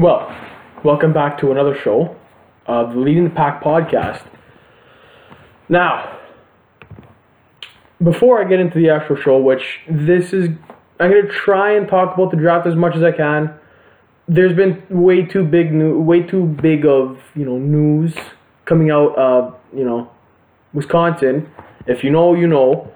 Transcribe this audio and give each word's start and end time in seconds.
Well, 0.00 0.34
welcome 0.82 1.12
back 1.12 1.36
to 1.40 1.50
another 1.50 1.74
show 1.74 2.16
of 2.64 2.94
the 2.94 2.98
Leading 3.00 3.24
the 3.24 3.28
Pack 3.28 3.62
podcast. 3.62 4.22
Now, 5.68 6.18
before 8.02 8.42
I 8.42 8.48
get 8.48 8.60
into 8.60 8.78
the 8.78 8.88
actual 8.88 9.16
show, 9.16 9.36
which 9.36 9.80
this 9.90 10.32
is, 10.32 10.48
I'm 10.98 11.10
gonna 11.10 11.28
try 11.28 11.74
and 11.74 11.86
talk 11.86 12.14
about 12.14 12.30
the 12.30 12.38
draft 12.38 12.66
as 12.66 12.74
much 12.74 12.96
as 12.96 13.02
I 13.02 13.12
can. 13.12 13.52
There's 14.26 14.54
been 14.54 14.82
way 14.88 15.26
too 15.26 15.44
big 15.44 15.70
new, 15.70 16.00
way 16.00 16.22
too 16.22 16.46
big 16.46 16.86
of 16.86 17.20
you 17.36 17.44
know 17.44 17.58
news 17.58 18.14
coming 18.64 18.90
out 18.90 19.14
of 19.18 19.54
you 19.70 19.84
know 19.84 20.10
Wisconsin. 20.72 21.46
If 21.86 22.02
you 22.02 22.08
know, 22.08 22.32
you 22.32 22.46
know. 22.46 22.90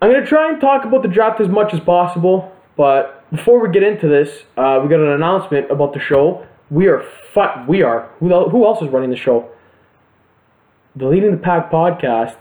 I'm 0.00 0.10
gonna 0.10 0.24
try 0.24 0.48
and 0.48 0.62
talk 0.62 0.86
about 0.86 1.02
the 1.02 1.08
draft 1.08 1.42
as 1.42 1.48
much 1.48 1.74
as 1.74 1.80
possible, 1.80 2.56
but 2.74 3.17
before 3.30 3.60
we 3.60 3.72
get 3.72 3.82
into 3.82 4.08
this, 4.08 4.44
uh, 4.56 4.80
we 4.82 4.88
got 4.88 5.00
an 5.00 5.08
announcement 5.08 5.70
about 5.70 5.92
the 5.92 6.00
show. 6.00 6.46
We 6.70 6.86
are 6.88 7.02
fu- 7.32 7.64
we 7.66 7.82
are 7.82 8.10
who, 8.20 8.28
who 8.48 8.64
else 8.64 8.82
is 8.82 8.88
running 8.88 9.10
the 9.10 9.16
show? 9.16 9.48
The 10.96 11.06
Leading 11.06 11.32
the 11.32 11.36
Pack 11.36 11.70
podcast. 11.70 12.36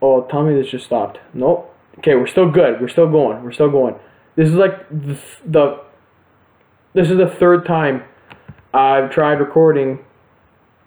Oh, 0.00 0.26
me 0.42 0.60
this 0.60 0.70
just 0.70 0.86
stopped. 0.86 1.18
Nope. 1.34 1.72
Okay, 1.98 2.14
we're 2.14 2.26
still 2.26 2.50
good. 2.50 2.80
We're 2.80 2.88
still 2.88 3.10
going. 3.10 3.42
We're 3.42 3.52
still 3.52 3.70
going. 3.70 3.94
This 4.36 4.48
is 4.48 4.54
like 4.54 4.88
the, 4.90 5.18
the 5.44 5.80
this 6.92 7.10
is 7.10 7.16
the 7.16 7.28
third 7.28 7.66
time 7.66 8.04
I've 8.72 9.10
tried 9.10 9.40
recording 9.40 10.04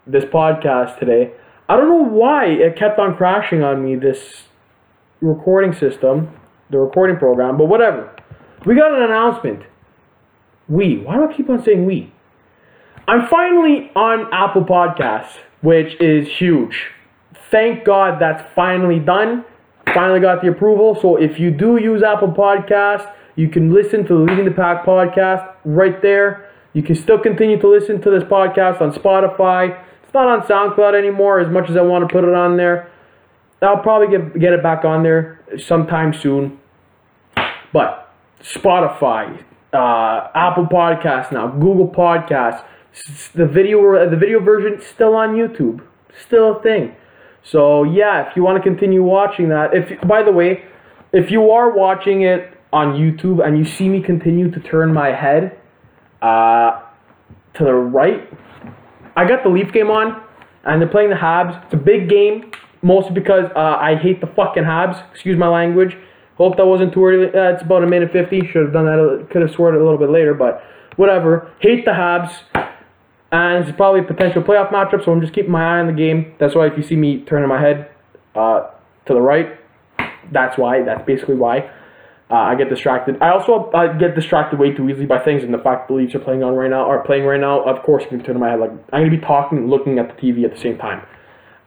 this 0.06 0.26
podcast 0.26 1.00
today. 1.00 1.32
I 1.68 1.76
don't 1.76 1.90
know 1.90 2.04
why 2.04 2.46
it 2.46 2.76
kept 2.76 3.00
on 3.00 3.16
crashing 3.16 3.64
on 3.64 3.84
me 3.84 3.96
this 3.96 4.44
recording 5.22 5.74
system, 5.74 6.40
the 6.70 6.80
recording 6.80 7.18
program, 7.18 7.58
but 7.58 7.66
whatever. 7.66 8.16
We 8.66 8.76
got 8.76 8.94
an 8.94 9.04
announcement. 9.04 9.64
We. 10.68 10.98
Why 10.98 11.16
do 11.16 11.30
I 11.30 11.34
keep 11.36 11.50
on 11.50 11.64
saying 11.64 11.86
we? 11.86 12.14
I'm 13.08 13.28
finally 13.28 13.90
on 13.96 14.32
Apple 14.32 14.64
Podcasts, 14.64 15.38
which 15.62 16.00
is 16.00 16.28
huge. 16.38 16.92
Thank 17.50 17.86
God 17.86 18.20
that's 18.22 18.44
finally 18.54 19.00
done. 19.00 19.46
Finally 19.94 20.20
got 20.20 20.42
the 20.42 20.50
approval. 20.50 20.98
So 21.02 21.16
if 21.16 21.40
you 21.40 21.50
do 21.50 21.78
use 21.78 22.04
Apple 22.04 22.28
Podcasts, 22.32 23.12
you 23.36 23.50
can 23.50 23.74
listen 23.74 24.06
to 24.06 24.14
the 24.14 24.20
Leading 24.20 24.46
the 24.46 24.52
Pack 24.52 24.86
podcast 24.86 25.56
right 25.66 26.02
there. 26.02 26.52
You 26.74 26.84
can 26.84 26.96
still 26.96 27.18
continue 27.18 27.60
to 27.60 27.68
listen 27.68 28.02
to 28.02 28.12
this 28.12 28.24
podcast 28.24 28.82
on 28.82 28.94
Spotify. 28.94 29.82
It's 30.04 30.14
not 30.14 30.28
on 30.28 30.42
SoundCloud 30.42 30.94
anymore 30.94 31.40
as 31.40 31.50
much 31.52 31.70
as 31.70 31.78
I 31.78 31.82
want 31.82 32.08
to 32.08 32.14
put 32.14 32.24
it 32.24 32.34
on 32.36 32.58
there. 32.58 32.92
I'll 33.62 33.82
probably 33.82 34.16
get, 34.16 34.40
get 34.40 34.54
it 34.54 34.62
back 34.62 34.86
on 34.86 35.04
there 35.04 35.44
sometime 35.58 36.14
soon. 36.14 36.60
But 37.74 38.09
Spotify, 38.42 39.44
uh, 39.74 40.28
Apple 40.34 40.66
Podcasts 40.66 41.32
now, 41.32 41.48
Google 41.48 41.88
Podcasts. 41.88 42.64
The 43.34 43.46
video, 43.46 44.10
the 44.10 44.18
video 44.18 44.40
version 44.40 44.82
still 44.82 45.16
on 45.16 45.36
YouTube, 45.36 45.82
still 46.26 46.58
a 46.58 46.62
thing. 46.62 46.96
So 47.44 47.84
yeah, 47.84 48.30
if 48.30 48.36
you 48.36 48.44
want 48.44 48.62
to 48.62 48.68
continue 48.68 49.04
watching 49.04 49.50
that, 49.50 49.74
if 49.74 50.02
by 50.08 50.24
the 50.24 50.32
way, 50.32 50.64
if 51.14 51.32
you 51.32 51.52
are 51.52 51.72
watching 51.72 52.24
it 52.24 52.58
on 52.74 52.94
YouTube 52.94 53.46
and 53.46 53.58
you 53.58 53.66
see 53.66 53.90
me 53.90 54.02
continue 54.02 54.52
to 54.52 54.60
turn 54.60 54.94
my 54.94 55.12
head 55.12 55.58
uh, 56.22 56.82
to 57.54 57.64
the 57.64 57.74
right, 57.74 58.28
I 59.16 59.28
got 59.28 59.44
the 59.44 59.50
Leaf 59.50 59.72
game 59.72 59.90
on, 59.92 60.22
and 60.64 60.82
they're 60.82 60.90
playing 60.90 61.10
the 61.10 61.16
Habs. 61.16 61.64
It's 61.66 61.74
a 61.74 61.78
big 61.78 62.10
game, 62.10 62.52
mostly 62.82 63.14
because 63.14 63.46
uh, 63.56 63.60
I 63.60 63.96
hate 63.96 64.22
the 64.22 64.28
fucking 64.28 64.64
Habs. 64.64 65.10
Excuse 65.12 65.38
my 65.38 65.48
language. 65.48 65.96
Hope 66.40 66.56
that 66.56 66.66
wasn't 66.66 66.94
too 66.94 67.06
early. 67.06 67.28
Uh, 67.28 67.54
it's 67.54 67.62
about 67.62 67.84
a 67.84 67.88
minute 67.88 68.14
50. 68.14 68.48
Should 68.48 68.64
have 68.64 68.74
done 68.74 68.86
that. 68.86 69.28
Could 69.30 69.42
have 69.42 69.52
scored 69.52 69.76
it 69.76 69.82
a 69.82 69.84
little 69.84 70.00
bit 70.00 70.10
later, 70.10 70.34
but 70.34 70.64
whatever. 70.96 71.52
Hate 71.60 71.84
the 71.84 71.92
Habs. 71.92 72.32
And 73.32 73.68
it's 73.68 73.76
probably 73.76 74.00
a 74.00 74.04
potential 74.04 74.42
playoff 74.42 74.72
matchup, 74.72 75.04
so 75.04 75.12
I'm 75.12 75.22
just 75.22 75.34
keeping 75.34 75.52
my 75.52 75.62
eye 75.62 75.80
on 75.82 75.88
the 75.88 75.94
game. 75.94 76.34
That's 76.40 76.56
why 76.56 76.68
if 76.68 76.78
you 76.78 76.84
see 76.84 76.96
me 76.96 77.24
turning 77.26 77.50
my 77.50 77.62
head 77.62 77.92
uh, 78.34 78.72
to 79.06 79.14
the 79.14 79.22
right, 79.22 79.60
that's 80.32 80.58
why. 80.58 80.82
That's 80.84 81.06
basically 81.06 81.36
why. 81.36 81.70
Uh, 82.32 82.36
I 82.36 82.56
get 82.56 82.70
distracted. 82.70 83.22
I 83.22 83.30
also 83.30 83.70
uh, 83.72 83.98
get 83.98 84.16
distracted 84.16 84.60
way 84.60 84.72
too 84.72 84.90
easily 84.90 85.08
by 85.08 85.20
things, 85.20 85.44
and 85.44 85.54
the 85.54 85.58
fact 85.60 85.90
the 85.90 85.96
Leafs 85.96 86.16
are 86.16 86.20
playing 86.20 86.42
on 86.42 86.54
right 86.56 86.70
now, 86.70 86.90
are 86.90 87.04
playing 87.04 87.26
right 87.26 87.40
now. 87.40 87.64
Of 87.64 87.84
course, 87.84 88.04
I'm 88.06 88.12
gonna 88.12 88.24
turn 88.24 88.40
my 88.40 88.52
head 88.52 88.60
like 88.60 88.72
I'm 88.94 89.02
gonna 89.02 89.10
be 89.10 89.18
talking, 89.18 89.58
and 89.58 89.70
looking 89.70 90.00
at 90.00 90.16
the 90.16 90.22
TV 90.22 90.46
at 90.46 90.52
the 90.56 90.60
same 90.60 90.78
time. 90.78 91.06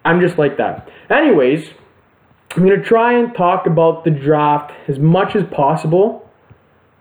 I'm 0.05 0.21
just 0.21 0.39
like 0.39 0.57
that. 0.57 0.89
Anyways, 1.11 1.69
I'm 2.55 2.65
going 2.65 2.79
to 2.79 2.87
try 2.87 3.19
and 3.19 3.35
talk 3.35 3.67
about 3.67 4.05
the 4.05 4.11
draft 4.11 4.73
as 4.89 4.99
much 4.99 5.35
as 5.35 5.43
possible. 5.51 6.29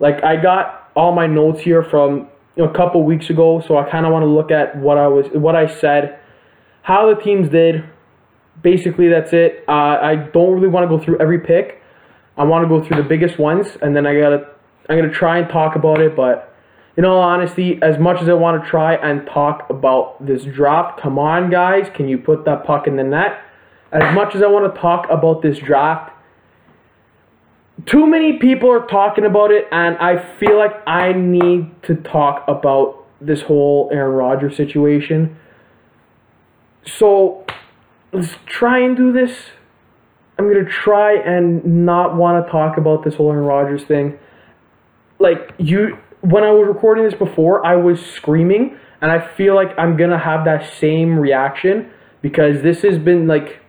Like 0.00 0.24
I 0.24 0.36
got 0.36 0.90
all 0.96 1.12
my 1.12 1.26
notes 1.26 1.60
here 1.60 1.82
from 1.82 2.28
you 2.56 2.64
know, 2.64 2.70
a 2.70 2.74
couple 2.74 3.02
weeks 3.04 3.30
ago, 3.30 3.62
so 3.66 3.76
I 3.76 3.88
kind 3.88 4.06
of 4.06 4.12
want 4.12 4.22
to 4.22 4.28
look 4.28 4.50
at 4.50 4.76
what 4.76 4.98
I 4.98 5.08
was 5.08 5.26
what 5.32 5.54
I 5.54 5.66
said, 5.80 6.18
how 6.82 7.14
the 7.14 7.20
teams 7.20 7.48
did. 7.48 7.84
Basically, 8.62 9.08
that's 9.08 9.32
it. 9.32 9.64
Uh, 9.66 9.72
I 9.72 10.16
don't 10.32 10.52
really 10.52 10.68
want 10.68 10.88
to 10.88 10.96
go 10.96 11.02
through 11.02 11.18
every 11.20 11.40
pick. 11.40 11.82
I 12.36 12.44
want 12.44 12.64
to 12.64 12.68
go 12.68 12.84
through 12.84 13.02
the 13.02 13.08
biggest 13.08 13.38
ones, 13.38 13.66
and 13.80 13.96
then 13.96 14.06
I 14.06 14.18
gotta 14.18 14.48
I'm 14.88 14.98
gonna 14.98 15.12
try 15.12 15.38
and 15.38 15.48
talk 15.48 15.76
about 15.76 16.00
it. 16.00 16.16
But 16.16 16.54
in 16.96 17.04
all 17.04 17.20
honesty, 17.20 17.78
as 17.82 17.98
much 17.98 18.20
as 18.20 18.28
I 18.28 18.34
want 18.34 18.62
to 18.62 18.68
try 18.68 18.94
and 18.94 19.26
talk 19.26 19.66
about 19.70 20.24
this 20.24 20.44
draft, 20.44 21.00
come 21.00 21.18
on, 21.18 21.50
guys, 21.50 21.90
can 21.94 22.08
you 22.08 22.18
put 22.18 22.44
that 22.44 22.64
puck 22.64 22.86
in 22.86 22.96
the 22.96 23.04
net? 23.04 23.38
As 23.92 24.14
much 24.14 24.34
as 24.34 24.42
I 24.42 24.46
want 24.46 24.74
to 24.74 24.80
talk 24.80 25.06
about 25.10 25.42
this 25.42 25.58
draft, 25.58 26.12
too 27.84 28.06
many 28.06 28.38
people 28.38 28.70
are 28.70 28.86
talking 28.86 29.24
about 29.24 29.50
it, 29.50 29.66
and 29.70 29.96
I 29.98 30.36
feel 30.38 30.56
like 30.56 30.72
I 30.86 31.12
need 31.12 31.82
to 31.84 31.96
talk 31.96 32.44
about 32.48 33.04
this 33.20 33.42
whole 33.42 33.90
Aaron 33.92 34.14
Rodgers 34.14 34.56
situation. 34.56 35.36
So 36.84 37.44
let's 38.12 38.34
try 38.46 38.78
and 38.78 38.96
do 38.96 39.12
this. 39.12 39.32
I'm 40.38 40.48
gonna 40.48 40.68
try 40.68 41.14
and 41.14 41.84
not 41.84 42.16
want 42.16 42.44
to 42.44 42.50
talk 42.50 42.78
about 42.78 43.04
this 43.04 43.14
whole 43.14 43.30
Aaron 43.30 43.44
Rodgers 43.44 43.84
thing. 43.84 44.18
Like 45.18 45.52
you, 45.58 45.98
when 46.20 46.44
I 46.44 46.50
was 46.50 46.66
recording 46.66 47.04
this 47.04 47.14
before, 47.14 47.64
I 47.64 47.76
was 47.76 48.00
screaming, 48.00 48.76
and 49.00 49.10
I 49.10 49.34
feel 49.36 49.54
like 49.54 49.76
I'm 49.78 49.96
gonna 49.96 50.18
have 50.18 50.44
that 50.44 50.72
same 50.74 51.18
reaction 51.18 51.90
because 52.22 52.62
this 52.62 52.82
has 52.82 52.98
been 52.98 53.26
like 53.26 53.61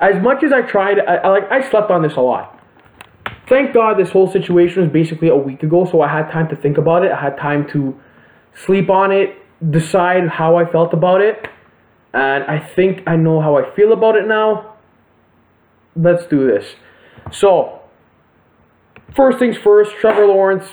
as 0.00 0.22
much 0.22 0.42
as 0.42 0.52
I 0.52 0.62
tried, 0.62 0.98
I, 0.98 1.16
I, 1.16 1.28
like 1.28 1.50
I 1.50 1.68
slept 1.70 1.90
on 1.90 2.02
this 2.02 2.16
a 2.16 2.20
lot. 2.20 2.58
Thank 3.48 3.74
God 3.74 3.98
this 3.98 4.10
whole 4.10 4.30
situation 4.30 4.82
was 4.82 4.92
basically 4.92 5.28
a 5.28 5.36
week 5.36 5.62
ago, 5.62 5.84
so 5.84 6.00
I 6.00 6.08
had 6.08 6.30
time 6.30 6.48
to 6.48 6.56
think 6.56 6.78
about 6.78 7.04
it. 7.04 7.12
I 7.12 7.20
had 7.20 7.36
time 7.36 7.68
to 7.70 7.98
sleep 8.54 8.88
on 8.88 9.12
it, 9.12 9.36
decide 9.70 10.28
how 10.28 10.56
I 10.56 10.70
felt 10.70 10.94
about 10.94 11.20
it, 11.20 11.48
and 12.14 12.44
I 12.44 12.58
think 12.58 13.02
I 13.06 13.16
know 13.16 13.40
how 13.40 13.56
I 13.56 13.74
feel 13.74 13.92
about 13.92 14.16
it 14.16 14.26
now. 14.26 14.76
Let's 15.96 16.26
do 16.26 16.46
this. 16.46 16.64
So, 17.32 17.80
first 19.14 19.38
things 19.38 19.56
first, 19.56 19.92
Trevor 20.00 20.26
Lawrence, 20.26 20.66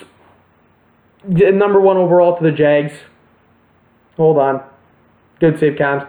number 1.26 1.82
one 1.82 1.98
overall 1.98 2.38
to 2.38 2.44
the 2.44 2.52
Jags. 2.52 2.94
Hold 4.16 4.38
on. 4.38 4.64
Good 5.40 5.60
save 5.60 5.78
cams. 5.78 6.04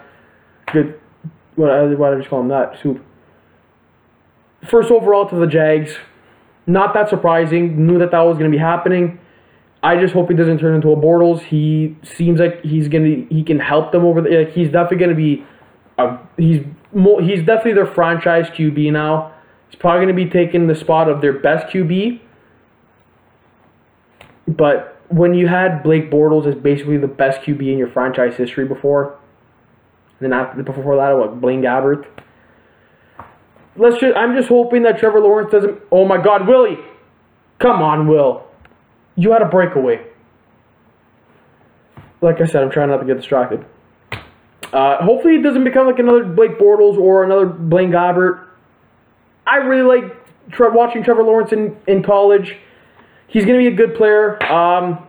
Good. 0.73 1.01
What, 1.57 1.71
what 1.99 2.11
did 2.11 2.17
I 2.17 2.19
just 2.19 2.31
call 2.31 2.41
him 2.41 2.49
that? 2.49 2.79
Soup. 2.81 3.05
First 4.67 4.91
overall 4.91 5.29
to 5.29 5.37
the 5.37 5.47
Jags. 5.47 5.97
Not 6.67 6.95
that 6.95 7.09
surprising. 7.09 7.87
Knew 7.87 7.99
that 7.99 8.11
that 8.11 8.21
was 8.21 8.39
going 8.39 8.51
to 8.51 8.57
be 8.57 8.61
happening. 8.61 9.21
I 9.83 9.97
just 10.01 10.13
hope 10.13 10.29
he 10.29 10.37
doesn't 10.37 10.59
turn 10.59 10.75
into 10.75 10.91
a 10.91 10.97
Bortles. 10.97 11.41
He 11.43 11.97
seems 12.03 12.41
like 12.41 12.63
he's 12.63 12.89
gonna 12.89 13.25
he 13.31 13.45
can 13.45 13.61
help 13.61 13.93
them 13.93 14.05
over 14.05 14.21
there. 14.21 14.45
Like 14.45 14.53
he's 14.53 14.71
definitely 14.71 14.99
gonna 14.99 15.15
be 15.15 15.47
a, 15.99 16.19
he's 16.37 16.63
more, 16.93 17.23
he's 17.23 17.41
definitely 17.41 17.75
their 17.75 17.87
franchise 17.87 18.47
QB 18.51 18.93
now. 18.93 19.35
He's 19.69 19.79
probably 19.79 20.03
gonna 20.05 20.17
be 20.17 20.29
taking 20.29 20.67
the 20.67 20.75
spot 20.75 21.09
of 21.09 21.21
their 21.21 21.33
best 21.33 21.73
QB. 21.73 22.21
But 24.49 25.01
when 25.09 25.35
you 25.35 25.47
had 25.47 25.83
Blake 25.83 26.11
Bortles 26.11 26.47
as 26.47 26.57
basically 26.57 26.97
the 26.97 27.07
best 27.07 27.43
QB 27.43 27.61
in 27.61 27.79
your 27.79 27.91
franchise 27.91 28.35
history 28.37 28.67
before, 28.67 29.17
and 30.19 30.33
then 30.33 30.33
after 30.33 30.61
before 30.63 30.97
that, 30.97 31.13
what 31.13 31.41
Blaine 31.41 31.63
Gabbert 31.63 32.05
let's 33.79 33.99
just 33.99 34.17
I'm 34.17 34.37
just 34.37 34.49
hoping 34.49 34.83
that 34.83 34.99
Trevor 34.99 35.21
Lawrence 35.21 35.51
doesn't 35.51 35.81
Oh 35.91 36.05
my 36.05 36.23
god, 36.23 36.47
Willie. 36.47 36.79
Come 37.59 37.83
on, 37.83 38.07
Will. 38.07 38.45
You 39.17 39.33
had 39.33 39.43
a 39.43 39.49
breakaway. 39.49 40.05
Like 42.21 42.41
I 42.41 42.47
said, 42.47 42.63
I'm 42.63 42.71
trying 42.71 42.89
not 42.89 42.99
to 42.99 43.07
get 43.07 43.17
distracted. 43.17 43.65
Uh, 44.73 45.03
hopefully 45.03 45.37
it 45.37 45.43
doesn't 45.43 45.65
become 45.65 45.87
like 45.87 45.99
another 45.99 46.25
Blake 46.25 46.59
Bortles 46.59 46.99
or 46.99 47.25
another 47.25 47.47
Blaine 47.47 47.91
Gabbert. 47.91 48.45
I 49.47 49.57
really 49.57 49.83
like 49.83 50.51
tre- 50.51 50.69
watching 50.71 51.03
Trevor 51.03 51.23
Lawrence 51.23 51.53
in, 51.53 51.77
in 51.87 52.03
college. 52.03 52.57
He's 53.29 53.45
going 53.45 53.63
to 53.63 53.71
be 53.71 53.75
a 53.75 53.77
good 53.77 53.97
player. 53.97 54.43
Um, 54.51 55.07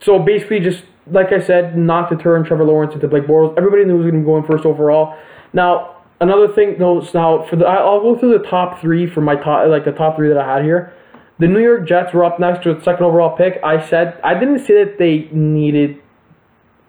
so 0.00 0.18
basically, 0.18 0.60
just 0.60 0.84
like 1.06 1.32
I 1.32 1.40
said, 1.40 1.76
not 1.76 2.08
to 2.10 2.16
turn 2.16 2.44
Trevor 2.44 2.64
Lawrence 2.64 2.94
into 2.94 3.08
Blake 3.08 3.24
Bortles. 3.24 3.56
Everybody 3.56 3.84
knew 3.84 3.98
he 3.98 4.04
was 4.04 4.10
going 4.10 4.22
to 4.22 4.26
go 4.26 4.36
in 4.36 4.44
first 4.44 4.64
overall. 4.64 5.18
Now, 5.52 5.99
another 6.20 6.48
thing, 6.48 6.76
no, 6.78 7.00
now 7.14 7.46
for 7.48 7.56
the 7.56 7.66
I'll 7.66 8.00
go 8.00 8.18
through 8.18 8.38
the 8.38 8.44
top 8.44 8.80
three 8.80 9.06
for 9.06 9.20
my 9.20 9.36
top, 9.36 9.68
like 9.68 9.84
the 9.84 9.92
top 9.92 10.16
three 10.16 10.28
that 10.28 10.38
I 10.38 10.56
had 10.56 10.64
here. 10.64 10.92
The 11.38 11.46
New 11.46 11.60
York 11.60 11.88
Jets 11.88 12.12
were 12.12 12.24
up 12.24 12.38
next 12.38 12.66
with 12.66 12.84
second 12.84 13.04
overall 13.04 13.36
pick. 13.36 13.58
I 13.64 13.86
said 13.88 14.20
I 14.22 14.34
didn't 14.34 14.60
say 14.60 14.84
that 14.84 14.98
they 14.98 15.28
needed 15.32 15.96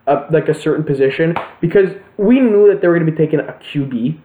a, 0.07 0.25
like 0.31 0.49
a 0.49 0.53
certain 0.53 0.83
position 0.83 1.35
because 1.61 1.89
we 2.17 2.39
knew 2.39 2.67
that 2.71 2.81
they 2.81 2.87
were 2.87 2.95
going 2.95 3.05
to 3.05 3.11
be 3.11 3.17
taking 3.17 3.39
a 3.39 3.53
QB. 3.53 4.19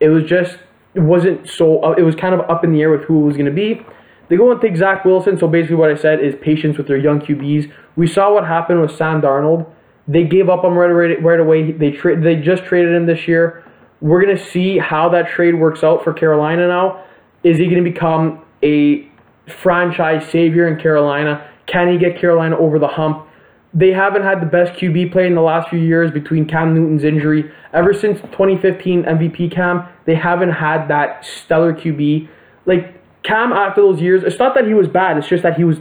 It 0.00 0.08
was 0.08 0.24
just 0.24 0.58
it 0.94 1.00
wasn't 1.00 1.48
so. 1.48 1.82
Uh, 1.82 1.94
it 1.98 2.02
was 2.02 2.14
kind 2.14 2.34
of 2.34 2.40
up 2.50 2.64
in 2.64 2.72
the 2.72 2.80
air 2.80 2.90
with 2.90 3.02
who 3.02 3.22
it 3.22 3.26
was 3.26 3.36
going 3.36 3.46
to 3.46 3.52
be. 3.52 3.84
They 4.28 4.36
go 4.36 4.50
and 4.50 4.60
take 4.60 4.76
Zach 4.76 5.04
Wilson. 5.04 5.38
So 5.38 5.48
basically, 5.48 5.76
what 5.76 5.90
I 5.90 5.96
said 5.96 6.20
is 6.20 6.34
patience 6.40 6.76
with 6.76 6.86
their 6.86 6.96
young 6.96 7.20
QBs. 7.20 7.72
We 7.96 8.06
saw 8.06 8.32
what 8.32 8.46
happened 8.46 8.80
with 8.80 8.92
Sam 8.96 9.20
Darnold. 9.20 9.66
They 10.06 10.24
gave 10.24 10.48
up 10.48 10.64
on 10.64 10.72
right, 10.72 10.86
right, 10.86 11.22
right 11.22 11.40
away. 11.40 11.72
They 11.72 11.90
tra- 11.90 12.20
They 12.20 12.36
just 12.36 12.64
traded 12.64 12.94
him 12.94 13.06
this 13.06 13.28
year. 13.28 13.64
We're 14.00 14.20
gonna 14.24 14.38
see 14.38 14.78
how 14.78 15.08
that 15.10 15.28
trade 15.28 15.54
works 15.54 15.82
out 15.82 16.04
for 16.04 16.12
Carolina 16.12 16.68
now. 16.68 17.04
Is 17.42 17.58
he 17.58 17.68
gonna 17.68 17.82
become 17.82 18.44
a 18.62 19.08
franchise 19.48 20.28
savior 20.30 20.68
in 20.68 20.80
Carolina? 20.80 21.48
Can 21.66 21.90
he 21.92 21.98
get 21.98 22.18
Carolina 22.18 22.56
over 22.56 22.78
the 22.78 22.88
hump? 22.88 23.26
They 23.74 23.92
haven't 23.92 24.22
had 24.22 24.40
the 24.40 24.46
best 24.46 24.72
QB 24.72 25.12
play 25.12 25.26
in 25.26 25.34
the 25.34 25.42
last 25.42 25.68
few 25.68 25.78
years 25.78 26.10
between 26.10 26.46
Cam 26.46 26.74
Newton's 26.74 27.04
injury. 27.04 27.50
Ever 27.72 27.92
since 27.92 28.20
2015 28.20 29.04
MVP 29.04 29.52
Cam, 29.52 29.86
they 30.06 30.14
haven't 30.14 30.52
had 30.52 30.88
that 30.88 31.24
stellar 31.24 31.74
QB. 31.74 32.28
Like 32.64 32.94
Cam 33.22 33.52
after 33.52 33.82
those 33.82 34.00
years, 34.00 34.22
it's 34.24 34.38
not 34.38 34.54
that 34.54 34.66
he 34.66 34.74
was 34.74 34.88
bad, 34.88 35.18
it's 35.18 35.28
just 35.28 35.42
that 35.42 35.56
he 35.56 35.64
was 35.64 35.78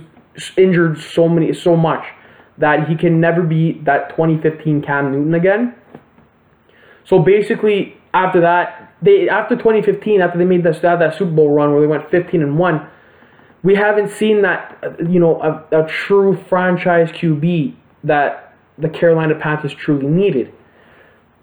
injured 0.57 0.99
so 0.99 1.29
many 1.29 1.53
so 1.53 1.75
much 1.75 2.05
that 2.57 2.87
he 2.87 2.95
can 2.95 3.19
never 3.19 3.41
be 3.41 3.79
that 3.83 4.09
2015 4.09 4.81
Cam 4.81 5.11
Newton 5.11 5.33
again. 5.33 5.75
So 7.05 7.19
basically, 7.19 7.95
after 8.17 8.41
that, 8.41 8.93
they 9.01 9.29
after 9.29 9.55
2015, 9.55 10.21
after 10.21 10.37
they 10.37 10.45
made 10.45 10.63
that 10.63 10.81
that 10.81 11.17
Super 11.17 11.31
Bowl 11.31 11.51
run 11.51 11.71
where 11.71 11.81
they 11.81 11.87
went 11.87 12.09
15 12.09 12.41
and 12.41 12.57
one, 12.57 12.87
we 13.63 13.75
haven't 13.75 14.09
seen 14.09 14.41
that 14.41 14.77
you 14.99 15.19
know 15.19 15.39
a, 15.41 15.83
a 15.83 15.87
true 15.87 16.35
franchise 16.49 17.09
QB 17.11 17.75
that 18.03 18.55
the 18.77 18.89
Carolina 18.89 19.35
Panthers 19.35 19.73
truly 19.73 20.07
needed. 20.07 20.53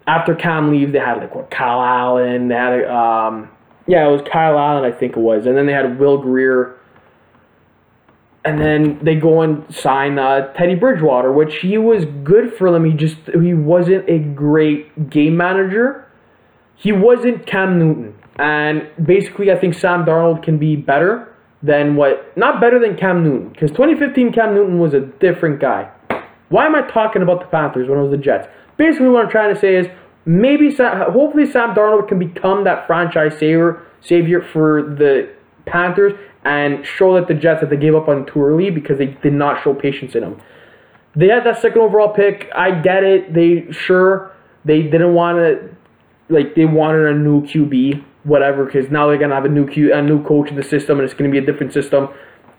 After 0.07 0.35
Cam 0.35 0.71
leaves, 0.71 0.91
they 0.91 0.99
had 0.99 1.17
like 1.17 1.33
what 1.33 1.49
Kyle 1.49 1.81
Allen, 1.81 2.49
they 2.49 2.55
had 2.55 2.83
um, 2.85 3.49
yeah, 3.87 4.07
it 4.07 4.11
was 4.11 4.21
Kyle 4.31 4.57
Allen, 4.57 4.83
I 4.83 4.95
think 4.95 5.13
it 5.13 5.19
was, 5.19 5.45
and 5.45 5.55
then 5.55 5.65
they 5.65 5.73
had 5.73 5.97
Will 5.99 6.17
Grier. 6.17 6.75
and 8.43 8.59
then 8.61 8.99
they 9.01 9.15
go 9.15 9.41
and 9.41 9.63
sign 9.73 10.19
uh, 10.19 10.51
Teddy 10.53 10.75
Bridgewater, 10.75 11.31
which 11.31 11.55
he 11.57 11.77
was 11.77 12.05
good 12.23 12.53
for 12.53 12.71
them. 12.71 12.85
He 12.85 12.93
just 12.93 13.17
he 13.41 13.53
wasn't 13.53 14.07
a 14.09 14.19
great 14.19 15.09
game 15.09 15.37
manager. 15.37 16.04
He 16.75 16.91
wasn't 16.91 17.45
Cam 17.45 17.79
Newton, 17.79 18.15
and 18.37 18.89
basically, 19.05 19.51
I 19.51 19.59
think 19.59 19.73
Sam 19.73 20.05
Darnold 20.05 20.43
can 20.43 20.57
be 20.57 20.75
better 20.75 21.33
than 21.63 21.95
what 21.95 22.37
not 22.37 22.61
better 22.61 22.79
than 22.79 22.97
Cam 22.97 23.23
Newton 23.23 23.49
because 23.49 23.71
2015 23.71 24.33
Cam 24.33 24.53
Newton 24.53 24.79
was 24.79 24.93
a 24.93 24.99
different 24.99 25.59
guy. 25.59 25.89
Why 26.49 26.65
am 26.65 26.75
I 26.75 26.81
talking 26.81 27.21
about 27.21 27.39
the 27.39 27.47
Panthers 27.47 27.89
when 27.89 27.97
it 27.97 28.01
was 28.01 28.11
the 28.11 28.17
Jets? 28.17 28.47
Basically, 28.77 29.09
what 29.09 29.25
I'm 29.25 29.31
trying 29.31 29.53
to 29.53 29.59
say 29.59 29.75
is 29.75 29.87
maybe 30.25 30.75
hopefully 30.75 31.49
Sam 31.49 31.73
Darnold 31.73 32.07
can 32.07 32.19
become 32.19 32.65
that 32.65 32.85
franchise 32.87 33.33
savior 33.39 33.81
savior 34.01 34.41
for 34.41 34.83
the 34.83 35.33
Panthers 35.65 36.13
and 36.43 36.85
show 36.85 37.15
that 37.15 37.27
the 37.27 37.33
Jets 37.33 37.61
that 37.61 37.69
they 37.69 37.77
gave 37.77 37.95
up 37.95 38.07
on 38.07 38.25
too 38.25 38.43
early 38.43 38.69
because 38.69 38.99
they 38.99 39.07
did 39.07 39.33
not 39.33 39.63
show 39.63 39.73
patience 39.73 40.13
in 40.13 40.21
them. 40.21 40.39
They 41.15 41.27
had 41.27 41.45
that 41.45 41.61
second 41.61 41.81
overall 41.81 42.13
pick. 42.13 42.49
I 42.53 42.81
get 42.81 43.03
it. 43.03 43.33
They 43.33 43.71
sure 43.71 44.31
they 44.63 44.83
didn't 44.83 45.13
want 45.13 45.37
to 45.37 45.75
like 46.29 46.55
they 46.55 46.65
wanted 46.65 47.05
a 47.07 47.13
new 47.17 47.41
QB, 47.41 48.03
whatever, 48.23 48.65
because 48.65 48.89
now 48.89 49.07
they're 49.07 49.17
gonna 49.17 49.35
have 49.35 49.45
a 49.45 49.49
new 49.49 49.67
Q 49.67 49.93
a 49.93 50.01
new 50.01 50.23
coach 50.23 50.49
in 50.49 50.55
the 50.55 50.63
system 50.63 50.99
and 50.99 51.05
it's 51.05 51.13
gonna 51.13 51.31
be 51.31 51.37
a 51.37 51.45
different 51.45 51.73
system. 51.73 52.09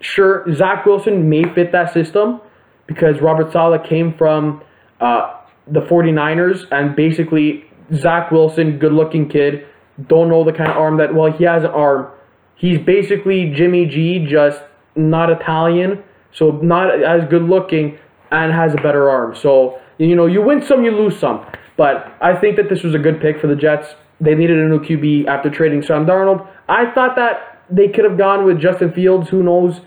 Sure, 0.01 0.45
Zach 0.55 0.85
Wilson 0.85 1.29
may 1.29 1.45
fit 1.55 1.73
that 1.73 1.93
system 1.93 2.41
because 2.87 3.21
Robert 3.21 3.53
Saleh 3.53 3.83
came 3.85 4.15
from 4.15 4.63
uh, 5.01 5.41
the 5.67 5.81
49ers 5.81 6.67
and 6.71 6.95
basically 6.95 7.65
Zach 7.95 8.31
Wilson, 8.31 8.79
good 8.79 8.93
looking 8.93 9.29
kid, 9.29 9.67
don't 10.09 10.29
know 10.29 10.45
the 10.45 10.53
kind 10.53 10.71
of 10.71 10.77
arm 10.77 10.99
that 10.99 11.15
well 11.15 11.33
he 11.33 11.45
has 11.45 11.65
an 11.65 11.71
arm 11.71 12.09
He's 12.57 12.79
basically 12.79 13.53
Jimmy 13.55 13.87
G, 13.87 14.27
just 14.27 14.61
not 14.97 15.31
Italian, 15.31 16.03
so 16.33 16.53
not 16.62 17.03
as 17.03 17.29
good 17.29 17.43
looking, 17.43 17.99
and 18.31 18.53
has 18.53 18.73
a 18.73 18.79
better 18.79 19.09
arm. 19.11 19.37
So 19.37 19.79
you 19.99 20.17
know, 20.17 20.27
you 20.27 20.43
win 20.43 20.62
some, 20.62 20.83
you 20.83 20.91
lose 20.91 21.19
some. 21.19 21.47
But 21.76 22.17
I 22.20 22.34
think 22.34 22.56
that 22.56 22.69
this 22.69 22.82
was 22.82 22.94
a 22.94 22.99
good 22.99 23.20
pick 23.20 23.40
for 23.40 23.46
the 23.46 23.56
Jets. 23.56 23.88
They 24.20 24.34
needed 24.34 24.58
a 24.58 24.69
new 24.69 24.81
QB 24.81 25.26
after 25.26 25.50
trading 25.50 25.82
Sam 25.82 26.06
Darnold. 26.06 26.46
I 26.69 26.90
thought 26.94 27.17
that 27.17 27.62
they 27.70 27.88
could 27.88 28.05
have 28.05 28.17
gone 28.17 28.44
with 28.44 28.61
Justin 28.61 28.93
Fields. 28.93 29.28
Who 29.28 29.43
knows? 29.43 29.81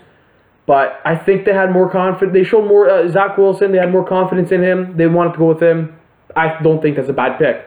But 0.66 1.00
I 1.04 1.16
think 1.16 1.46
they 1.46 1.52
had 1.52 1.72
more 1.72 1.90
confidence. 1.90 2.32
They 2.32 2.44
showed 2.44 2.68
more 2.68 2.88
uh, 2.88 3.08
Zach 3.08 3.36
Wilson. 3.36 3.72
They 3.72 3.78
had 3.78 3.90
more 3.90 4.06
confidence 4.06 4.52
in 4.52 4.62
him. 4.62 4.96
They 4.96 5.06
wanted 5.06 5.32
to 5.32 5.38
go 5.38 5.46
with 5.46 5.62
him. 5.62 5.98
I 6.36 6.62
don't 6.62 6.80
think 6.80 6.96
that's 6.96 7.08
a 7.08 7.12
bad 7.12 7.38
pick. 7.38 7.66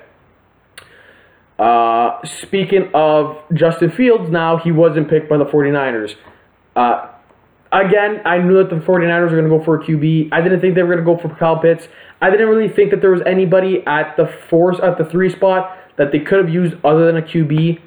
Uh, 1.59 2.17
speaking 2.23 2.89
of 2.93 3.37
Justin 3.53 3.91
Fields, 3.91 4.29
now 4.29 4.57
he 4.57 4.71
wasn't 4.71 5.09
picked 5.09 5.29
by 5.29 5.37
the 5.37 5.45
49ers. 5.45 6.15
Uh, 6.75 7.12
again, 7.73 8.21
I 8.25 8.37
knew 8.37 8.57
that 8.57 8.69
the 8.69 8.77
49ers 8.77 9.31
were 9.31 9.41
going 9.41 9.49
to 9.49 9.57
go 9.57 9.63
for 9.63 9.81
a 9.81 9.83
QB. 9.83 10.29
I 10.31 10.41
didn't 10.41 10.61
think 10.61 10.75
they 10.75 10.83
were 10.83 10.95
going 10.95 11.05
to 11.05 11.15
go 11.15 11.17
for 11.17 11.35
Kyle 11.35 11.59
Pitts. 11.59 11.87
I 12.21 12.29
didn't 12.29 12.47
really 12.47 12.69
think 12.69 12.91
that 12.91 13.01
there 13.01 13.11
was 13.11 13.21
anybody 13.25 13.83
at 13.85 14.15
the 14.15 14.27
force 14.49 14.77
at 14.81 14.97
the 14.97 15.05
three 15.05 15.29
spot 15.29 15.77
that 15.97 16.11
they 16.11 16.19
could 16.19 16.39
have 16.39 16.53
used 16.53 16.75
other 16.83 17.05
than 17.05 17.17
a 17.17 17.21
QB. 17.21 17.81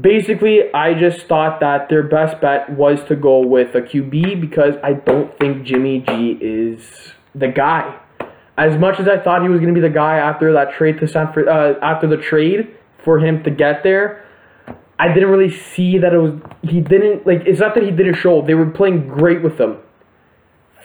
Basically, 0.00 0.72
I 0.72 0.94
just 0.94 1.26
thought 1.26 1.60
that 1.60 1.88
their 1.88 2.02
best 2.02 2.40
bet 2.40 2.70
was 2.70 3.02
to 3.08 3.16
go 3.16 3.40
with 3.40 3.74
a 3.74 3.80
QB 3.80 4.40
because 4.40 4.74
I 4.82 4.92
don't 4.92 5.36
think 5.38 5.64
Jimmy 5.64 6.04
G 6.06 6.38
is 6.40 7.12
the 7.34 7.48
guy 7.48 7.98
as 8.56 8.78
much 8.78 9.00
as 9.00 9.08
I 9.08 9.18
thought 9.18 9.42
he 9.42 9.48
was 9.48 9.60
going 9.60 9.74
to 9.74 9.80
be 9.80 9.86
the 9.86 9.92
guy 9.92 10.16
after 10.18 10.52
that 10.52 10.74
trade 10.74 11.00
to 11.00 11.08
San 11.08 11.26
uh, 11.26 11.74
after 11.82 12.06
the 12.06 12.16
trade 12.16 12.76
for 13.04 13.18
him 13.18 13.42
to 13.44 13.50
get 13.50 13.82
there, 13.82 14.24
I 15.02 15.12
didn't 15.12 15.30
really 15.30 15.50
see 15.50 15.98
that 15.98 16.14
it 16.14 16.18
was 16.18 16.34
he 16.62 16.80
didn't 16.80 17.26
like 17.26 17.42
it's 17.44 17.58
not 17.58 17.74
that 17.74 17.82
he 17.82 17.90
didn't 17.90 18.14
show. 18.14 18.40
They 18.40 18.54
were 18.54 18.70
playing 18.70 19.08
great 19.08 19.42
with 19.42 19.58
him. 19.58 19.78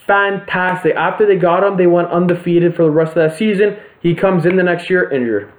Fantastic. 0.08 0.96
After 0.96 1.28
they 1.28 1.36
got 1.36 1.64
him, 1.64 1.78
they 1.78 1.86
went 1.86 2.08
undefeated 2.08 2.75
for 2.75 2.81
the 2.81 2.90
rest 2.90 3.10
of 3.10 3.30
that 3.30 3.38
season. 3.38 3.78
He 4.02 4.16
comes 4.16 4.48
in 4.48 4.56
the 4.56 4.64
next 4.64 4.90
year 4.90 5.08
injured. 5.12 5.54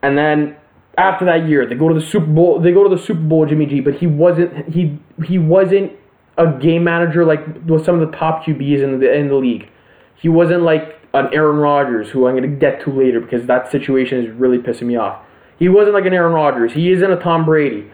And 0.00 0.16
then 0.16 0.56
after 0.96 1.26
that 1.26 1.46
year, 1.46 1.66
they 1.66 1.74
go 1.74 1.90
to 1.90 1.94
the 1.94 2.06
Super 2.06 2.24
Bowl. 2.24 2.58
They 2.58 2.72
go 2.72 2.88
to 2.88 2.96
the 2.96 3.02
Super 3.02 3.20
Bowl, 3.20 3.44
Jimmy 3.44 3.66
G. 3.66 3.80
But 3.80 3.96
he 3.96 4.06
wasn't. 4.06 4.72
He 4.72 4.98
he 5.26 5.36
wasn't 5.36 5.92
a 6.38 6.50
game 6.58 6.84
manager 6.84 7.26
like 7.26 7.44
with 7.66 7.84
some 7.84 8.00
of 8.00 8.10
the 8.10 8.16
top 8.16 8.44
QBs 8.44 8.82
in 8.82 8.98
the 8.98 9.12
in 9.12 9.28
the 9.28 9.34
league. 9.34 9.68
He 10.14 10.30
wasn't 10.30 10.62
like 10.62 10.98
an 11.12 11.28
Aaron 11.34 11.56
Rodgers, 11.56 12.08
who 12.08 12.26
I'm 12.26 12.40
to 12.40 12.48
get 12.48 12.80
to 12.84 12.90
later 12.90 13.20
because 13.20 13.46
that 13.46 13.70
situation 13.70 14.24
is 14.24 14.30
really 14.30 14.56
pissing 14.56 14.86
me 14.86 14.96
off. 14.96 15.25
He 15.58 15.68
wasn't 15.68 15.94
like 15.94 16.04
an 16.06 16.12
Aaron 16.12 16.32
Rodgers. 16.32 16.72
He 16.72 16.90
isn't 16.92 17.10
a 17.10 17.16
Tom 17.16 17.44
Brady. 17.44 17.90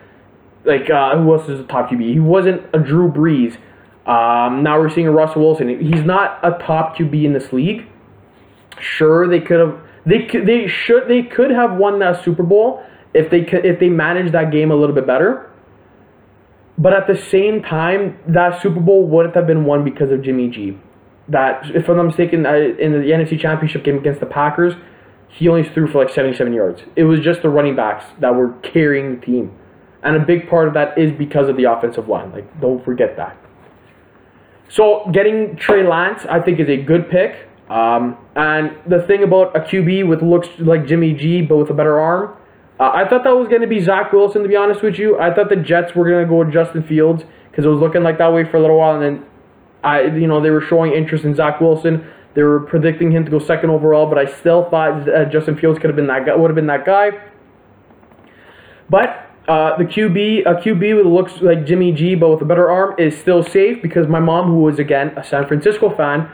Like, 0.64 0.90
uh, 0.90 1.16
who 1.16 1.35
else 1.35 1.49
is 1.49 1.61
a 1.61 1.64
top 1.64 1.90
QB? 1.90 2.12
He 2.12 2.21
wasn't 2.21 2.62
a 2.73 2.78
Drew 2.78 3.11
Brees. 3.11 3.57
Um, 4.07 4.62
now 4.62 4.78
we're 4.78 4.90
seeing 4.90 5.07
a 5.07 5.12
Russell 5.12 5.42
Wilson. 5.42 5.69
He's 5.81 6.04
not 6.04 6.40
a 6.42 6.59
top 6.64 6.97
QB 6.97 7.25
in 7.25 7.33
this 7.33 7.52
league. 7.52 7.87
Sure, 8.81 9.28
they 9.28 9.40
could 9.40 9.61
have. 9.61 9.81
They 10.04 10.26
could. 10.26 10.47
They 10.47 10.66
should. 10.66 11.09
They 11.09 11.23
could 11.23 11.50
have 11.50 11.76
won 11.76 12.00
that 12.00 12.25
Super 12.25 12.42
Bowl 12.42 12.85
if 13.14 13.31
they 13.31 13.45
could. 13.45 13.64
If 13.64 13.78
they 13.78 13.88
managed 13.88 14.35
that 14.35 14.50
game 14.50 14.71
a 14.71 14.75
little 14.75 14.95
bit 14.95 15.07
better. 15.07 15.49
But 16.78 16.95
at 16.95 17.07
the 17.07 17.16
same 17.16 17.62
time, 17.62 18.19
that 18.26 18.61
Super 18.61 18.81
Bowl 18.81 19.07
wouldn't 19.07 19.37
have 19.37 19.47
been 19.47 19.64
won 19.64 19.85
because 19.85 20.11
of 20.11 20.23
Jimmy 20.23 20.49
G 20.49 20.78
that, 21.28 21.71
if 21.75 21.88
I'm 21.88 21.97
not 21.97 22.04
mistaken, 22.04 22.47
uh, 22.47 22.52
in 22.52 22.92
the 22.92 22.99
NFC 22.99 23.38
Championship 23.38 23.85
game 23.85 23.99
against 23.99 24.21
the 24.21 24.26
Packers, 24.26 24.75
he 25.33 25.49
only 25.49 25.67
threw 25.67 25.91
for 25.91 26.05
like 26.05 26.15
77 26.15 26.53
yards. 26.53 26.83
It 26.95 27.05
was 27.05 27.21
just 27.21 27.41
the 27.41 27.49
running 27.49 27.75
backs 27.75 28.05
that 28.21 28.35
were 28.35 28.53
carrying 28.62 29.19
the 29.19 29.27
team. 29.27 29.59
And 30.03 30.17
a 30.17 30.21
big 30.21 30.49
part 30.49 30.69
of 30.69 30.75
that 30.75 30.99
is 30.99 31.11
because 31.12 31.49
of 31.49 31.57
the 31.57 31.65
offensive 31.65 32.09
line. 32.09 32.33
Like, 32.33 32.61
don't 32.61 32.85
forget 32.85 33.17
that. 33.17 33.37
So, 34.69 35.09
getting 35.12 35.57
Trey 35.57 35.87
Lance, 35.87 36.27
I 36.29 36.41
think, 36.41 36.61
is 36.61 36.69
a 36.69 36.77
good 36.77 37.09
pick. 37.09 37.49
Um, 37.71 38.19
and 38.37 38.77
the 38.87 39.03
thing 39.07 39.23
about 39.23 39.57
a 39.57 39.61
QB 39.61 40.07
with 40.09 40.23
looks 40.23 40.49
like 40.59 40.87
Jimmy 40.87 41.15
G, 41.15 41.41
but 41.41 41.57
with 41.57 41.71
a 41.71 41.75
better 41.75 41.99
arm, 41.99 42.37
uh, 42.79 42.91
I 42.93 43.09
thought 43.09 43.25
that 43.25 43.35
was 43.35 43.49
going 43.49 43.62
to 43.62 43.67
be 43.67 43.81
Zach 43.81 44.12
Wilson, 44.12 44.43
to 44.43 44.49
be 44.49 44.57
honest 44.57 44.83
with 44.83 44.99
you. 44.99 45.19
I 45.19 45.33
thought 45.33 45.49
the 45.49 45.57
Jets 45.57 45.95
were 45.95 46.09
going 46.09 46.25
to 46.25 46.29
go 46.29 46.39
with 46.39 46.53
Justin 46.53 46.83
Fields 46.83 47.23
because 47.51 47.65
it 47.65 47.69
was 47.69 47.81
looking 47.81 48.03
like 48.03 48.19
that 48.19 48.33
way 48.33 48.45
for 48.45 48.57
a 48.57 48.61
little 48.61 48.79
while, 48.79 49.01
and 49.01 49.03
then 49.03 49.27
I, 49.85 50.03
you 50.03 50.27
know, 50.27 50.43
they 50.43 50.51
were 50.51 50.61
showing 50.61 50.93
interest 50.93 51.25
in 51.25 51.35
Zach 51.35 51.61
Wilson. 51.61 52.07
They 52.35 52.43
were 52.43 52.61
predicting 52.61 53.12
him 53.12 53.25
to 53.25 53.31
go 53.31 53.39
second 53.39 53.71
overall, 53.71 54.07
but 54.07 54.19
I 54.19 54.25
still 54.25 54.69
thought 54.71 55.09
uh, 55.09 55.27
Justin 55.27 55.57
Fields 55.57 55.79
could 55.79 55.89
have 55.89 55.97
been 55.97 56.07
that 56.07 56.25
guy. 56.25 56.35
Would 56.35 56.51
have 56.51 56.55
been 56.55 56.67
that 56.67 56.87
guy. 56.87 57.11
But 58.89 59.31
uh, 59.49 59.77
the 59.77 59.85
QB, 59.85 60.47
a 60.47 60.55
QB 60.55 60.97
with 60.97 61.07
looks 61.07 61.41
like 61.41 61.67
Jimmy 61.67 61.93
G, 61.93 62.15
but 62.15 62.31
with 62.31 62.43
a 62.43 62.45
better 62.45 62.71
arm, 62.71 62.95
is 62.99 63.19
still 63.19 63.43
safe 63.43 63.83
because 63.83 64.07
my 64.07 64.21
mom, 64.21 64.47
who 64.47 64.62
was 64.62 64.79
again 64.79 65.09
a 65.17 65.25
San 65.25 65.47
Francisco 65.47 65.95
fan, 65.95 66.31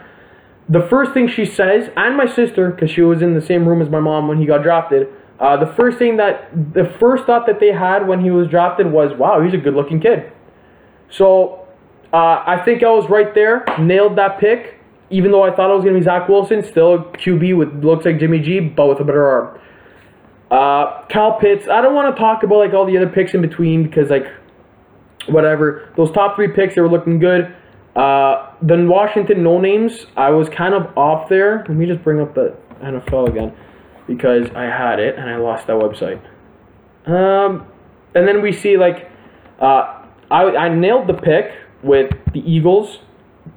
the 0.69 0.85
first 0.87 1.13
thing 1.13 1.27
she 1.27 1.45
says, 1.45 1.89
and 1.97 2.15
my 2.15 2.27
sister, 2.27 2.69
because 2.69 2.91
she 2.91 3.01
was 3.01 3.21
in 3.21 3.33
the 3.33 3.41
same 3.41 3.67
room 3.67 3.81
as 3.81 3.89
my 3.89 3.99
mom 3.99 4.27
when 4.27 4.37
he 4.37 4.45
got 4.45 4.61
drafted. 4.61 5.07
Uh, 5.39 5.57
the 5.57 5.73
first 5.73 5.97
thing 5.97 6.17
that 6.17 6.49
the 6.73 6.85
first 6.99 7.25
thought 7.25 7.47
that 7.47 7.59
they 7.59 7.71
had 7.71 8.07
when 8.07 8.21
he 8.21 8.29
was 8.29 8.47
drafted 8.47 8.91
was, 8.91 9.17
"Wow, 9.17 9.41
he's 9.41 9.53
a 9.53 9.57
good-looking 9.57 10.01
kid." 10.01 10.31
So 11.09 11.67
uh, 12.13 12.43
I 12.45 12.61
think 12.63 12.83
I 12.83 12.91
was 12.91 13.09
right 13.09 13.33
there, 13.33 13.63
nailed 13.79 14.17
that 14.17 14.39
pick. 14.39 14.78
Even 15.11 15.31
though 15.31 15.43
I 15.43 15.55
thought 15.55 15.71
it 15.71 15.75
was 15.75 15.83
going 15.83 15.95
to 15.95 15.99
be 15.99 16.03
Zach 16.03 16.29
Wilson, 16.29 16.63
still 16.63 16.93
a 16.93 17.03
QB 17.17 17.57
with 17.57 17.83
looks 17.83 18.05
like 18.05 18.19
Jimmy 18.19 18.39
G, 18.39 18.59
but 18.59 18.87
with 18.87 18.99
a 18.99 19.03
better 19.03 19.27
arm. 19.27 19.59
Uh, 20.51 21.05
Pitts. 21.39 21.67
I 21.67 21.81
don't 21.81 21.93
want 21.93 22.15
to 22.15 22.19
talk 22.19 22.43
about 22.43 22.57
like 22.57 22.73
all 22.73 22.85
the 22.85 22.97
other 22.97 23.09
picks 23.09 23.33
in 23.33 23.41
between 23.41 23.83
because 23.83 24.09
like 24.09 24.25
whatever 25.27 25.91
those 25.95 26.11
top 26.11 26.35
three 26.35 26.47
picks 26.47 26.75
they 26.75 26.81
were 26.81 26.89
looking 26.89 27.19
good. 27.19 27.55
Uh, 27.95 28.53
the 28.61 28.77
Washington 28.85 29.43
no 29.43 29.59
names 29.59 30.05
I 30.15 30.29
was 30.29 30.49
kind 30.49 30.73
of 30.73 30.97
off 30.97 31.29
there. 31.29 31.65
Let 31.67 31.77
me 31.77 31.85
just 31.85 32.03
bring 32.03 32.19
up 32.19 32.33
the 32.33 32.55
NFL 32.81 33.29
again 33.29 33.55
because 34.07 34.49
I 34.55 34.63
had 34.63 34.99
it 34.99 35.17
and 35.17 35.29
I 35.29 35.37
lost 35.37 35.67
that 35.67 35.73
website. 35.73 36.19
Um, 37.05 37.67
and 38.15 38.27
then 38.27 38.41
we 38.41 38.51
see 38.51 38.77
like 38.77 39.09
uh, 39.59 40.05
I 40.31 40.55
I 40.55 40.69
nailed 40.69 41.07
the 41.07 41.13
pick 41.13 41.51
with 41.83 42.11
the 42.33 42.39
Eagles 42.39 42.99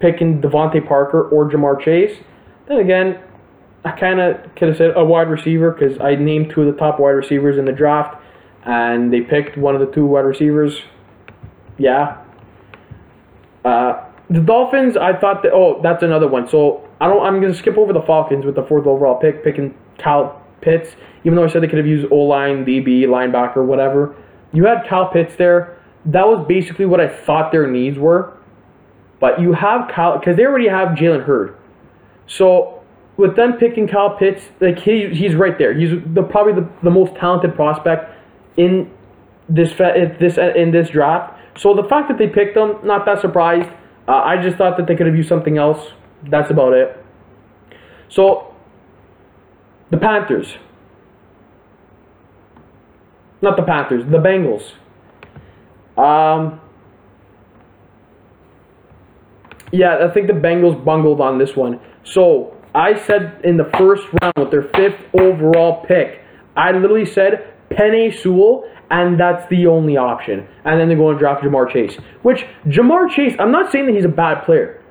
picking 0.00 0.40
DeVante 0.40 0.86
Parker 0.86 1.28
or 1.28 1.50
Ja'Marr 1.50 1.80
Chase. 1.82 2.18
Then 2.68 2.78
again, 2.78 3.20
I 3.84 3.92
kind 3.92 4.20
of 4.20 4.54
could 4.54 4.68
have 4.68 4.76
said 4.76 4.92
a 4.96 5.04
wide 5.04 5.28
receiver 5.28 5.72
because 5.72 5.98
I 6.00 6.14
named 6.14 6.52
two 6.54 6.62
of 6.62 6.72
the 6.72 6.78
top 6.78 7.00
wide 7.00 7.10
receivers 7.10 7.58
in 7.58 7.64
the 7.64 7.72
draft, 7.72 8.22
and 8.64 9.12
they 9.12 9.20
picked 9.20 9.58
one 9.58 9.74
of 9.74 9.80
the 9.80 9.92
two 9.92 10.06
wide 10.06 10.20
receivers. 10.24 10.80
Yeah. 11.78 12.22
Uh, 13.64 14.04
the 14.30 14.40
Dolphins, 14.40 14.96
I 14.96 15.18
thought 15.18 15.42
that. 15.42 15.52
Oh, 15.52 15.80
that's 15.82 16.02
another 16.02 16.28
one. 16.28 16.48
So 16.48 16.88
I 17.00 17.08
don't. 17.08 17.24
I'm 17.24 17.40
gonna 17.40 17.54
skip 17.54 17.76
over 17.76 17.92
the 17.92 18.02
Falcons 18.02 18.44
with 18.44 18.54
the 18.54 18.62
fourth 18.62 18.86
overall 18.86 19.16
pick, 19.16 19.42
picking 19.42 19.74
Cal 19.98 20.42
Pitts. 20.60 20.94
Even 21.24 21.36
though 21.36 21.44
I 21.44 21.48
said 21.48 21.62
they 21.62 21.68
could 21.68 21.78
have 21.78 21.86
used 21.86 22.06
O 22.10 22.16
line, 22.16 22.64
DB, 22.64 23.04
linebacker, 23.04 23.64
whatever. 23.64 24.14
You 24.52 24.64
had 24.66 24.86
Cal 24.88 25.08
Pitts 25.08 25.34
there. 25.36 25.78
That 26.06 26.26
was 26.26 26.44
basically 26.48 26.86
what 26.86 27.00
I 27.00 27.08
thought 27.08 27.52
their 27.52 27.66
needs 27.66 27.98
were. 27.98 28.36
But 29.22 29.40
you 29.40 29.52
have 29.52 29.88
Kyle 29.88 30.18
because 30.18 30.36
they 30.36 30.44
already 30.44 30.66
have 30.66 30.98
Jalen 30.98 31.24
Hurd. 31.24 31.56
So 32.26 32.82
with 33.16 33.36
them 33.36 33.52
picking 33.52 33.86
Kyle 33.86 34.16
Pitts, 34.16 34.42
like 34.60 34.80
he, 34.80 35.14
he's 35.14 35.36
right 35.36 35.56
there. 35.56 35.72
He's 35.72 35.90
the 36.12 36.24
probably 36.24 36.54
the, 36.54 36.68
the 36.82 36.90
most 36.90 37.14
talented 37.14 37.54
prospect 37.54 38.10
in 38.56 38.90
this 39.48 39.70
this 39.74 40.38
in 40.38 40.72
this 40.72 40.88
draft. 40.90 41.38
So 41.56 41.72
the 41.72 41.84
fact 41.84 42.08
that 42.08 42.18
they 42.18 42.26
picked 42.26 42.56
him, 42.56 42.78
not 42.82 43.06
that 43.06 43.20
surprised. 43.20 43.70
Uh, 44.08 44.22
I 44.24 44.42
just 44.42 44.56
thought 44.56 44.76
that 44.76 44.88
they 44.88 44.96
could 44.96 45.06
have 45.06 45.14
used 45.14 45.28
something 45.28 45.56
else. 45.56 45.92
That's 46.28 46.50
about 46.50 46.72
it. 46.72 46.98
So 48.08 48.52
the 49.92 49.98
Panthers, 49.98 50.56
not 53.40 53.54
the 53.54 53.62
Panthers, 53.62 54.02
the 54.10 54.18
Bengals. 54.18 54.72
Um, 55.96 56.60
yeah, 59.72 60.06
I 60.06 60.12
think 60.12 60.26
the 60.26 60.34
Bengals 60.34 60.82
bungled 60.84 61.20
on 61.20 61.38
this 61.38 61.56
one. 61.56 61.80
So 62.04 62.56
I 62.74 62.98
said 63.06 63.40
in 63.42 63.56
the 63.56 63.70
first 63.76 64.04
round 64.20 64.34
with 64.36 64.50
their 64.50 64.68
fifth 64.74 65.00
overall 65.18 65.84
pick, 65.86 66.20
I 66.56 66.72
literally 66.72 67.06
said 67.06 67.54
Penei 67.70 68.14
Sewell, 68.14 68.64
and 68.90 69.18
that's 69.18 69.48
the 69.48 69.66
only 69.66 69.96
option. 69.96 70.46
And 70.64 70.78
then 70.78 70.88
they 70.88 70.94
go 70.94 71.10
and 71.10 71.18
draft 71.18 71.42
Ja'Marr 71.42 71.72
Chase. 71.72 71.96
Which 72.22 72.44
Ja'Marr 72.66 73.10
Chase, 73.10 73.34
I'm 73.38 73.50
not 73.50 73.72
saying 73.72 73.86
that 73.86 73.94
he's 73.94 74.04
a 74.04 74.08
bad 74.08 74.44
player. 74.44 74.82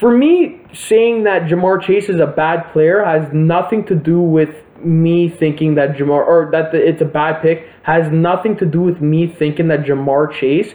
For 0.00 0.10
me, 0.10 0.62
saying 0.72 1.24
that 1.24 1.42
Ja'Marr 1.42 1.80
Chase 1.82 2.08
is 2.08 2.18
a 2.18 2.26
bad 2.26 2.72
player 2.72 3.04
has 3.04 3.32
nothing 3.32 3.84
to 3.86 3.94
do 3.94 4.20
with 4.20 4.56
me 4.82 5.28
thinking 5.28 5.76
that 5.76 5.90
Ja'Marr 5.90 6.26
or 6.26 6.48
that 6.50 6.72
the, 6.72 6.84
it's 6.84 7.00
a 7.00 7.06
bad 7.06 7.42
pick. 7.42 7.68
Has 7.84 8.10
nothing 8.10 8.56
to 8.56 8.66
do 8.66 8.80
with 8.80 9.00
me 9.00 9.28
thinking 9.28 9.68
that 9.68 9.84
Ja'Marr 9.84 10.32
Chase 10.32 10.74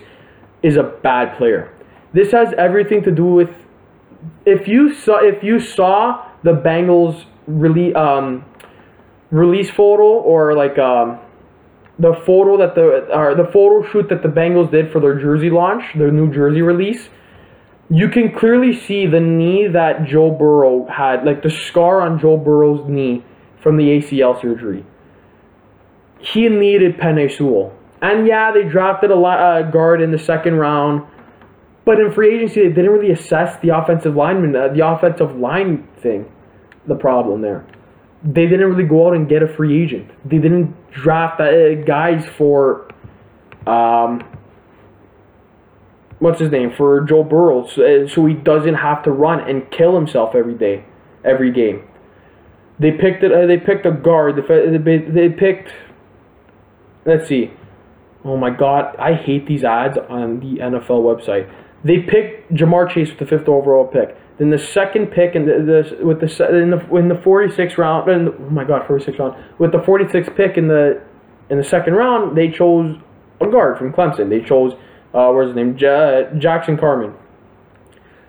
is 0.63 0.77
a 0.77 0.83
bad 0.83 1.37
player. 1.37 1.73
This 2.13 2.31
has 2.31 2.53
everything 2.57 3.03
to 3.03 3.11
do 3.11 3.25
with 3.25 3.49
if 4.45 4.67
you 4.67 4.93
saw 4.93 5.19
if 5.21 5.43
you 5.43 5.59
saw 5.59 6.25
the 6.43 6.53
Bengals 6.53 7.25
release 7.47 7.95
um, 7.95 8.45
release 9.31 9.69
photo 9.69 10.03
or 10.03 10.55
like 10.55 10.77
um, 10.77 11.19
the 11.99 12.13
photo 12.25 12.57
that 12.57 12.75
the 12.75 13.15
or 13.15 13.35
the 13.35 13.49
photo 13.51 13.87
shoot 13.91 14.09
that 14.09 14.23
the 14.23 14.29
Bengals 14.29 14.71
did 14.71 14.91
for 14.91 14.99
their 14.99 15.19
jersey 15.19 15.49
launch, 15.49 15.83
their 15.95 16.11
new 16.11 16.33
jersey 16.33 16.61
release, 16.61 17.09
you 17.89 18.09
can 18.09 18.31
clearly 18.31 18.73
see 18.73 19.05
the 19.05 19.19
knee 19.19 19.67
that 19.67 20.05
Joe 20.05 20.31
Burrow 20.31 20.87
had, 20.87 21.25
like 21.25 21.43
the 21.43 21.49
scar 21.49 22.01
on 22.01 22.19
Joe 22.19 22.37
Burrow's 22.37 22.87
knee 22.89 23.23
from 23.61 23.77
the 23.77 23.83
ACL 23.83 24.39
surgery. 24.39 24.85
He 26.19 26.47
needed 26.49 26.97
Penei 26.97 27.35
Sewell. 27.35 27.73
And 28.01 28.27
yeah, 28.27 28.51
they 28.51 28.63
drafted 28.63 29.11
a 29.11 29.15
uh, 29.15 29.69
guard 29.71 30.01
in 30.01 30.11
the 30.11 30.19
second 30.19 30.55
round 30.55 31.05
but 31.85 31.99
in 31.99 32.11
free 32.11 32.35
agency, 32.35 32.61
they 32.61 32.69
didn't 32.69 32.91
really 32.91 33.11
assess 33.11 33.59
the 33.61 33.69
offensive 33.69 34.15
lineman, 34.15 34.55
uh, 34.55 34.67
the 34.69 34.85
offensive 34.85 35.35
line 35.37 35.87
thing, 36.01 36.31
the 36.87 36.95
problem 36.95 37.41
there. 37.41 37.65
They 38.23 38.47
didn't 38.47 38.69
really 38.69 38.87
go 38.87 39.07
out 39.07 39.15
and 39.15 39.29
get 39.29 39.41
a 39.41 39.47
free 39.47 39.81
agent. 39.81 40.11
They 40.25 40.37
didn't 40.37 40.75
draft 40.91 41.39
uh, 41.39 41.75
guys 41.85 42.25
for, 42.37 42.89
um, 43.65 44.23
what's 46.19 46.39
his 46.39 46.51
name, 46.51 46.73
for 46.75 47.01
Joe 47.01 47.23
Burrow, 47.23 47.67
so, 47.67 47.83
uh, 47.83 48.07
so 48.07 48.25
he 48.25 48.33
doesn't 48.33 48.75
have 48.75 49.03
to 49.03 49.11
run 49.11 49.49
and 49.49 49.69
kill 49.71 49.95
himself 49.95 50.35
every 50.35 50.55
day, 50.55 50.83
every 51.23 51.51
game. 51.51 51.83
They 52.79 52.91
picked 52.91 53.23
it. 53.23 53.31
Uh, 53.31 53.45
they 53.45 53.57
picked 53.57 53.85
a 53.85 53.91
guard. 53.91 54.37
They, 54.47 54.97
they 54.97 55.29
picked. 55.29 55.71
Let's 57.05 57.27
see. 57.27 57.51
Oh 58.23 58.37
my 58.37 58.49
god, 58.49 58.95
I 58.97 59.13
hate 59.13 59.47
these 59.47 59.63
ads 59.63 59.97
on 59.97 60.39
the 60.39 60.61
NFL 60.61 61.03
website. 61.03 61.53
They 61.83 61.99
picked 61.99 62.51
Ja'Marr 62.51 62.93
Chase 62.93 63.09
with 63.09 63.19
the 63.19 63.25
fifth 63.25 63.47
overall 63.47 63.87
pick. 63.87 64.17
Then 64.37 64.49
the 64.49 64.57
second 64.57 65.07
pick 65.07 65.35
in 65.35 65.45
the, 65.45 65.95
the 65.97 66.05
with 66.05 66.21
the 66.21 66.61
in 66.61 66.69
the 66.71 66.95
in 66.95 67.09
the 67.09 67.15
46th 67.15 67.77
round, 67.77 68.09
in 68.09 68.25
the, 68.25 68.31
oh 68.31 68.49
my 68.49 68.63
god, 68.63 68.87
46th 68.87 69.19
round 69.19 69.43
with 69.59 69.71
the 69.71 69.79
46th 69.79 70.35
pick 70.35 70.57
in 70.57 70.67
the 70.67 71.01
in 71.49 71.57
the 71.57 71.63
second 71.63 71.93
round, 71.93 72.37
they 72.37 72.49
chose 72.49 72.97
a 73.41 73.47
guard 73.47 73.77
from 73.77 73.91
Clemson. 73.91 74.29
They 74.29 74.41
chose 74.41 74.73
uh, 75.13 75.31
what's 75.31 75.47
his 75.47 75.55
name, 75.55 75.77
Jackson 75.77 76.77
Carman. 76.77 77.13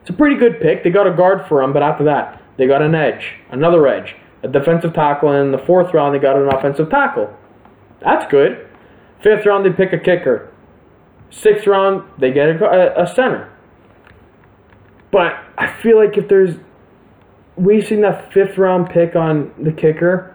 It's 0.01 0.11
a 0.11 0.13
pretty 0.15 0.37
good 0.37 0.61
pick. 0.61 0.83
They 0.83 0.91
got 0.91 1.07
a 1.07 1.15
guard 1.15 1.47
for 1.47 1.63
him, 1.63 1.73
but 1.73 1.83
after 1.83 2.05
that, 2.05 2.43
they 2.57 2.67
got 2.67 2.83
an 2.83 2.95
edge, 2.95 3.35
another 3.51 3.87
edge, 3.87 4.17
a 4.43 4.49
defensive 4.49 4.95
tackle, 4.95 5.31
and 5.31 5.47
in 5.47 5.53
the 5.53 5.65
fourth 5.67 5.93
round, 5.93 6.15
they 6.15 6.19
got 6.19 6.37
an 6.37 6.49
offensive 6.49 6.91
tackle. 6.91 7.31
That's 8.01 8.31
good. 8.31 8.67
Fifth 9.23 9.45
round, 9.45 9.67
they 9.67 9.71
pick 9.71 9.93
a 9.93 9.99
kicker. 9.99 10.50
Sixth 11.31 11.67
round, 11.67 12.03
they 12.19 12.33
get 12.33 12.49
a, 12.49 13.03
a 13.03 13.07
center. 13.07 13.53
But 15.13 15.33
I 15.57 15.73
feel 15.81 15.97
like 15.97 16.17
if 16.17 16.29
there's 16.29 16.57
wasting 17.57 18.01
that 18.03 18.33
fifth 18.33 18.59
round 18.59 18.91
pick 18.91 19.17
on 19.17 19.53
the 19.63 19.73
kicker, 19.73 20.35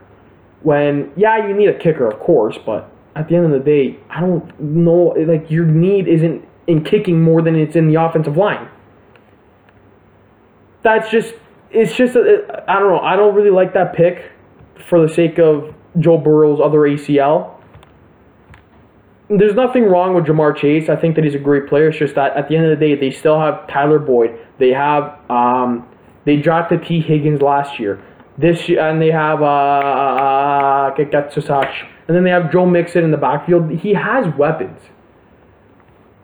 when 0.63 1.11
yeah, 1.15 1.47
you 1.47 1.53
need 1.53 1.69
a 1.69 1.77
kicker, 1.77 2.07
of 2.07 2.19
course, 2.19 2.57
but 2.65 2.91
at 3.15 3.27
the 3.29 3.35
end 3.35 3.45
of 3.45 3.51
the 3.51 3.59
day, 3.59 3.99
I 4.09 4.19
don't 4.19 4.59
know. 4.59 5.15
Like 5.17 5.49
your 5.49 5.65
need 5.65 6.07
isn't 6.07 6.45
in 6.67 6.83
kicking 6.83 7.21
more 7.21 7.41
than 7.41 7.55
it's 7.55 7.75
in 7.75 7.87
the 7.87 8.01
offensive 8.01 8.37
line. 8.37 8.69
That's 10.83 11.09
just 11.09 11.33
it's 11.71 11.95
just 11.95 12.15
uh, 12.15 12.19
I 12.67 12.79
don't 12.79 12.89
know. 12.89 12.99
I 12.99 13.15
don't 13.15 13.35
really 13.35 13.51
like 13.51 13.73
that 13.73 13.93
pick 13.93 14.31
for 14.87 15.05
the 15.05 15.13
sake 15.13 15.39
of 15.39 15.73
Joe 15.99 16.17
Burrow's 16.17 16.59
other 16.61 16.79
ACL 16.79 17.54
there's 19.29 19.55
nothing 19.55 19.85
wrong 19.85 20.13
with 20.13 20.25
Ja'Marr 20.25 20.55
Chase. 20.55 20.89
I 20.89 20.95
think 20.95 21.15
that 21.15 21.23
he's 21.23 21.35
a 21.35 21.39
great 21.39 21.67
player. 21.67 21.89
It's 21.89 21.97
just 21.97 22.15
that 22.15 22.35
at 22.37 22.47
the 22.47 22.55
end 22.55 22.65
of 22.65 22.79
the 22.79 22.85
day, 22.85 22.95
they 22.95 23.11
still 23.11 23.39
have 23.39 23.67
Tyler 23.67 23.99
Boyd. 23.99 24.37
They 24.59 24.69
have 24.69 25.19
um, 25.29 25.87
they 26.25 26.37
drafted 26.37 26.83
Tee 26.85 27.01
Higgins 27.01 27.41
last 27.41 27.79
year. 27.79 28.03
This 28.37 28.67
year, 28.67 28.87
and 28.87 29.01
they 29.01 29.11
have 29.11 29.41
uh, 29.41 29.45
uh, 29.45 30.95
and 30.97 32.15
then 32.15 32.23
they 32.23 32.29
have 32.29 32.51
Joe 32.51 32.65
Mixon 32.65 33.03
in 33.03 33.11
the 33.11 33.17
backfield. 33.17 33.71
He 33.71 33.93
has 33.93 34.25
weapons. 34.37 34.79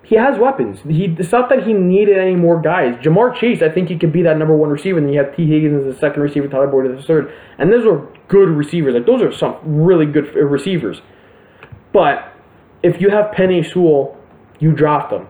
He 0.03 0.15
has 0.17 0.37
weapons. 0.37 0.79
He 0.81 1.05
it's 1.17 1.31
not 1.31 1.47
that 1.49 1.63
he 1.63 1.71
needed 1.73 2.17
any 2.17 2.35
more 2.35 2.61
guys. 2.61 2.95
Ja'Marr 2.95 3.33
Chase, 3.33 3.61
I 3.61 3.69
think 3.69 3.87
he 3.87 3.97
could 3.97 4.11
be 4.11 4.23
that 4.23 4.37
number 4.37 4.55
one 4.55 4.69
receiver. 4.69 4.97
And 4.97 5.07
then 5.07 5.13
you 5.13 5.23
have 5.23 5.35
Tee 5.35 5.47
Higgins 5.47 5.87
as 5.87 5.93
the 5.93 5.99
second 5.99 6.21
receiver, 6.21 6.49
Tyler 6.49 6.67
Boyd 6.67 6.91
as 6.91 6.97
the 6.97 7.07
third, 7.07 7.33
and 7.57 7.71
those 7.71 7.85
are 7.85 8.05
good 8.27 8.49
receivers. 8.49 8.93
Like 8.93 9.05
those 9.05 9.21
are 9.21 9.31
some 9.31 9.55
really 9.63 10.05
good 10.05 10.35
receivers. 10.35 11.01
But 11.93 12.30
if 12.83 12.99
you 13.01 13.09
have 13.09 13.31
Penei 13.31 13.69
Sewell, 13.69 14.17
you 14.59 14.71
draft 14.71 15.11
them. 15.11 15.27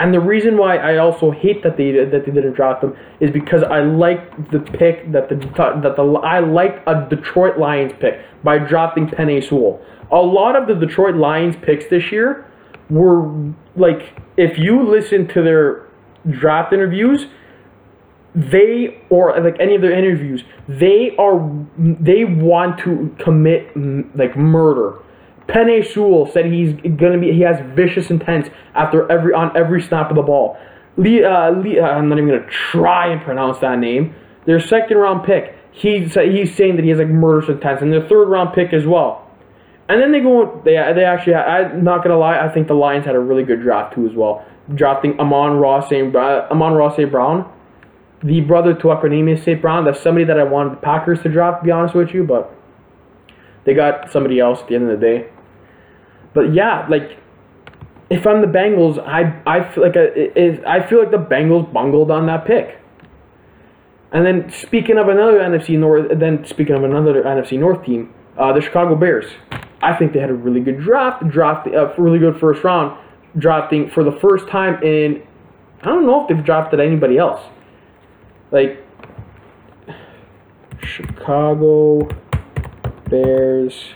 And 0.00 0.14
the 0.14 0.20
reason 0.20 0.56
why 0.56 0.76
I 0.76 0.98
also 0.98 1.32
hate 1.32 1.64
that 1.64 1.76
they 1.76 1.90
that 1.90 2.24
they 2.24 2.30
didn't 2.30 2.52
draft 2.52 2.82
them 2.82 2.96
is 3.18 3.32
because 3.32 3.64
I 3.64 3.80
like 3.80 4.50
the 4.52 4.60
pick 4.60 5.10
that 5.10 5.28
the 5.28 5.34
that 5.82 5.96
the 5.96 6.02
I 6.22 6.38
like 6.38 6.82
a 6.86 7.06
Detroit 7.10 7.58
Lions 7.58 7.92
pick 7.98 8.20
by 8.44 8.58
drafting 8.58 9.08
Penei 9.08 9.46
Sewell. 9.46 9.80
A 10.12 10.16
lot 10.16 10.54
of 10.54 10.68
the 10.68 10.74
Detroit 10.74 11.16
Lions 11.16 11.56
picks 11.62 11.86
this 11.90 12.12
year 12.12 12.48
were 12.88 13.52
like 13.74 14.16
if 14.36 14.56
you 14.56 14.88
listen 14.88 15.26
to 15.28 15.42
their 15.42 15.88
draft 16.30 16.72
interviews, 16.72 17.26
they 18.36 19.02
or 19.10 19.36
like 19.40 19.56
any 19.58 19.74
of 19.74 19.82
their 19.82 19.98
interviews, 19.98 20.44
they 20.68 21.10
are 21.18 21.40
they 21.76 22.24
want 22.24 22.78
to 22.84 23.12
commit 23.18 23.76
like 24.16 24.36
murder 24.36 25.02
Penei 25.48 25.84
Sewell 25.84 26.30
said 26.30 26.46
he's 26.46 26.74
gonna 26.96 27.18
be 27.18 27.32
he 27.32 27.40
has 27.40 27.58
vicious 27.74 28.10
intent 28.10 28.50
after 28.74 29.10
every 29.10 29.32
on 29.32 29.56
every 29.56 29.82
snap 29.82 30.10
of 30.10 30.16
the 30.16 30.22
ball. 30.22 30.58
Uh, 30.98 31.00
uh, 31.00 31.54
I'm 31.54 32.08
not 32.08 32.18
even 32.18 32.28
gonna 32.28 32.50
try 32.50 33.10
and 33.10 33.22
pronounce 33.22 33.58
that 33.60 33.78
name. 33.78 34.14
Their 34.44 34.60
second 34.60 34.98
round 34.98 35.24
pick, 35.24 35.56
he's 35.72 36.14
he's 36.14 36.54
saying 36.54 36.76
that 36.76 36.82
he 36.82 36.90
has 36.90 36.98
like 36.98 37.08
murderous 37.08 37.48
intent, 37.48 37.80
and 37.80 37.92
their 37.92 38.06
third 38.06 38.26
round 38.26 38.54
pick 38.54 38.72
as 38.72 38.86
well. 38.86 39.24
And 39.88 40.02
then 40.02 40.12
they 40.12 40.20
go, 40.20 40.60
they 40.66 40.72
they 40.94 41.04
actually, 41.04 41.34
I'm 41.34 41.82
not 41.82 42.02
gonna 42.02 42.18
lie, 42.18 42.38
I 42.38 42.52
think 42.52 42.68
the 42.68 42.74
Lions 42.74 43.06
had 43.06 43.14
a 43.14 43.20
really 43.20 43.42
good 43.42 43.62
draft 43.62 43.94
too 43.94 44.06
as 44.06 44.14
well, 44.14 44.44
drafting 44.74 45.18
Amon-Ra 45.18 45.88
St. 45.88 46.14
Uh, 46.14 46.46
Amon-Ra 46.50 46.94
St. 46.94 47.10
Brown, 47.10 47.50
the 48.22 48.42
brother 48.42 48.74
to 48.74 48.88
Equanimeous 48.88 49.44
St. 49.44 49.62
Brown. 49.62 49.86
That's 49.86 50.02
somebody 50.02 50.26
that 50.26 50.38
I 50.38 50.44
wanted 50.44 50.72
the 50.72 50.76
Packers 50.82 51.22
to 51.22 51.30
draft, 51.30 51.62
to 51.62 51.64
be 51.64 51.70
honest 51.70 51.94
with 51.94 52.12
you, 52.12 52.22
but 52.22 52.54
they 53.64 53.72
got 53.72 54.12
somebody 54.12 54.40
else 54.40 54.60
at 54.60 54.68
the 54.68 54.74
end 54.74 54.90
of 54.90 55.00
the 55.00 55.06
day. 55.06 55.30
But 56.34 56.54
yeah, 56.54 56.86
like 56.88 57.18
if 58.10 58.26
I'm 58.26 58.40
the 58.40 58.46
Bengals, 58.46 58.98
I 58.98 59.40
I 59.46 59.72
feel 59.72 59.84
like 59.84 59.96
a, 59.96 60.68
I 60.68 60.86
feel 60.88 60.98
like 60.98 61.10
the 61.10 61.18
Bengals 61.18 61.72
bungled 61.72 62.10
on 62.10 62.26
that 62.26 62.46
pick. 62.46 62.78
And 64.10 64.24
then 64.24 64.50
speaking 64.50 64.96
of 64.96 65.08
another 65.08 65.38
NFC 65.38 65.78
North, 65.78 66.18
then 66.18 66.44
speaking 66.46 66.74
of 66.74 66.84
another 66.84 67.22
NFC 67.22 67.58
North 67.58 67.84
team, 67.84 68.14
uh, 68.38 68.52
the 68.52 68.60
Chicago 68.60 68.94
Bears. 68.94 69.26
I 69.80 69.94
think 69.94 70.12
they 70.12 70.18
had 70.18 70.30
a 70.30 70.34
really 70.34 70.60
good 70.60 70.80
draft, 70.80 71.28
draft, 71.28 71.68
uh, 71.68 71.92
really 71.98 72.18
good 72.18 72.40
first 72.40 72.64
round, 72.64 72.98
drafting 73.38 73.90
for 73.90 74.02
the 74.02 74.12
first 74.12 74.48
time 74.48 74.82
in. 74.82 75.22
I 75.82 75.86
don't 75.86 76.06
know 76.06 76.22
if 76.22 76.28
they've 76.28 76.44
drafted 76.44 76.80
anybody 76.80 77.18
else. 77.18 77.40
Like 78.50 78.84
Chicago 80.82 82.08
Bears 83.10 83.90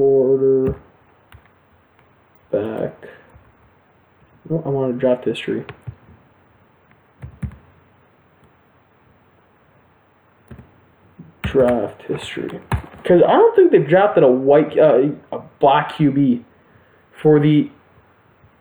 quarter 0.00 0.80
back. 2.50 2.94
Oh, 4.50 4.62
I 4.64 4.68
want 4.70 4.94
to 4.94 4.98
draft 4.98 5.26
history. 5.26 5.66
draft 11.42 12.02
history 12.02 12.60
because 13.02 13.22
I 13.26 13.32
don't 13.32 13.56
think 13.56 13.72
they've 13.72 13.86
drafted 13.86 14.22
a 14.22 14.28
white, 14.28 14.78
uh, 14.78 15.08
a 15.32 15.40
black 15.58 15.94
QB 15.94 16.44
for 17.20 17.40
the 17.40 17.68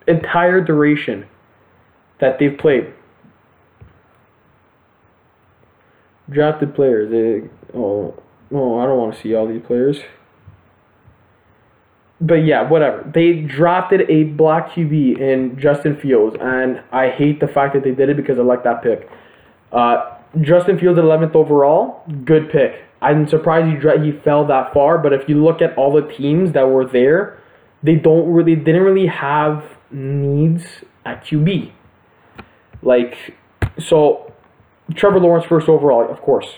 entire 0.08 0.60
duration 0.60 1.28
that 2.20 2.40
they've 2.40 2.58
played. 2.58 2.92
Drafted 6.32 6.74
players. 6.74 7.12
They, 7.12 7.78
oh, 7.78 8.20
no, 8.50 8.80
I 8.80 8.88
don't 8.88 8.98
want 8.98 9.14
to 9.14 9.22
see 9.22 9.36
all 9.36 9.48
these 9.48 9.62
players. 9.62 10.00
But 12.22 12.46
yeah, 12.46 12.68
whatever. 12.70 13.10
They 13.14 13.34
drafted 13.34 14.10
a 14.10 14.24
black 14.24 14.72
QB 14.72 15.20
in 15.20 15.58
Justin 15.60 15.96
Fields, 15.98 16.36
and 16.40 16.82
I 16.92 17.10
hate 17.10 17.40
the 17.40 17.48
fact 17.48 17.74
that 17.74 17.84
they 17.84 17.92
did 17.92 18.10
it 18.10 18.18
because 18.18 18.38
I 18.38 18.42
like 18.42 18.64
that 18.66 18.84
pick. 18.84 19.10
Uh, 19.72 20.18
Justin 20.42 20.78
Fields 20.78 21.00
11th 21.00 21.36
overall, 21.36 22.04
good 22.26 22.52
pick. 22.52 22.84
I'm 23.02 23.28
surprised 23.28 23.68
he 23.68 24.04
he 24.04 24.12
fell 24.20 24.46
that 24.48 24.74
far, 24.74 24.98
but 24.98 25.14
if 25.14 25.30
you 25.30 25.42
look 25.44 25.62
at 25.62 25.78
all 25.78 25.94
the 25.94 26.08
teams 26.14 26.52
that 26.52 26.70
were 26.70 26.86
there, 26.86 27.42
they 27.82 27.96
don't 27.96 28.30
really 28.30 28.56
didn't 28.56 28.82
really 28.82 29.08
have 29.08 29.64
needs 29.90 30.66
at 31.06 31.24
QB. 31.24 31.72
Like 32.82 33.38
so 33.78 34.34
Trevor 34.96 35.20
Lawrence 35.20 35.46
first 35.46 35.70
overall, 35.70 36.10
of 36.10 36.22
course. 36.22 36.56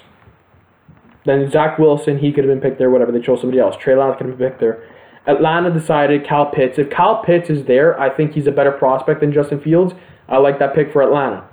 Then 1.25 1.49
Zach 1.51 1.77
Wilson, 1.77 2.17
he 2.17 2.31
could 2.31 2.45
have 2.45 2.51
been 2.51 2.61
picked 2.61 2.79
there, 2.79 2.89
whatever. 2.89 3.11
They 3.11 3.21
chose 3.21 3.41
somebody 3.41 3.59
else. 3.59 3.75
Trey 3.79 3.95
Lance 3.95 4.17
could 4.17 4.27
have 4.27 4.37
been 4.39 4.49
picked 4.49 4.59
there. 4.59 4.83
Atlanta 5.27 5.71
decided 5.71 6.27
Kyle 6.27 6.49
Pitts. 6.51 6.79
If 6.79 6.89
Kyle 6.89 7.23
Pitts 7.23 7.49
is 7.49 7.65
there, 7.65 7.99
I 7.99 8.09
think 8.09 8.33
he's 8.33 8.47
a 8.47 8.51
better 8.51 8.71
prospect 8.71 9.21
than 9.21 9.31
Justin 9.31 9.61
Fields. 9.61 9.93
I 10.27 10.37
like 10.37 10.59
that 10.59 10.73
pick 10.73 10.91
for 10.91 11.01
Atlanta. 11.01 11.47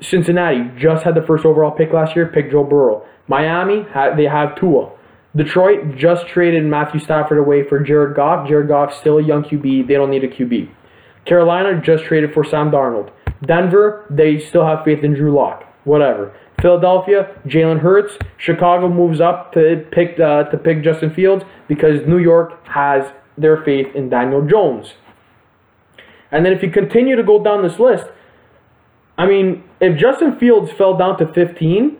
Cincinnati 0.00 0.70
just 0.76 1.04
had 1.04 1.14
the 1.14 1.22
first 1.22 1.44
overall 1.44 1.70
pick 1.70 1.92
last 1.92 2.16
year, 2.16 2.26
picked 2.26 2.50
Joe 2.50 2.64
Burrow. 2.64 3.06
Miami, 3.28 3.86
they 4.16 4.24
have 4.24 4.56
Tua. 4.56 4.90
Detroit 5.34 5.96
just 5.96 6.26
traded 6.26 6.64
Matthew 6.64 7.00
Stafford 7.00 7.38
away 7.38 7.66
for 7.66 7.78
Jared 7.80 8.16
Goff. 8.16 8.48
Jared 8.48 8.68
Goff 8.68 8.94
still 8.94 9.18
a 9.18 9.22
young 9.22 9.44
QB. 9.44 9.86
They 9.86 9.94
don't 9.94 10.10
need 10.10 10.24
a 10.24 10.28
QB. 10.28 10.68
Carolina 11.24 11.80
just 11.80 12.04
traded 12.04 12.34
for 12.34 12.44
Sam 12.44 12.70
Darnold. 12.70 13.10
Denver, 13.46 14.04
they 14.10 14.38
still 14.38 14.66
have 14.66 14.84
faith 14.84 15.02
in 15.04 15.14
Drew 15.14 15.34
Lock. 15.34 15.64
Whatever. 15.84 16.34
Philadelphia, 16.60 17.36
Jalen 17.46 17.80
Hurts. 17.80 18.16
Chicago 18.36 18.88
moves 18.88 19.20
up 19.20 19.52
to 19.52 19.84
pick 19.90 20.18
uh, 20.20 20.44
to 20.44 20.56
pick 20.56 20.82
Justin 20.84 21.12
Fields 21.12 21.44
because 21.66 22.06
New 22.06 22.18
York 22.18 22.64
has 22.68 23.12
their 23.36 23.62
faith 23.64 23.88
in 23.94 24.08
Daniel 24.08 24.46
Jones. 24.46 24.94
And 26.30 26.46
then 26.46 26.52
if 26.52 26.62
you 26.62 26.70
continue 26.70 27.16
to 27.16 27.22
go 27.22 27.42
down 27.42 27.62
this 27.62 27.78
list, 27.78 28.06
I 29.18 29.26
mean, 29.26 29.64
if 29.80 29.98
Justin 29.98 30.38
Fields 30.38 30.70
fell 30.72 30.96
down 30.96 31.18
to 31.18 31.32
15, 31.32 31.98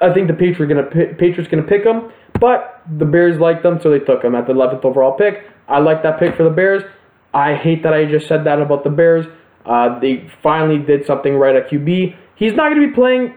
I 0.00 0.12
think 0.12 0.28
the 0.28 0.34
Patriots 0.34 0.72
gonna 0.72 1.14
Patriots 1.16 1.50
gonna 1.50 1.62
pick 1.62 1.84
him, 1.84 2.12
but 2.38 2.82
the 2.98 3.04
Bears 3.04 3.38
liked 3.40 3.62
them, 3.62 3.80
so 3.82 3.90
they 3.90 3.98
took 3.98 4.22
him 4.22 4.34
at 4.34 4.46
the 4.46 4.52
11th 4.52 4.84
overall 4.84 5.12
pick. 5.16 5.44
I 5.68 5.80
like 5.80 6.02
that 6.02 6.18
pick 6.18 6.36
for 6.36 6.44
the 6.44 6.50
Bears. 6.50 6.82
I 7.34 7.54
hate 7.54 7.82
that 7.82 7.92
I 7.92 8.06
just 8.06 8.28
said 8.28 8.44
that 8.44 8.60
about 8.60 8.84
the 8.84 8.90
Bears. 8.90 9.26
Uh, 9.64 9.98
they 9.98 10.30
finally 10.42 10.78
did 10.78 11.04
something 11.04 11.34
right 11.34 11.56
at 11.56 11.68
QB. 11.68 12.14
He's 12.36 12.52
not 12.52 12.70
going 12.70 12.80
to 12.80 12.88
be 12.88 12.94
playing 12.94 13.34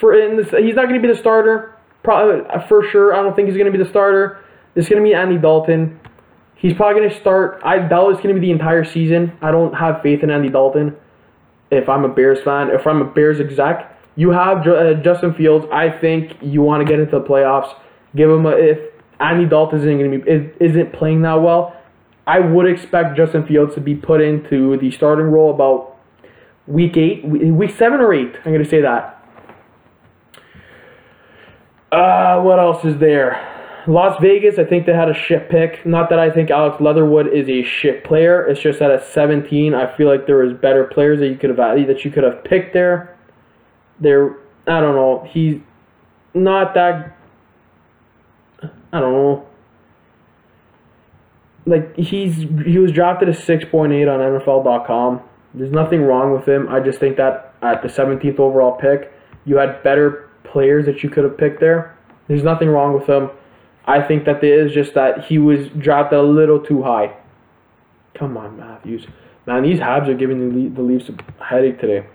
for 0.00 0.18
in 0.18 0.36
this. 0.36 0.46
He's 0.50 0.74
not 0.74 0.88
going 0.88 1.00
to 1.00 1.06
be 1.06 1.12
the 1.12 1.18
starter, 1.18 1.76
probably 2.02 2.42
for 2.68 2.88
sure. 2.90 3.14
I 3.14 3.22
don't 3.22 3.36
think 3.36 3.48
he's 3.48 3.56
going 3.56 3.70
to 3.70 3.76
be 3.76 3.82
the 3.82 3.90
starter. 3.90 4.42
It's 4.74 4.88
going 4.88 5.02
to 5.02 5.08
be 5.08 5.14
Andy 5.14 5.38
Dalton. 5.38 6.00
He's 6.54 6.74
probably 6.74 7.00
going 7.00 7.10
to 7.10 7.20
start. 7.20 7.60
I 7.64 7.78
doubt 7.78 8.10
it's 8.10 8.20
going 8.20 8.34
to 8.34 8.40
be 8.40 8.46
the 8.46 8.52
entire 8.52 8.84
season. 8.84 9.32
I 9.40 9.50
don't 9.50 9.74
have 9.74 10.02
faith 10.02 10.22
in 10.22 10.30
Andy 10.30 10.48
Dalton. 10.48 10.96
If 11.70 11.88
I'm 11.88 12.04
a 12.04 12.08
Bears 12.08 12.38
fan, 12.44 12.70
if 12.70 12.86
I'm 12.86 13.02
a 13.02 13.04
Bears 13.04 13.40
exec, 13.40 13.96
you 14.16 14.30
have 14.30 14.66
uh, 14.66 14.94
Justin 14.94 15.34
Fields. 15.34 15.66
I 15.72 15.90
think 15.90 16.36
you 16.40 16.62
want 16.62 16.84
to 16.84 16.90
get 16.90 16.98
into 16.98 17.18
the 17.18 17.24
playoffs. 17.24 17.72
Give 18.16 18.30
him 18.30 18.46
a 18.46 18.50
if 18.50 18.78
Andy 19.20 19.46
Dalton 19.46 19.78
isn't 19.80 19.98
going 19.98 20.10
to 20.10 20.18
be 20.18 20.64
isn't 20.64 20.92
playing 20.92 21.22
that 21.22 21.34
well. 21.34 21.76
I 22.26 22.40
would 22.40 22.66
expect 22.66 23.16
Justin 23.16 23.46
Fields 23.46 23.74
to 23.74 23.80
be 23.80 23.94
put 23.94 24.20
into 24.20 24.76
the 24.78 24.90
starting 24.90 25.26
role 25.26 25.54
about 25.54 25.97
week 26.68 26.96
eight, 26.96 27.24
week 27.24 27.70
seven 27.76 28.00
or 28.00 28.12
eight. 28.12 28.34
I'm 28.44 28.52
going 28.52 28.62
to 28.62 28.68
say 28.68 28.82
that. 28.82 29.14
Uh, 31.90 32.40
what 32.42 32.58
else 32.58 32.84
is 32.84 32.98
there? 32.98 33.54
Las 33.86 34.20
Vegas, 34.20 34.58
I 34.58 34.64
think 34.64 34.84
they 34.84 34.92
had 34.92 35.08
a 35.08 35.14
shit 35.14 35.48
pick. 35.48 35.86
Not 35.86 36.10
that 36.10 36.18
I 36.18 36.30
think 36.30 36.50
Alex 36.50 36.80
Leatherwood 36.80 37.26
is 37.28 37.48
a 37.48 37.62
shit 37.64 38.04
player. 38.04 38.46
It's 38.46 38.60
just 38.60 38.78
that 38.80 38.90
at 38.90 39.02
17, 39.02 39.74
I 39.74 39.96
feel 39.96 40.08
like 40.08 40.26
there 40.26 40.44
was 40.44 40.52
better 40.52 40.84
players 40.84 41.20
that 41.20 41.28
you 41.28 41.36
could 41.36 41.48
have 41.48 41.56
that 41.56 42.04
you 42.04 42.10
could 42.10 42.24
have 42.24 42.44
picked 42.44 42.74
there 42.74 43.18
there 44.00 44.36
I 44.66 44.80
don't 44.80 44.94
know, 44.94 45.26
he's 45.30 45.60
not 46.34 46.74
that 46.74 47.16
I 48.92 49.00
don't 49.00 49.12
know. 49.12 49.46
Like 51.66 51.96
he's 51.96 52.36
he 52.36 52.78
was 52.78 52.92
drafted 52.92 53.28
point 53.70 53.92
eight 53.92 54.08
on 54.08 54.20
NFL.com. 54.20 55.22
There's 55.54 55.72
nothing 55.72 56.02
wrong 56.02 56.32
with 56.32 56.46
him. 56.46 56.68
I 56.68 56.80
just 56.80 56.98
think 57.00 57.16
that 57.16 57.54
at 57.62 57.82
the 57.82 57.88
seventeenth 57.88 58.38
overall 58.38 58.72
pick, 58.76 59.12
you 59.44 59.56
had 59.56 59.82
better 59.82 60.28
players 60.44 60.86
that 60.86 61.02
you 61.02 61.10
could 61.10 61.24
have 61.24 61.36
picked 61.38 61.60
there. 61.60 61.96
There's 62.28 62.42
nothing 62.42 62.68
wrong 62.68 62.92
with 62.92 63.08
him. 63.08 63.30
I 63.86 64.02
think 64.02 64.26
that 64.26 64.40
there 64.42 64.66
is 64.66 64.72
just 64.72 64.94
that 64.94 65.24
he 65.24 65.38
was 65.38 65.68
drafted 65.78 66.18
a 66.18 66.22
little 66.22 66.60
too 66.60 66.82
high. 66.82 67.16
Come 68.14 68.36
on, 68.36 68.58
Matthews. 68.58 69.06
Man, 69.46 69.62
these 69.62 69.78
Habs 69.78 70.08
are 70.08 70.14
giving 70.14 70.68
the, 70.68 70.74
the 70.74 70.82
Leafs 70.82 71.08
a 71.08 71.44
headache 71.44 71.80
today. 71.80 72.06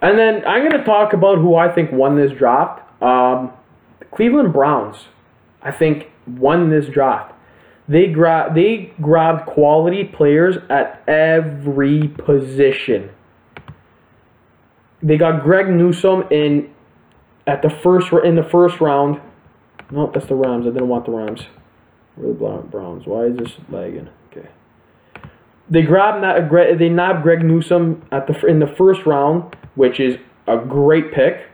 And 0.00 0.18
then 0.18 0.44
I'm 0.46 0.60
going 0.60 0.78
to 0.78 0.84
talk 0.84 1.12
about 1.12 1.38
who 1.38 1.56
I 1.56 1.72
think 1.72 1.90
won 1.90 2.16
this 2.16 2.30
draft. 2.36 2.80
Um, 3.02 3.52
Cleveland 4.14 4.52
Browns, 4.52 5.06
I 5.60 5.72
think, 5.72 6.10
won 6.26 6.70
this 6.70 6.86
draft. 6.86 7.31
They 7.92 8.06
gra- 8.06 8.50
they 8.54 8.92
grabbed 9.02 9.46
quality 9.46 10.04
players 10.04 10.56
at 10.70 11.02
every 11.06 12.08
position. 12.08 13.10
They 15.02 15.18
got 15.18 15.42
Greg 15.42 15.68
Newsome 15.68 16.24
in 16.30 16.72
at 17.46 17.60
the 17.60 17.68
first 17.68 18.12
in 18.24 18.36
the 18.36 18.44
first 18.44 18.80
round. 18.80 19.20
No, 19.90 20.10
that's 20.12 20.26
the 20.26 20.34
Rams. 20.34 20.66
I 20.66 20.70
didn't 20.70 20.88
want 20.88 21.04
the 21.04 21.12
Rams. 21.12 21.42
The 22.16 22.32
Browns? 22.70 23.06
Why 23.06 23.26
is 23.26 23.36
this 23.36 23.52
lagging? 23.68 24.08
Okay. 24.30 24.48
They 25.68 25.82
grabbed 25.82 26.22
that. 26.22 26.78
They 26.78 26.88
nabbed 26.88 27.22
Greg 27.22 27.44
Newsome 27.44 28.06
at 28.10 28.26
the 28.26 28.46
in 28.46 28.58
the 28.58 28.66
first 28.66 29.04
round 29.04 29.54
which 29.74 30.00
is 30.00 30.16
a 30.46 30.58
great 30.58 31.12
pick. 31.12 31.48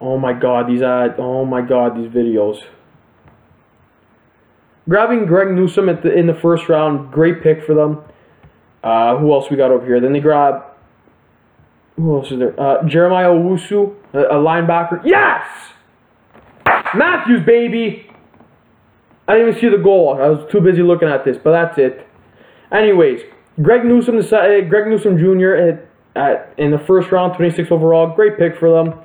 Oh 0.00 0.18
my 0.18 0.32
god, 0.32 0.68
these 0.68 0.82
ad, 0.82 1.14
oh 1.18 1.44
my 1.44 1.62
god, 1.62 1.96
these 1.96 2.10
videos. 2.10 2.64
Grabbing 4.88 5.26
Greg 5.26 5.48
Newsome 5.48 5.88
at 5.88 6.02
the, 6.02 6.12
in 6.12 6.26
the 6.26 6.34
first 6.34 6.68
round, 6.68 7.12
great 7.12 7.42
pick 7.42 7.64
for 7.64 7.74
them. 7.74 8.02
Uh, 8.82 9.16
who 9.16 9.32
else 9.32 9.48
we 9.50 9.56
got 9.56 9.70
over 9.70 9.86
here? 9.86 10.00
Then 10.00 10.12
they 10.12 10.20
grab. 10.20 10.64
Who 11.96 12.16
else 12.16 12.32
is 12.32 12.38
there? 12.38 12.58
Uh, 12.58 12.84
Jeremiah 12.88 13.28
Owusu, 13.28 13.94
a, 14.12 14.18
a 14.18 14.34
linebacker. 14.34 15.02
Yes! 15.04 15.46
Matthews, 16.94 17.46
baby. 17.46 18.10
I 19.28 19.34
didn't 19.34 19.50
even 19.50 19.60
see 19.60 19.68
the 19.68 19.82
goal. 19.82 20.18
I 20.20 20.28
was 20.28 20.50
too 20.50 20.60
busy 20.60 20.82
looking 20.82 21.08
at 21.08 21.24
this, 21.24 21.36
but 21.42 21.52
that's 21.52 21.78
it. 21.78 22.06
Anyways, 22.72 23.20
Greg 23.62 23.84
Newsome, 23.84 24.16
the 24.20 24.36
uh, 24.36 24.68
Greg 24.68 24.88
Newsome 24.88 25.16
Jr. 25.16 25.54
At, 25.54 25.88
at, 26.16 26.54
in 26.58 26.70
the 26.72 26.78
first 26.78 27.12
round, 27.12 27.36
26 27.36 27.70
overall, 27.70 28.14
great 28.14 28.36
pick 28.36 28.58
for 28.58 28.70
them. 28.70 28.98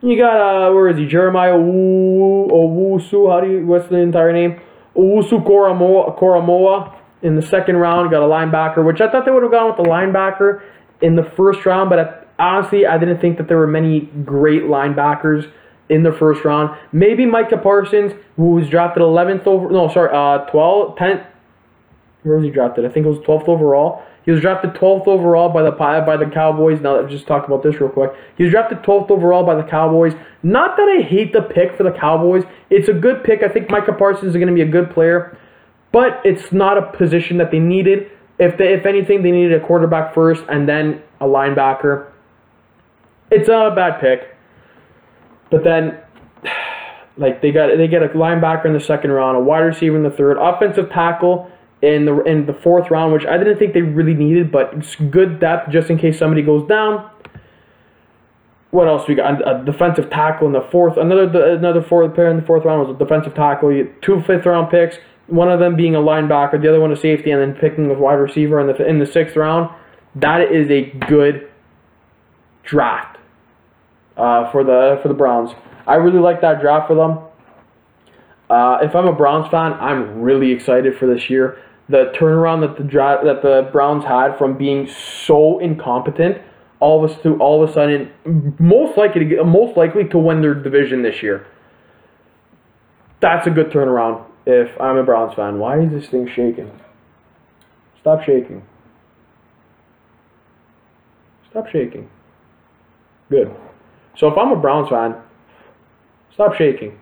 You 0.00 0.16
got 0.18 0.36
uh, 0.36 0.72
where 0.72 0.88
is 0.88 0.98
he? 0.98 1.06
Jeremiah 1.06 1.54
Owusu. 1.54 3.30
How 3.32 3.40
do 3.40 3.50
you? 3.50 3.66
What's 3.66 3.88
the 3.88 3.96
entire 3.96 4.32
name? 4.32 4.60
Owusu 4.96 5.44
Koramoah, 5.44 6.18
Koramoah 6.18 6.94
in 7.22 7.36
the 7.36 7.42
second 7.42 7.76
round. 7.76 8.10
Got 8.10 8.22
a 8.22 8.26
linebacker, 8.26 8.84
which 8.84 9.00
I 9.00 9.10
thought 9.10 9.24
they 9.24 9.30
would 9.30 9.42
have 9.42 9.52
gone 9.52 9.68
with 9.68 9.76
the 9.76 9.90
linebacker 9.90 10.62
in 11.00 11.16
the 11.16 11.24
first 11.36 11.66
round, 11.66 11.90
but 11.90 11.98
at, 11.98 12.28
honestly, 12.38 12.86
I 12.86 12.98
didn't 12.98 13.20
think 13.20 13.38
that 13.38 13.48
there 13.48 13.58
were 13.58 13.66
many 13.66 14.00
great 14.24 14.62
linebackers 14.62 15.50
in 15.88 16.02
the 16.02 16.12
first 16.12 16.44
round. 16.44 16.76
Maybe 16.92 17.26
Micah 17.26 17.58
Parsons, 17.58 18.12
who 18.36 18.50
was 18.50 18.68
drafted 18.68 19.02
11th 19.02 19.46
over, 19.46 19.70
no, 19.70 19.88
sorry, 19.88 20.10
uh, 20.12 20.46
12, 20.50 20.96
10th, 20.96 21.26
where 22.22 22.36
was 22.36 22.44
he 22.44 22.50
drafted? 22.50 22.86
I 22.86 22.88
think 22.88 23.04
it 23.04 23.08
was 23.08 23.18
12th 23.18 23.48
overall. 23.48 24.02
He 24.24 24.30
was 24.30 24.40
drafted 24.40 24.72
12th 24.72 25.06
overall 25.06 25.50
by 25.50 25.62
the 25.62 25.70
by 25.70 26.16
the 26.16 26.26
Cowboys. 26.26 26.80
Now, 26.80 26.96
let's 26.96 27.12
just 27.12 27.26
talk 27.26 27.46
about 27.46 27.62
this 27.62 27.78
real 27.78 27.90
quick. 27.90 28.12
He 28.38 28.44
was 28.44 28.52
drafted 28.52 28.78
12th 28.78 29.10
overall 29.10 29.44
by 29.44 29.54
the 29.54 29.62
Cowboys. 29.62 30.14
Not 30.42 30.76
that 30.76 30.88
I 30.88 31.02
hate 31.02 31.32
the 31.34 31.42
pick 31.42 31.76
for 31.76 31.82
the 31.82 31.92
Cowboys. 31.92 32.44
It's 32.70 32.88
a 32.88 32.94
good 32.94 33.22
pick. 33.22 33.42
I 33.42 33.48
think 33.48 33.70
Micah 33.70 33.92
Parsons 33.92 34.30
is 34.30 34.34
going 34.34 34.48
to 34.48 34.54
be 34.54 34.62
a 34.62 34.68
good 34.68 34.90
player, 34.90 35.36
but 35.92 36.22
it's 36.24 36.52
not 36.52 36.78
a 36.78 36.90
position 36.96 37.36
that 37.36 37.50
they 37.50 37.58
needed. 37.58 38.10
If 38.38 38.56
they, 38.56 38.72
if 38.72 38.86
anything, 38.86 39.22
they 39.22 39.30
needed 39.30 39.62
a 39.62 39.64
quarterback 39.64 40.14
first 40.14 40.42
and 40.48 40.66
then 40.66 41.02
a 41.20 41.26
linebacker. 41.26 42.10
It's 43.30 43.48
not 43.48 43.72
a 43.72 43.74
bad 43.74 44.00
pick. 44.00 44.36
But 45.50 45.64
then, 45.64 45.98
like 47.18 47.42
they 47.42 47.52
got 47.52 47.76
they 47.76 47.88
get 47.88 48.02
a 48.02 48.08
linebacker 48.08 48.64
in 48.64 48.72
the 48.72 48.80
second 48.80 49.12
round, 49.12 49.36
a 49.36 49.40
wide 49.40 49.60
receiver 49.60 49.96
in 49.98 50.02
the 50.02 50.10
third, 50.10 50.38
offensive 50.38 50.88
tackle 50.88 51.50
in 51.84 52.04
the 52.06 52.22
in 52.22 52.46
the 52.46 52.54
fourth 52.54 52.90
round, 52.90 53.12
which 53.12 53.26
I 53.26 53.36
didn't 53.36 53.58
think 53.58 53.74
they 53.74 53.82
really 53.82 54.14
needed, 54.14 54.50
but 54.50 54.72
it's 54.74 54.96
good 54.96 55.40
depth 55.40 55.70
just 55.70 55.90
in 55.90 55.98
case 55.98 56.18
somebody 56.18 56.42
goes 56.42 56.66
down. 56.68 57.10
What 58.70 58.88
else 58.88 59.06
we 59.06 59.14
got? 59.14 59.46
A 59.46 59.62
defensive 59.64 60.10
tackle 60.10 60.46
in 60.46 60.52
the 60.52 60.66
fourth. 60.72 60.96
Another 60.96 61.54
another 61.54 61.82
fourth 61.82 62.14
pair 62.14 62.30
in 62.30 62.36
the 62.36 62.42
fourth 62.42 62.64
round 62.64 62.88
was 62.88 62.96
a 62.96 62.98
defensive 62.98 63.34
tackle. 63.34 63.86
Two 64.02 64.22
fifth 64.22 64.46
round 64.46 64.70
picks. 64.70 64.96
One 65.26 65.50
of 65.50 65.60
them 65.60 65.76
being 65.76 65.94
a 65.94 66.00
linebacker, 66.00 66.60
the 66.60 66.68
other 66.68 66.80
one 66.80 66.92
a 66.92 66.96
safety, 66.96 67.30
and 67.30 67.40
then 67.40 67.54
picking 67.54 67.90
a 67.90 67.94
wide 67.94 68.14
receiver 68.14 68.60
in 68.60 68.66
the 68.66 68.86
in 68.86 68.98
the 68.98 69.06
sixth 69.06 69.36
round. 69.36 69.70
That 70.16 70.52
is 70.52 70.70
a 70.70 70.90
good 71.06 71.50
draft 72.64 73.18
uh, 74.16 74.50
for 74.50 74.64
the 74.64 74.98
for 75.02 75.08
the 75.08 75.14
Browns. 75.14 75.50
I 75.86 75.96
really 75.96 76.18
like 76.18 76.40
that 76.40 76.60
draft 76.60 76.88
for 76.88 76.94
them. 76.94 77.18
Uh, 78.50 78.78
if 78.82 78.94
I'm 78.94 79.06
a 79.06 79.12
Browns 79.12 79.48
fan, 79.50 79.72
I'm 79.74 80.20
really 80.20 80.52
excited 80.52 80.98
for 80.98 81.06
this 81.06 81.30
year. 81.30 81.58
The 81.88 82.12
turnaround 82.14 82.60
that 82.62 82.76
the 82.76 82.84
that 82.84 83.42
the 83.42 83.68
Browns 83.70 84.04
had 84.04 84.38
from 84.38 84.56
being 84.56 84.88
so 84.88 85.58
incompetent, 85.58 86.40
all 86.80 87.04
of 87.04 87.10
us 87.10 87.22
to 87.22 87.36
all 87.36 87.62
of 87.62 87.68
a 87.68 87.72
sudden, 87.72 88.10
most 88.58 88.96
likely 88.96 89.28
to 89.28 89.44
most 89.44 89.76
likely 89.76 90.04
to 90.08 90.18
win 90.18 90.40
their 90.40 90.54
division 90.54 91.02
this 91.02 91.22
year. 91.22 91.46
That's 93.20 93.46
a 93.46 93.50
good 93.50 93.70
turnaround. 93.70 94.24
If 94.46 94.78
I'm 94.80 94.96
a 94.96 95.02
Browns 95.02 95.34
fan, 95.34 95.58
why 95.58 95.80
is 95.80 95.90
this 95.90 96.08
thing 96.08 96.26
shaking? 96.26 96.70
Stop 98.00 98.22
shaking. 98.22 98.62
Stop 101.50 101.68
shaking. 101.68 102.10
Good. 103.30 103.54
So 104.16 104.28
if 104.28 104.36
I'm 104.36 104.52
a 104.52 104.56
Browns 104.56 104.88
fan, 104.88 105.16
stop 106.32 106.54
shaking. 106.54 106.98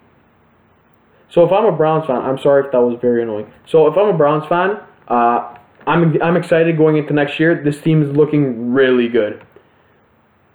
So 1.32 1.46
if 1.46 1.50
I'm 1.50 1.64
a 1.64 1.72
Browns 1.72 2.06
fan, 2.06 2.16
I'm 2.16 2.38
sorry 2.38 2.66
if 2.66 2.72
that 2.72 2.80
was 2.80 2.98
very 3.00 3.22
annoying. 3.22 3.50
So 3.66 3.86
if 3.86 3.96
I'm 3.96 4.08
a 4.08 4.12
Browns 4.12 4.46
fan, 4.48 4.78
uh, 5.08 5.56
I'm 5.86 6.20
I'm 6.22 6.36
excited 6.36 6.76
going 6.76 6.98
into 6.98 7.14
next 7.14 7.40
year. 7.40 7.62
This 7.64 7.80
team 7.80 8.02
is 8.02 8.14
looking 8.14 8.74
really 8.74 9.08
good, 9.08 9.42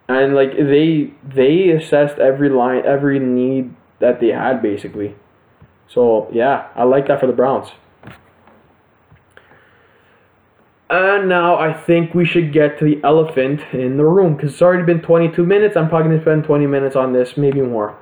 and 0.07 0.35
like 0.35 0.51
they 0.55 1.13
they 1.27 1.71
assessed 1.71 2.19
every 2.19 2.49
line, 2.49 2.83
every 2.85 3.17
need 3.17 3.73
that 3.99 4.19
they 4.19 4.27
had 4.27 4.61
basically. 4.61 5.15
So 5.87 6.29
yeah, 6.31 6.67
I 6.75 6.83
like 6.83 7.07
that 7.07 7.21
for 7.21 7.25
the 7.27 7.33
Browns. 7.33 7.69
And 10.91 11.27
now 11.27 11.57
I 11.57 11.73
think 11.73 12.13
we 12.13 12.23
should 12.23 12.53
get 12.53 12.77
to 12.79 12.85
the 12.85 13.01
elephant 13.03 13.61
in 13.73 13.97
the 13.97 14.05
room 14.05 14.35
because 14.35 14.53
it's 14.53 14.61
already 14.61 14.83
been 14.83 15.01
22 15.01 15.43
minutes. 15.43 15.75
I'm 15.75 15.89
probably 15.89 16.09
going 16.09 16.19
to 16.19 16.23
spend 16.23 16.43
20 16.45 16.67
minutes 16.67 16.95
on 16.95 17.11
this, 17.11 17.35
maybe 17.35 17.61
more. 17.61 17.97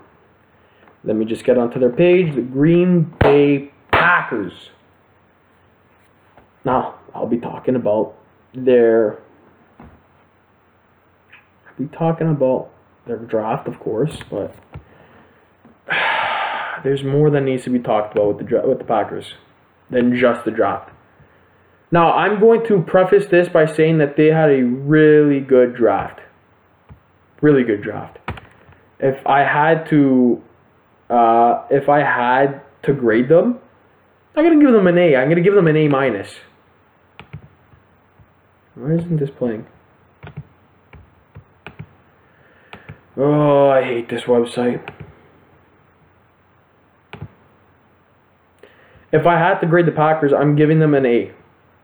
Let 1.05 1.15
me 1.15 1.25
just 1.25 1.45
get 1.45 1.57
onto 1.57 1.79
their 1.79 1.91
page. 1.91 2.35
The 2.35 2.41
Green 2.41 3.13
Bay 3.19 3.71
Packers. 3.91 4.71
Now, 6.65 6.95
I'll 7.13 7.27
be 7.27 7.37
talking 7.37 7.75
about 7.75 8.15
their. 8.53 9.19
I'll 9.79 9.87
be 11.77 11.85
talking 11.95 12.29
about 12.29 12.71
their 13.05 13.17
draft, 13.17 13.67
of 13.67 13.79
course, 13.79 14.17
but 14.29 14.55
there's 16.83 17.03
more 17.03 17.29
that 17.29 17.41
needs 17.41 17.63
to 17.65 17.69
be 17.69 17.79
talked 17.79 18.15
about 18.15 18.37
with 18.37 18.49
the 18.49 18.61
with 18.67 18.79
the 18.79 18.85
Packers 18.85 19.35
than 19.89 20.17
just 20.17 20.43
the 20.43 20.51
draft. 20.51 20.89
Now, 21.91 22.13
I'm 22.13 22.39
going 22.39 22.65
to 22.67 22.81
preface 22.81 23.27
this 23.27 23.47
by 23.47 23.65
saying 23.65 23.99
that 23.99 24.17
they 24.17 24.27
had 24.27 24.49
a 24.49 24.63
really 24.63 25.39
good 25.39 25.75
draft. 25.75 26.19
Really 27.41 27.63
good 27.63 27.81
draft. 27.81 28.17
If 28.99 29.25
I 29.27 29.41
had 29.41 29.87
to, 29.89 30.41
uh, 31.09 31.65
if 31.69 31.89
I 31.89 31.99
had 31.99 32.61
to 32.83 32.93
grade 32.93 33.29
them, 33.29 33.59
I'm 34.35 34.43
gonna 34.43 34.61
give 34.61 34.73
them 34.73 34.87
an 34.87 34.97
A. 34.97 35.15
I'm 35.15 35.29
gonna 35.29 35.41
give 35.41 35.55
them 35.55 35.67
an 35.67 35.77
A 35.77 35.87
minus. 35.87 36.35
Why 38.75 38.93
isn't 38.93 39.17
this 39.17 39.29
playing? 39.29 39.65
Oh, 43.17 43.69
I 43.69 43.83
hate 43.83 44.09
this 44.09 44.23
website. 44.23 44.85
If 49.13 49.25
I 49.25 49.39
had 49.39 49.59
to 49.59 49.67
grade 49.67 49.85
the 49.85 49.93
Packers, 49.93 50.33
I'm 50.33 50.57
giving 50.57 50.79
them 50.79 50.93
an 50.93 51.05
A 51.05 51.31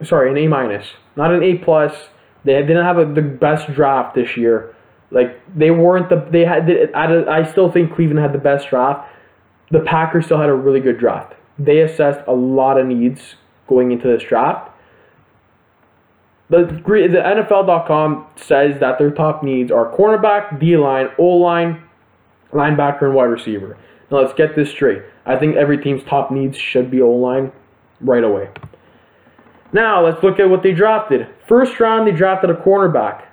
sorry, 0.03 0.31
an 0.31 0.37
A 0.37 0.47
minus, 0.47 0.87
not 1.15 1.33
an 1.33 1.43
A 1.43 1.55
plus. 1.55 1.93
They 2.43 2.53
didn't 2.53 2.83
have 2.83 2.97
a, 2.97 3.05
the 3.05 3.21
best 3.21 3.71
draft 3.73 4.15
this 4.15 4.35
year. 4.35 4.75
Like 5.11 5.39
they 5.55 5.71
weren't 5.71 6.09
the 6.09 6.25
they 6.31 6.45
had. 6.45 6.69
I, 6.93 7.49
still 7.49 7.71
think 7.71 7.93
Cleveland 7.93 8.19
had 8.19 8.33
the 8.33 8.39
best 8.39 8.69
draft. 8.69 9.09
The 9.69 9.81
Packers 9.81 10.25
still 10.25 10.39
had 10.39 10.49
a 10.49 10.53
really 10.53 10.79
good 10.79 10.97
draft. 10.97 11.33
They 11.59 11.81
assessed 11.81 12.21
a 12.27 12.33
lot 12.33 12.79
of 12.79 12.87
needs 12.87 13.35
going 13.67 13.91
into 13.91 14.07
this 14.07 14.23
draft. 14.23 14.71
The, 16.49 16.65
the 16.65 17.47
NFL.com 17.47 18.27
says 18.35 18.79
that 18.81 18.99
their 18.99 19.11
top 19.11 19.43
needs 19.43 19.71
are 19.71 19.89
cornerback, 19.95 20.59
D 20.59 20.75
line, 20.75 21.07
O 21.17 21.25
line, 21.25 21.81
linebacker, 22.51 23.03
and 23.03 23.13
wide 23.13 23.25
receiver. 23.25 23.77
Now 24.09 24.19
let's 24.19 24.33
get 24.33 24.55
this 24.55 24.69
straight. 24.69 25.03
I 25.25 25.37
think 25.37 25.55
every 25.55 25.81
team's 25.81 26.03
top 26.03 26.31
needs 26.31 26.57
should 26.57 26.91
be 26.91 27.01
O 27.01 27.09
line 27.09 27.51
right 28.01 28.23
away. 28.23 28.49
Now, 29.73 30.03
let's 30.05 30.21
look 30.21 30.39
at 30.39 30.49
what 30.49 30.63
they 30.63 30.73
drafted. 30.73 31.27
First 31.47 31.79
round, 31.79 32.07
they 32.07 32.11
drafted 32.11 32.49
a 32.49 32.55
cornerback. 32.55 33.23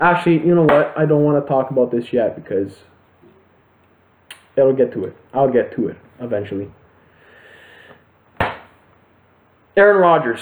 Actually, 0.00 0.38
you 0.38 0.54
know 0.54 0.64
what? 0.64 0.94
I 0.96 1.04
don't 1.04 1.24
want 1.24 1.44
to 1.44 1.48
talk 1.48 1.70
about 1.70 1.90
this 1.90 2.12
yet 2.12 2.34
because 2.34 2.78
it'll 4.56 4.74
get 4.74 4.92
to 4.92 5.04
it. 5.04 5.16
I'll 5.34 5.52
get 5.52 5.74
to 5.76 5.88
it 5.88 5.96
eventually. 6.20 6.70
Aaron 9.76 10.00
Rodgers. 10.00 10.40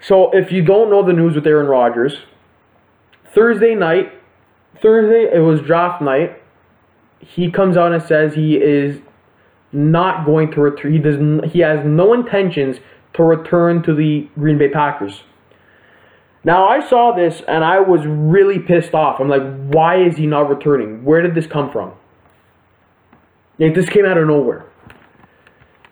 So, 0.00 0.30
if 0.32 0.52
you 0.52 0.62
don't 0.62 0.90
know 0.90 1.04
the 1.04 1.12
news 1.12 1.34
with 1.34 1.46
Aaron 1.46 1.66
Rodgers, 1.66 2.18
Thursday 3.34 3.74
night, 3.74 4.12
Thursday, 4.80 5.28
it 5.34 5.40
was 5.40 5.60
draft 5.60 6.00
night. 6.00 6.40
He 7.18 7.50
comes 7.50 7.76
out 7.76 7.92
and 7.92 8.02
says 8.02 8.34
he 8.34 8.56
is 8.56 9.00
not 9.72 10.24
going 10.24 10.50
to 10.52 10.60
return. 10.60 10.92
He 10.92 10.98
does. 10.98 11.52
He 11.52 11.60
has 11.60 11.84
no 11.84 12.14
intentions 12.14 12.78
to 13.14 13.22
return 13.22 13.82
to 13.82 13.94
the 13.94 14.28
Green 14.38 14.58
Bay 14.58 14.68
Packers. 14.68 15.24
Now, 16.44 16.68
I 16.68 16.86
saw 16.88 17.12
this 17.12 17.42
and 17.48 17.64
I 17.64 17.80
was 17.80 18.06
really 18.06 18.58
pissed 18.58 18.94
off. 18.94 19.20
I'm 19.20 19.28
like, 19.28 19.42
why 19.68 20.02
is 20.02 20.16
he 20.16 20.26
not 20.26 20.48
returning? 20.48 21.04
Where 21.04 21.22
did 21.22 21.34
this 21.34 21.46
come 21.46 21.70
from? 21.70 21.92
Like, 23.58 23.74
this 23.74 23.88
came 23.88 24.04
out 24.04 24.16
of 24.16 24.26
nowhere. 24.26 24.64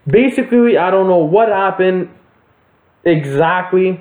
Basically, 0.06 0.78
I 0.78 0.90
don't 0.90 1.08
know 1.08 1.18
what 1.18 1.48
happened 1.48 2.10
exactly, 3.04 4.00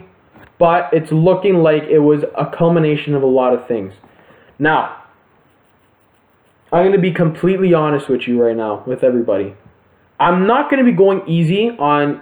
but 0.59 0.89
it's 0.93 1.11
looking 1.11 1.63
like 1.63 1.83
it 1.83 1.99
was 1.99 2.23
a 2.37 2.45
culmination 2.45 3.15
of 3.15 3.23
a 3.23 3.27
lot 3.27 3.53
of 3.53 3.67
things. 3.67 3.93
Now, 4.59 5.03
I'm 6.71 6.83
going 6.83 6.91
to 6.93 6.99
be 6.99 7.11
completely 7.11 7.73
honest 7.73 8.07
with 8.07 8.27
you 8.27 8.41
right 8.41 8.55
now, 8.55 8.83
with 8.85 9.03
everybody. 9.03 9.55
I'm 10.19 10.45
not 10.45 10.69
going 10.69 10.83
to 10.83 10.89
be 10.89 10.95
going 10.95 11.27
easy 11.27 11.71
on 11.71 12.21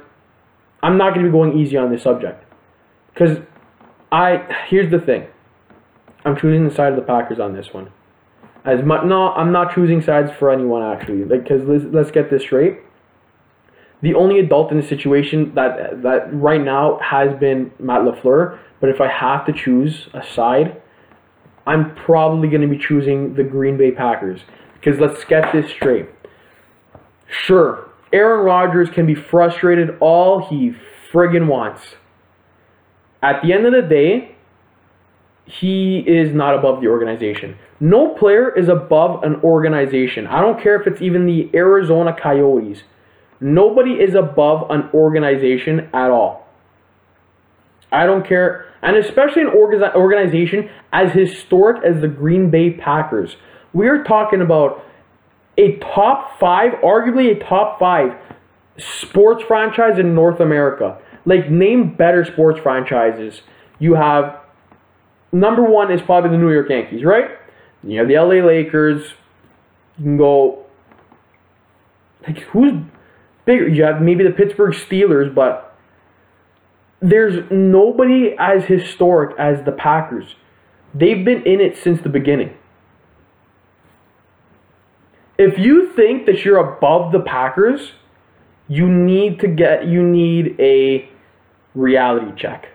I'm 0.84 0.98
not 0.98 1.14
going 1.14 1.26
to 1.26 1.32
be 1.32 1.34
going 1.36 1.58
easy 1.58 1.78
on 1.78 1.92
this 1.92 2.04
subject 2.04 2.44
because 3.14 3.38
I 4.14 4.66
here's 4.70 4.92
the 4.92 5.00
thing. 5.00 5.26
I'm 6.24 6.38
choosing 6.38 6.70
the 6.70 6.74
side 6.74 6.94
of 6.94 6.96
the 6.96 7.02
Packers 7.02 7.40
on 7.40 7.54
this 7.54 7.74
one. 7.74 7.92
As 8.64 8.86
much, 8.86 9.04
no, 9.06 9.34
I'm 9.34 9.52
not 9.52 9.74
choosing 9.74 10.02
sides 10.02 10.32
for 10.38 10.52
anyone 10.52 10.84
actually. 10.84 11.26
Like, 11.26 11.48
cause 11.48 11.62
let's, 11.66 11.84
let's 11.86 12.12
get 12.12 12.30
this 12.30 12.44
straight. 12.44 12.78
The 14.02 14.14
only 14.14 14.40
adult 14.40 14.72
in 14.72 14.80
the 14.80 14.88
situation 14.88 15.56
that 15.56 16.04
that 16.04 16.32
right 16.32 16.62
now 16.62 17.00
has 17.00 17.38
been 17.40 17.72
Matt 17.80 18.02
LaFleur. 18.02 18.60
But 18.80 18.90
if 18.90 19.02
I 19.02 19.08
have 19.08 19.46
to 19.48 19.54
choose 19.54 20.10
a 20.14 20.24
side, 20.24 20.80
I'm 21.66 21.96
probably 21.96 22.50
going 22.50 22.62
to 22.62 22.68
be 22.68 22.78
choosing 22.78 23.34
the 23.34 23.44
Green 23.44 23.78
Bay 23.78 23.92
Packers. 23.92 24.42
Because 24.76 25.00
let's 25.00 25.24
get 25.24 25.52
this 25.52 25.72
straight. 25.72 26.08
Sure, 27.28 27.90
Aaron 28.12 28.46
Rodgers 28.46 28.90
can 28.90 29.08
be 29.08 29.16
frustrated 29.16 29.98
all 30.00 30.48
he 30.48 30.76
friggin' 31.12 31.48
wants. 31.48 31.96
At 33.24 33.42
the 33.42 33.54
end 33.54 33.66
of 33.66 33.72
the 33.72 33.82
day, 33.82 34.36
he 35.46 36.00
is 36.00 36.34
not 36.36 36.56
above 36.56 36.82
the 36.82 36.88
organization. 36.88 37.58
No 37.80 38.10
player 38.10 38.56
is 38.56 38.68
above 38.68 39.24
an 39.24 39.38
organization. 39.38 40.28
I 40.28 40.42
don't 40.42 40.62
care 40.62 40.80
if 40.80 40.86
it's 40.88 41.02
even 41.02 41.26
the 41.26 41.50
Arizona 41.54 42.14
Coyotes. 42.14 42.84
Nobody 43.40 43.94
is 43.94 44.14
above 44.14 44.70
an 44.70 44.90
organization 44.94 45.90
at 45.94 46.12
all. 46.12 46.48
I 47.92 48.06
don't 48.06 48.28
care. 48.28 48.66
And 48.82 48.98
especially 48.98 49.44
an 49.44 49.50
organization 49.50 50.70
as 50.92 51.14
historic 51.14 51.84
as 51.84 52.02
the 52.02 52.08
Green 52.08 52.50
Bay 52.50 52.72
Packers. 52.72 53.38
We 53.72 53.88
are 53.88 54.04
talking 54.04 54.42
about 54.42 54.86
a 55.58 55.78
top 55.78 56.40
five, 56.40 56.74
arguably 56.84 57.36
a 57.36 57.40
top 57.40 57.80
five 57.80 58.18
sports 58.78 59.44
franchise 59.44 60.00
in 60.00 60.16
North 60.16 60.40
America. 60.40 60.98
Like, 61.26 61.50
name 61.50 61.96
better 61.96 62.26
sports 62.26 62.60
franchises. 62.60 63.42
You 63.80 63.96
have 63.96 64.40
number 65.32 65.64
one 65.64 65.92
is 65.92 66.02
probably 66.02 66.30
the 66.30 66.38
New 66.38 66.52
York 66.52 66.70
Yankees, 66.70 67.04
right? 67.04 67.32
You 67.84 68.00
have 68.00 68.08
the 68.08 68.16
LA 68.16 68.46
Lakers. 68.46 69.14
You 69.98 70.04
can 70.04 70.18
go. 70.18 70.66
Like, 72.26 72.40
who's 72.40 72.74
bigger? 73.46 73.68
You 73.68 73.84
have 73.84 74.02
maybe 74.02 74.24
the 74.24 74.32
Pittsburgh 74.32 74.74
Steelers, 74.74 75.34
but 75.34 75.78
there's 77.02 77.44
nobody 77.52 78.36
as 78.40 78.64
historic 78.66 79.38
as 79.38 79.64
the 79.66 79.74
Packers. 79.74 80.36
They've 80.94 81.26
been 81.26 81.44
in 81.44 81.60
it 81.60 81.78
since 81.78 82.02
the 82.02 82.10
beginning. 82.10 82.56
If 85.38 85.58
you 85.58 85.92
think 85.94 86.26
that 86.28 86.46
you're 86.46 86.58
above 86.58 87.12
the 87.12 87.20
Packers, 87.20 87.94
you 88.70 88.88
need 88.88 89.40
to 89.42 89.48
get 89.48 89.88
you 89.88 90.02
need 90.02 90.56
a 90.60 91.10
reality 91.76 92.32
check. 92.40 92.68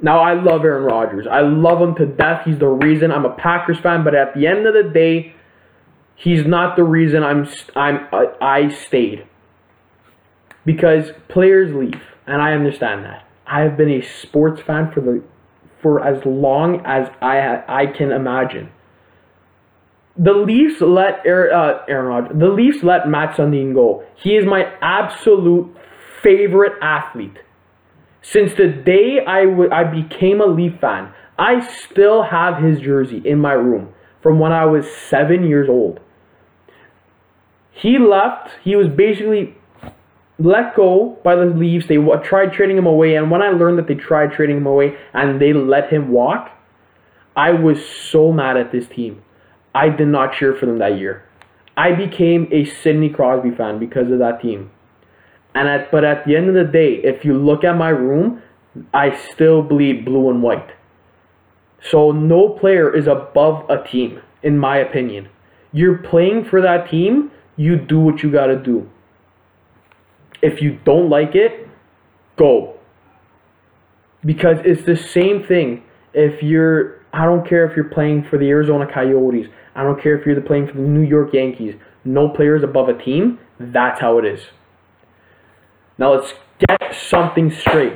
Now 0.00 0.20
I 0.20 0.34
love 0.34 0.64
Aaron 0.64 0.84
Rodgers. 0.84 1.26
I 1.30 1.40
love 1.40 1.80
him 1.80 1.94
to 1.96 2.06
death. 2.06 2.42
He's 2.44 2.58
the 2.58 2.68
reason 2.68 3.10
I'm 3.10 3.24
a 3.24 3.32
Packers 3.32 3.78
fan, 3.78 4.04
but 4.04 4.14
at 4.14 4.34
the 4.34 4.46
end 4.46 4.66
of 4.66 4.74
the 4.74 4.90
day, 4.90 5.34
he's 6.14 6.44
not 6.44 6.76
the 6.76 6.84
reason 6.84 7.22
I'm 7.22 7.48
I'm 7.74 8.06
I 8.12 8.68
stayed. 8.68 9.26
Because 10.64 11.12
players 11.28 11.74
leave, 11.74 12.02
and 12.26 12.42
I 12.42 12.52
understand 12.52 13.04
that. 13.04 13.26
I 13.46 13.60
have 13.60 13.76
been 13.76 13.90
a 13.90 14.02
sports 14.02 14.60
fan 14.60 14.90
for 14.92 15.00
the 15.00 15.22
for 15.80 16.04
as 16.04 16.24
long 16.26 16.82
as 16.84 17.08
I 17.22 17.62
I 17.66 17.86
can 17.86 18.12
imagine. 18.12 18.70
The 20.18 20.32
Leafs 20.32 20.80
let 20.80 21.20
Aaron, 21.26 21.54
uh, 21.54 21.84
Aaron 21.88 22.06
Rodgers, 22.06 22.38
the 22.38 22.48
Leafs 22.48 22.82
let 22.82 23.06
Mats 23.06 23.36
Sundin 23.36 23.74
go. 23.74 24.02
He 24.16 24.34
is 24.34 24.46
my 24.46 24.64
absolute 24.80 25.76
favorite 26.22 26.72
athlete. 26.80 27.36
Since 28.32 28.54
the 28.54 28.66
day 28.66 29.24
I, 29.24 29.44
w- 29.44 29.70
I 29.70 29.84
became 29.84 30.40
a 30.40 30.46
Leaf 30.46 30.80
fan, 30.80 31.12
I 31.38 31.60
still 31.60 32.24
have 32.24 32.62
his 32.62 32.80
jersey 32.80 33.22
in 33.24 33.38
my 33.38 33.52
room 33.52 33.94
from 34.20 34.40
when 34.40 34.52
I 34.52 34.64
was 34.64 34.84
seven 34.90 35.44
years 35.44 35.68
old. 35.68 36.00
He 37.70 37.98
left, 37.98 38.50
he 38.64 38.74
was 38.74 38.88
basically 38.88 39.54
let 40.38 40.74
go 40.74 41.18
by 41.22 41.36
the 41.36 41.44
Leafs. 41.44 41.86
They 41.86 41.96
w- 41.96 42.20
tried 42.24 42.52
trading 42.52 42.76
him 42.78 42.86
away, 42.86 43.14
and 43.14 43.30
when 43.30 43.42
I 43.42 43.50
learned 43.50 43.78
that 43.78 43.86
they 43.86 43.94
tried 43.94 44.32
trading 44.32 44.56
him 44.56 44.66
away 44.66 44.96
and 45.12 45.40
they 45.40 45.52
let 45.52 45.92
him 45.92 46.10
walk, 46.10 46.50
I 47.36 47.52
was 47.52 47.78
so 47.86 48.32
mad 48.32 48.56
at 48.56 48.72
this 48.72 48.88
team. 48.88 49.22
I 49.72 49.88
did 49.90 50.08
not 50.08 50.32
cheer 50.32 50.54
for 50.54 50.66
them 50.66 50.78
that 50.78 50.98
year. 50.98 51.22
I 51.76 51.92
became 51.92 52.48
a 52.50 52.64
Sidney 52.64 53.10
Crosby 53.10 53.50
fan 53.52 53.78
because 53.78 54.10
of 54.10 54.18
that 54.18 54.40
team. 54.40 54.70
And 55.56 55.68
at, 55.68 55.90
but 55.90 56.04
at 56.04 56.26
the 56.26 56.36
end 56.36 56.48
of 56.48 56.54
the 56.54 56.70
day, 56.70 57.00
if 57.02 57.24
you 57.24 57.32
look 57.32 57.64
at 57.64 57.78
my 57.78 57.88
room, 57.88 58.42
I 58.92 59.16
still 59.32 59.62
bleed 59.62 60.04
blue 60.04 60.28
and 60.28 60.42
white. 60.42 60.68
So 61.90 62.12
no 62.12 62.50
player 62.50 62.94
is 62.94 63.06
above 63.06 63.64
a 63.70 63.82
team, 63.82 64.20
in 64.42 64.58
my 64.58 64.76
opinion. 64.76 65.30
You're 65.72 65.96
playing 65.96 66.44
for 66.44 66.60
that 66.60 66.90
team, 66.90 67.30
you 67.56 67.76
do 67.76 67.98
what 67.98 68.22
you 68.22 68.30
gotta 68.30 68.56
do. 68.56 68.90
If 70.42 70.60
you 70.60 70.78
don't 70.84 71.08
like 71.08 71.34
it, 71.34 71.66
go. 72.36 72.74
Because 74.26 74.58
it's 74.62 74.84
the 74.84 74.96
same 74.96 75.42
thing 75.42 75.84
if 76.12 76.42
you're 76.42 77.00
I 77.14 77.24
don't 77.24 77.48
care 77.48 77.64
if 77.64 77.74
you're 77.74 77.88
playing 77.88 78.24
for 78.28 78.38
the 78.38 78.50
Arizona 78.50 78.86
Coyotes. 78.92 79.46
I 79.74 79.82
don't 79.84 80.02
care 80.02 80.18
if 80.18 80.26
you're 80.26 80.38
playing 80.42 80.66
for 80.66 80.74
the 80.74 80.80
New 80.80 81.06
York 81.08 81.32
Yankees. 81.32 81.76
No 82.04 82.28
player 82.28 82.56
is 82.56 82.62
above 82.62 82.90
a 82.90 83.02
team. 83.02 83.38
That's 83.58 83.98
how 84.00 84.18
it 84.18 84.26
is. 84.26 84.40
Now 85.98 86.14
let's 86.14 86.34
get 86.58 86.94
something 86.94 87.50
straight. 87.50 87.94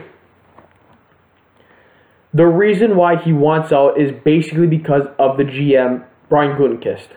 The 2.33 2.47
reason 2.47 2.97
why 2.97 3.17
he 3.17 3.33
wants 3.33 3.73
out 3.73 4.01
is 4.01 4.13
basically 4.25 4.69
because 4.69 5.07
of 5.19 5.37
the 5.37 5.45
GM, 5.45 6.05
Brian 6.29 6.57
Gutekunst. 6.57 7.09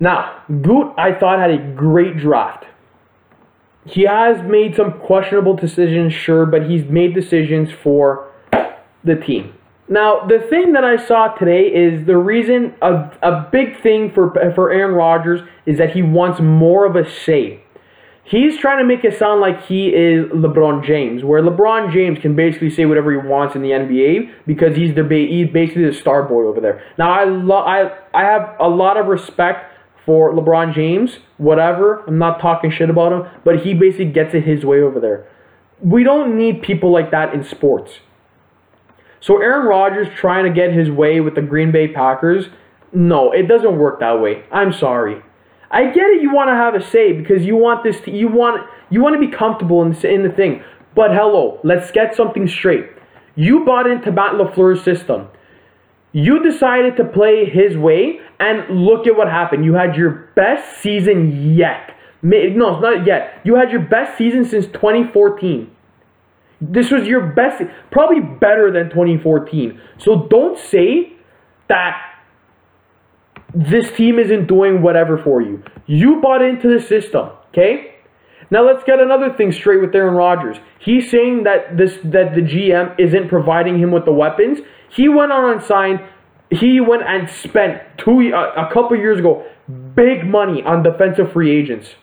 Now, 0.00 0.42
Goot, 0.48 0.92
I 0.96 1.12
thought, 1.12 1.38
had 1.38 1.50
a 1.50 1.58
great 1.76 2.16
draft. 2.16 2.64
He 3.84 4.02
has 4.02 4.42
made 4.42 4.74
some 4.74 4.98
questionable 4.98 5.54
decisions, 5.54 6.12
sure, 6.12 6.46
but 6.46 6.68
he's 6.68 6.84
made 6.86 7.14
decisions 7.14 7.70
for 7.82 8.28
the 9.04 9.16
team. 9.16 9.54
Now, 9.88 10.24
the 10.26 10.38
thing 10.38 10.72
that 10.72 10.84
I 10.84 10.96
saw 10.96 11.28
today 11.28 11.66
is 11.66 12.06
the 12.06 12.16
reason 12.16 12.74
a, 12.80 13.10
a 13.22 13.48
big 13.52 13.80
thing 13.82 14.10
for 14.12 14.32
for 14.54 14.72
Aaron 14.72 14.94
Rodgers 14.94 15.40
is 15.66 15.78
that 15.78 15.92
he 15.92 16.02
wants 16.02 16.40
more 16.40 16.86
of 16.86 16.96
a 16.96 17.08
say. 17.08 17.61
He's 18.24 18.56
trying 18.56 18.78
to 18.78 18.84
make 18.84 19.04
it 19.04 19.18
sound 19.18 19.40
like 19.40 19.66
he 19.66 19.88
is 19.88 20.26
LeBron 20.26 20.86
James, 20.86 21.24
where 21.24 21.42
LeBron 21.42 21.92
James 21.92 22.18
can 22.20 22.36
basically 22.36 22.70
say 22.70 22.86
whatever 22.86 23.10
he 23.10 23.18
wants 23.18 23.56
in 23.56 23.62
the 23.62 23.70
NBA 23.70 24.30
because 24.46 24.76
he's 24.76 24.94
the 24.94 25.02
he's 25.08 25.52
basically 25.52 25.86
the 25.86 25.92
star 25.92 26.22
boy 26.22 26.44
over 26.46 26.60
there. 26.60 26.82
Now, 26.98 27.10
I 27.10 27.24
lo- 27.24 27.64
I 27.64 27.90
I 28.14 28.22
have 28.22 28.56
a 28.60 28.68
lot 28.68 28.96
of 28.96 29.06
respect 29.06 29.72
for 30.06 30.32
LeBron 30.32 30.72
James, 30.72 31.18
whatever. 31.36 32.04
I'm 32.06 32.18
not 32.18 32.40
talking 32.40 32.70
shit 32.70 32.90
about 32.90 33.12
him, 33.12 33.26
but 33.44 33.60
he 33.60 33.74
basically 33.74 34.06
gets 34.12 34.34
it 34.34 34.44
his 34.44 34.64
way 34.64 34.80
over 34.80 35.00
there. 35.00 35.28
We 35.80 36.04
don't 36.04 36.36
need 36.36 36.62
people 36.62 36.92
like 36.92 37.10
that 37.10 37.34
in 37.34 37.42
sports. 37.44 38.00
So 39.20 39.40
Aaron 39.40 39.66
Rodgers 39.66 40.08
trying 40.16 40.44
to 40.44 40.50
get 40.50 40.72
his 40.72 40.90
way 40.90 41.20
with 41.20 41.34
the 41.34 41.42
Green 41.42 41.70
Bay 41.70 41.88
Packers, 41.88 42.46
no, 42.92 43.32
it 43.32 43.48
doesn't 43.48 43.78
work 43.78 44.00
that 44.00 44.20
way. 44.20 44.44
I'm 44.50 44.72
sorry. 44.72 45.22
I 45.72 45.86
get 45.86 46.10
it. 46.10 46.22
You 46.22 46.32
want 46.32 46.48
to 46.48 46.54
have 46.54 46.74
a 46.74 46.84
say 46.84 47.12
because 47.12 47.44
you 47.44 47.56
want 47.56 47.82
this. 47.82 47.98
To, 48.02 48.10
you 48.10 48.28
want 48.28 48.68
you 48.90 49.02
want 49.02 49.14
to 49.14 49.20
be 49.20 49.34
comfortable 49.34 49.82
in, 49.82 49.96
in 50.04 50.22
the 50.22 50.30
thing. 50.30 50.62
But 50.94 51.12
hello, 51.12 51.58
let's 51.64 51.90
get 51.90 52.14
something 52.14 52.46
straight. 52.46 52.86
You 53.34 53.64
bought 53.64 53.86
into 53.86 54.12
Matt 54.12 54.34
LaFleur's 54.34 54.84
system. 54.84 55.28
You 56.12 56.42
decided 56.42 56.98
to 56.98 57.04
play 57.04 57.46
his 57.46 57.78
way, 57.78 58.20
and 58.38 58.84
look 58.84 59.06
at 59.06 59.16
what 59.16 59.28
happened. 59.28 59.64
You 59.64 59.72
had 59.72 59.96
your 59.96 60.28
best 60.36 60.82
season 60.82 61.56
yet. 61.56 61.96
No, 62.20 62.36
it's 62.36 62.56
not 62.56 63.06
yet. 63.06 63.40
You 63.44 63.56
had 63.56 63.70
your 63.72 63.80
best 63.80 64.18
season 64.18 64.44
since 64.44 64.66
2014. 64.66 65.70
This 66.60 66.90
was 66.90 67.08
your 67.08 67.26
best, 67.26 67.62
probably 67.90 68.20
better 68.20 68.70
than 68.70 68.90
2014. 68.90 69.80
So 69.98 70.28
don't 70.28 70.58
say 70.58 71.14
that 71.68 72.11
this 73.54 73.90
team 73.92 74.18
isn't 74.18 74.46
doing 74.46 74.82
whatever 74.82 75.18
for 75.18 75.40
you. 75.40 75.62
You 75.86 76.20
bought 76.20 76.42
into 76.42 76.68
the 76.68 76.80
system, 76.80 77.30
okay? 77.48 77.94
Now 78.50 78.66
let's 78.66 78.84
get 78.84 79.00
another 79.00 79.32
thing 79.32 79.50
straight 79.52 79.80
with 79.80 79.94
Aaron 79.94 80.14
Rodgers. 80.14 80.58
He's 80.78 81.10
saying 81.10 81.44
that 81.44 81.76
this 81.76 81.96
that 82.04 82.34
the 82.34 82.42
GM 82.42 82.98
isn't 82.98 83.28
providing 83.28 83.78
him 83.78 83.90
with 83.90 84.04
the 84.04 84.12
weapons. 84.12 84.58
He 84.90 85.08
went 85.08 85.32
on 85.32 85.52
and 85.52 85.62
signed. 85.62 86.00
He 86.50 86.80
went 86.80 87.02
and 87.02 87.30
spent 87.30 87.80
two 87.96 88.30
a, 88.34 88.66
a 88.66 88.70
couple 88.72 88.96
years 88.96 89.20
ago 89.20 89.46
big 89.94 90.26
money 90.26 90.62
on 90.62 90.82
defensive 90.82 91.32
free 91.32 91.50
agents. 91.58 91.94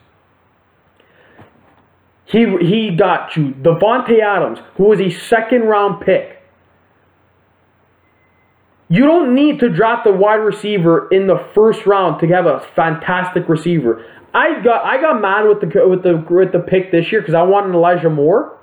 He 2.25 2.45
he 2.61 2.95
got 2.95 3.35
you 3.35 3.51
Davante 3.51 4.19
Adams, 4.21 4.59
who 4.75 4.85
was 4.85 4.99
a 4.99 5.11
second 5.11 5.63
round 5.63 6.01
pick. 6.01 6.38
You 8.91 9.05
don't 9.05 9.35
need 9.35 9.59
to 9.59 9.69
draft 9.69 10.07
a 10.07 10.11
wide 10.11 10.35
receiver 10.35 11.07
in 11.09 11.27
the 11.27 11.37
first 11.53 11.85
round 11.85 12.19
to 12.21 12.27
have 12.29 12.47
a 12.47 12.59
fantastic 12.75 13.47
receiver. 13.47 14.03
I 14.33 14.61
got 14.63 14.83
I 14.83 14.99
got 14.99 15.21
mad 15.21 15.47
with 15.47 15.61
the 15.61 15.87
with 15.87 16.01
the 16.01 16.25
with 16.29 16.51
the 16.51 16.59
pick 16.59 16.91
this 16.91 17.11
year 17.11 17.21
because 17.21 17.35
I 17.35 17.43
wanted 17.43 17.75
Elijah 17.75 18.09
Moore. 18.09 18.57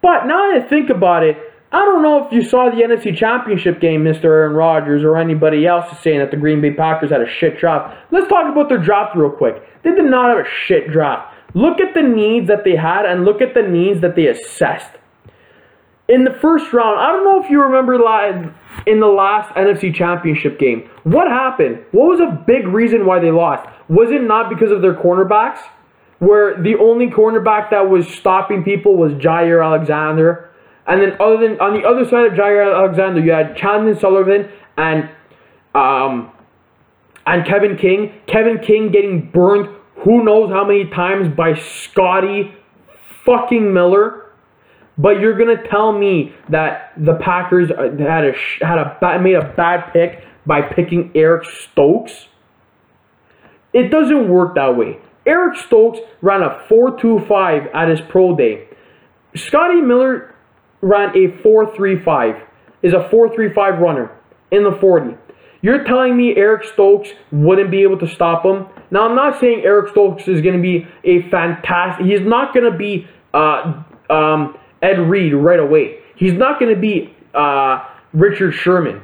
But 0.00 0.26
now 0.26 0.50
that 0.50 0.64
I 0.64 0.68
think 0.68 0.88
about 0.88 1.22
it, 1.22 1.36
I 1.70 1.84
don't 1.84 2.02
know 2.02 2.26
if 2.26 2.32
you 2.32 2.42
saw 2.42 2.70
the 2.70 2.82
NFC 2.82 3.16
Championship 3.16 3.80
game, 3.80 4.04
Mr. 4.04 4.24
Aaron 4.24 4.54
Rodgers, 4.54 5.04
or 5.04 5.16
anybody 5.16 5.66
else 5.66 5.90
is 5.92 5.98
saying 6.00 6.18
that 6.18 6.30
the 6.30 6.36
Green 6.38 6.60
Bay 6.60 6.72
Packers 6.72 7.10
had 7.10 7.20
a 7.20 7.28
shit 7.28 7.58
draft. 7.58 7.96
Let's 8.10 8.28
talk 8.28 8.50
about 8.50 8.70
their 8.70 8.78
draft 8.78 9.14
real 9.16 9.30
quick. 9.30 9.62
They 9.82 9.90
did 9.90 10.06
not 10.06 10.30
have 10.30 10.44
a 10.44 10.48
shit 10.66 10.90
draft. 10.90 11.34
Look 11.54 11.78
at 11.80 11.94
the 11.94 12.02
needs 12.02 12.48
that 12.48 12.64
they 12.64 12.76
had 12.76 13.04
and 13.04 13.24
look 13.24 13.42
at 13.42 13.54
the 13.54 13.62
needs 13.62 14.00
that 14.00 14.16
they 14.16 14.26
assessed. 14.26 14.96
In 16.08 16.24
the 16.24 16.32
first 16.40 16.72
round, 16.72 17.00
I 17.00 17.12
don't 17.12 17.24
know 17.24 17.42
if 17.42 17.50
you 17.50 17.62
remember 17.62 17.98
live 17.98 18.52
in 18.86 19.00
the 19.00 19.06
last 19.06 19.54
NFC 19.54 19.94
Championship 19.94 20.58
game. 20.58 20.88
What 21.04 21.28
happened? 21.28 21.84
What 21.92 22.08
was 22.08 22.20
a 22.20 22.44
big 22.46 22.66
reason 22.66 23.06
why 23.06 23.20
they 23.20 23.30
lost? 23.30 23.68
Was 23.88 24.10
it 24.10 24.22
not 24.22 24.50
because 24.50 24.72
of 24.72 24.82
their 24.82 24.94
cornerbacks? 24.94 25.58
Where 26.18 26.60
the 26.60 26.76
only 26.76 27.06
cornerback 27.06 27.70
that 27.70 27.88
was 27.88 28.08
stopping 28.08 28.64
people 28.64 28.96
was 28.96 29.12
Jaire 29.12 29.64
Alexander. 29.64 30.50
And 30.86 31.00
then 31.00 31.16
other 31.20 31.36
than 31.36 31.60
on 31.60 31.80
the 31.80 31.86
other 31.86 32.04
side 32.04 32.26
of 32.26 32.32
Jaire 32.32 32.74
Alexander, 32.74 33.20
you 33.20 33.32
had 33.32 33.56
Chandon 33.56 33.98
Sullivan 33.98 34.48
and 34.76 35.08
um 35.74 36.32
and 37.26 37.46
Kevin 37.46 37.76
King. 37.76 38.12
Kevin 38.26 38.58
King 38.58 38.90
getting 38.90 39.30
burned 39.30 39.68
who 40.04 40.24
knows 40.24 40.50
how 40.50 40.64
many 40.64 40.86
times 40.86 41.34
by 41.34 41.54
Scotty 41.54 42.54
fucking 43.24 43.72
Miller. 43.72 44.21
But 44.98 45.20
you're 45.20 45.36
gonna 45.38 45.66
tell 45.68 45.92
me 45.92 46.34
that 46.50 46.92
the 46.96 47.14
Packers 47.14 47.70
uh, 47.70 47.96
had 47.98 48.24
a 48.24 48.32
had 48.60 48.78
a 48.78 49.18
made 49.20 49.34
a 49.34 49.52
bad 49.56 49.92
pick 49.92 50.24
by 50.46 50.62
picking 50.62 51.10
Eric 51.14 51.44
Stokes? 51.44 52.28
It 53.72 53.90
doesn't 53.90 54.28
work 54.28 54.54
that 54.56 54.76
way. 54.76 54.98
Eric 55.24 55.56
Stokes 55.56 56.00
ran 56.20 56.42
a 56.42 56.66
4.25 56.68 57.74
at 57.74 57.88
his 57.88 58.00
pro 58.00 58.36
day. 58.36 58.68
Scotty 59.34 59.80
Miller 59.80 60.34
ran 60.80 61.10
a 61.10 61.28
4.35. 61.42 62.46
Is 62.82 62.92
a 62.92 63.08
4.35 63.08 63.78
runner 63.78 64.10
in 64.50 64.64
the 64.64 64.72
40. 64.72 65.16
You're 65.62 65.84
telling 65.84 66.16
me 66.16 66.34
Eric 66.36 66.64
Stokes 66.64 67.10
wouldn't 67.30 67.70
be 67.70 67.82
able 67.82 67.98
to 68.00 68.08
stop 68.08 68.44
him? 68.44 68.66
Now, 68.90 69.08
I'm 69.08 69.14
not 69.14 69.38
saying 69.38 69.62
Eric 69.64 69.90
Stokes 69.90 70.26
is 70.26 70.40
going 70.40 70.56
to 70.56 70.60
be 70.60 70.88
a 71.04 71.22
fantastic. 71.30 72.04
He's 72.04 72.20
not 72.20 72.52
going 72.52 72.70
to 72.70 72.76
be 72.76 73.06
uh, 73.32 73.84
um, 74.10 74.56
Ed 74.82 74.98
Reed 74.98 75.32
right 75.34 75.60
away. 75.60 75.98
He's 76.16 76.32
not 76.32 76.60
going 76.60 76.74
to 76.74 76.80
be 76.80 77.14
uh, 77.34 77.84
Richard 78.12 78.52
Sherman. 78.52 79.02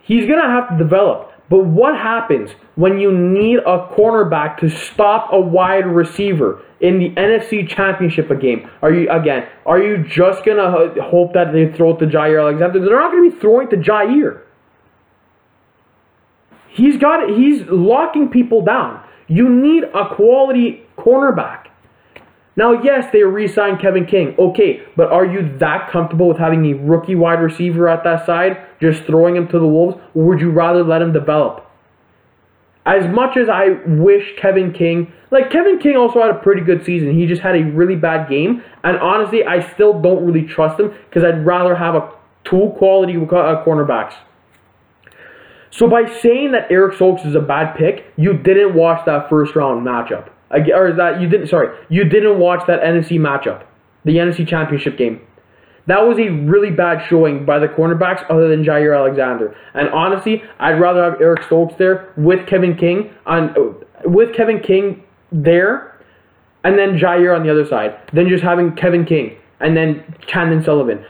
He's 0.00 0.26
going 0.26 0.40
to 0.40 0.48
have 0.48 0.70
to 0.70 0.78
develop. 0.78 1.28
But 1.50 1.64
what 1.64 1.96
happens 1.96 2.50
when 2.74 2.98
you 2.98 3.10
need 3.10 3.58
a 3.58 3.88
cornerback 3.94 4.58
to 4.58 4.68
stop 4.68 5.30
a 5.32 5.40
wide 5.40 5.86
receiver 5.86 6.62
in 6.80 6.98
the 6.98 7.10
NFC 7.10 7.66
Championship 7.66 8.28
game? 8.40 8.68
Are 8.82 8.92
you 8.92 9.10
again? 9.10 9.48
Are 9.64 9.82
you 9.82 10.04
just 10.06 10.44
gonna 10.44 10.92
hope 11.02 11.32
that 11.32 11.52
they 11.52 11.72
throw 11.72 11.96
it 11.96 12.00
to 12.00 12.06
Jaire 12.06 12.40
Alexander? 12.40 12.80
They're 12.80 13.00
not 13.00 13.12
gonna 13.12 13.30
be 13.30 13.36
throwing 13.36 13.70
to 13.70 13.76
Jaire. 13.76 14.42
He's 16.68 16.98
got 16.98 17.30
he's 17.30 17.62
locking 17.66 18.28
people 18.28 18.62
down. 18.62 19.02
You 19.26 19.48
need 19.48 19.84
a 19.84 20.14
quality 20.14 20.86
cornerback. 20.98 21.67
Now, 22.58 22.72
yes, 22.72 23.08
they 23.12 23.22
re-signed 23.22 23.78
Kevin 23.78 24.04
King. 24.04 24.34
Okay, 24.36 24.82
but 24.96 25.12
are 25.12 25.24
you 25.24 25.56
that 25.58 25.92
comfortable 25.92 26.26
with 26.26 26.38
having 26.38 26.66
a 26.66 26.74
rookie 26.74 27.14
wide 27.14 27.40
receiver 27.40 27.88
at 27.88 28.02
that 28.02 28.26
side, 28.26 28.58
just 28.80 29.04
throwing 29.04 29.36
him 29.36 29.46
to 29.46 29.60
the 29.60 29.66
wolves, 29.68 29.96
or 30.12 30.24
would 30.24 30.40
you 30.40 30.50
rather 30.50 30.82
let 30.82 31.00
him 31.00 31.12
develop? 31.12 31.64
As 32.84 33.06
much 33.14 33.36
as 33.36 33.48
I 33.48 33.78
wish 33.86 34.34
Kevin 34.42 34.72
King, 34.72 35.12
like 35.30 35.52
Kevin 35.52 35.78
King 35.78 35.96
also 35.96 36.20
had 36.20 36.30
a 36.30 36.38
pretty 36.40 36.62
good 36.62 36.84
season. 36.84 37.16
He 37.16 37.28
just 37.28 37.42
had 37.42 37.54
a 37.54 37.62
really 37.62 37.94
bad 37.94 38.28
game, 38.28 38.64
and 38.82 38.98
honestly, 38.98 39.44
I 39.44 39.60
still 39.74 40.02
don't 40.02 40.26
really 40.26 40.42
trust 40.42 40.80
him 40.80 40.92
because 41.08 41.22
I'd 41.22 41.46
rather 41.46 41.76
have 41.76 41.94
a 41.94 42.10
two 42.42 42.74
quality 42.76 43.14
uh, 43.14 43.62
cornerbacks. 43.64 44.14
So 45.70 45.88
by 45.88 46.12
saying 46.12 46.50
that 46.52 46.72
Eric 46.72 46.96
Stokes 46.96 47.24
is 47.24 47.36
a 47.36 47.40
bad 47.40 47.76
pick, 47.76 48.12
you 48.16 48.32
didn't 48.32 48.74
watch 48.74 49.06
that 49.06 49.30
first 49.30 49.54
round 49.54 49.86
matchup. 49.86 50.30
Or 50.50 50.88
is 50.88 50.96
that 50.96 51.20
you 51.20 51.28
didn't? 51.28 51.48
Sorry, 51.48 51.76
you 51.88 52.04
didn't 52.04 52.38
watch 52.38 52.66
that 52.66 52.82
NFC 52.82 53.18
matchup, 53.18 53.64
the 54.04 54.16
NFC 54.16 54.46
Championship 54.46 54.96
game. 54.96 55.20
That 55.86 56.06
was 56.06 56.18
a 56.18 56.28
really 56.28 56.70
bad 56.70 57.06
showing 57.08 57.46
by 57.46 57.58
the 57.58 57.66
cornerbacks, 57.66 58.22
other 58.28 58.48
than 58.48 58.62
Jaire 58.62 58.94
Alexander. 58.94 59.56
And 59.72 59.88
honestly, 59.88 60.42
I'd 60.58 60.78
rather 60.78 61.02
have 61.02 61.20
Eric 61.20 61.44
Stokes 61.44 61.74
there 61.78 62.12
with 62.16 62.46
Kevin 62.46 62.76
King 62.76 63.10
on, 63.24 63.54
with 64.04 64.34
Kevin 64.34 64.60
King 64.60 65.02
there, 65.32 65.98
and 66.62 66.78
then 66.78 66.98
Jaire 66.98 67.34
on 67.34 67.42
the 67.42 67.50
other 67.50 67.64
side, 67.64 67.98
than 68.12 68.28
just 68.28 68.44
having 68.44 68.74
Kevin 68.76 69.06
King 69.06 69.38
and 69.60 69.76
then 69.76 70.14
Chandon 70.26 70.62
Sullivan. 70.62 71.04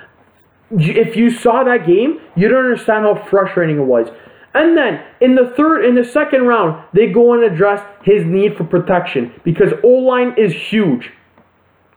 If 0.70 1.16
you 1.16 1.30
saw 1.30 1.64
that 1.64 1.86
game, 1.86 2.20
you 2.36 2.48
don't 2.48 2.64
understand 2.64 3.04
how 3.04 3.26
frustrating 3.28 3.78
it 3.78 3.84
was. 3.84 4.08
And 4.54 4.76
then 4.76 5.04
in 5.20 5.34
the 5.34 5.52
third, 5.56 5.84
in 5.84 5.94
the 5.94 6.04
second 6.04 6.46
round, 6.46 6.84
they 6.94 7.06
go 7.06 7.34
and 7.34 7.44
address 7.44 7.84
his 8.02 8.24
need 8.24 8.56
for 8.56 8.64
protection 8.64 9.32
because 9.44 9.72
O 9.84 9.88
line 9.88 10.34
is 10.38 10.52
huge. 10.52 11.12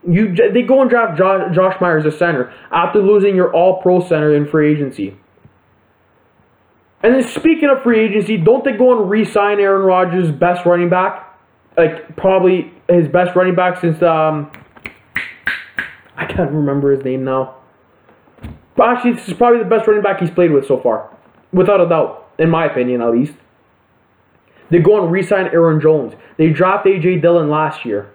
You 0.07 0.35
they 0.35 0.63
go 0.63 0.81
and 0.81 0.89
draft 0.89 1.17
Josh, 1.17 1.55
Josh 1.55 1.79
Myers 1.79 2.05
as 2.05 2.17
center 2.17 2.53
after 2.71 2.99
losing 2.99 3.35
your 3.35 3.53
All 3.53 3.81
Pro 3.81 4.01
center 4.01 4.35
in 4.35 4.47
free 4.47 4.71
agency. 4.71 5.15
And 7.03 7.15
then 7.15 7.23
speaking 7.23 7.69
of 7.69 7.83
free 7.83 7.99
agency, 7.99 8.37
don't 8.37 8.63
they 8.63 8.73
go 8.73 8.99
and 8.99 9.09
re-sign 9.09 9.59
Aaron 9.59 9.83
Rodgers' 9.83 10.31
best 10.31 10.65
running 10.65 10.89
back? 10.89 11.39
Like 11.77 12.15
probably 12.15 12.71
his 12.89 13.07
best 13.07 13.35
running 13.35 13.55
back 13.55 13.79
since 13.79 14.01
um 14.01 14.51
I 16.17 16.25
can't 16.25 16.51
remember 16.51 16.91
his 16.91 17.03
name 17.05 17.23
now. 17.23 17.55
But 18.75 18.89
actually, 18.89 19.13
this 19.13 19.27
is 19.27 19.33
probably 19.35 19.59
the 19.59 19.69
best 19.69 19.87
running 19.87 20.03
back 20.03 20.19
he's 20.19 20.31
played 20.31 20.51
with 20.51 20.67
so 20.67 20.79
far, 20.79 21.15
without 21.53 21.79
a 21.79 21.87
doubt 21.87 22.20
in 22.41 22.49
my 22.49 22.65
opinion 22.65 23.01
at 23.01 23.11
least. 23.11 23.33
They 24.71 24.79
go 24.79 25.01
and 25.01 25.11
re-sign 25.11 25.47
Aaron 25.47 25.79
Jones. 25.79 26.13
They 26.37 26.49
draft 26.49 26.85
AJ 26.85 27.21
Dillon 27.21 27.49
last 27.49 27.85
year. 27.85 28.11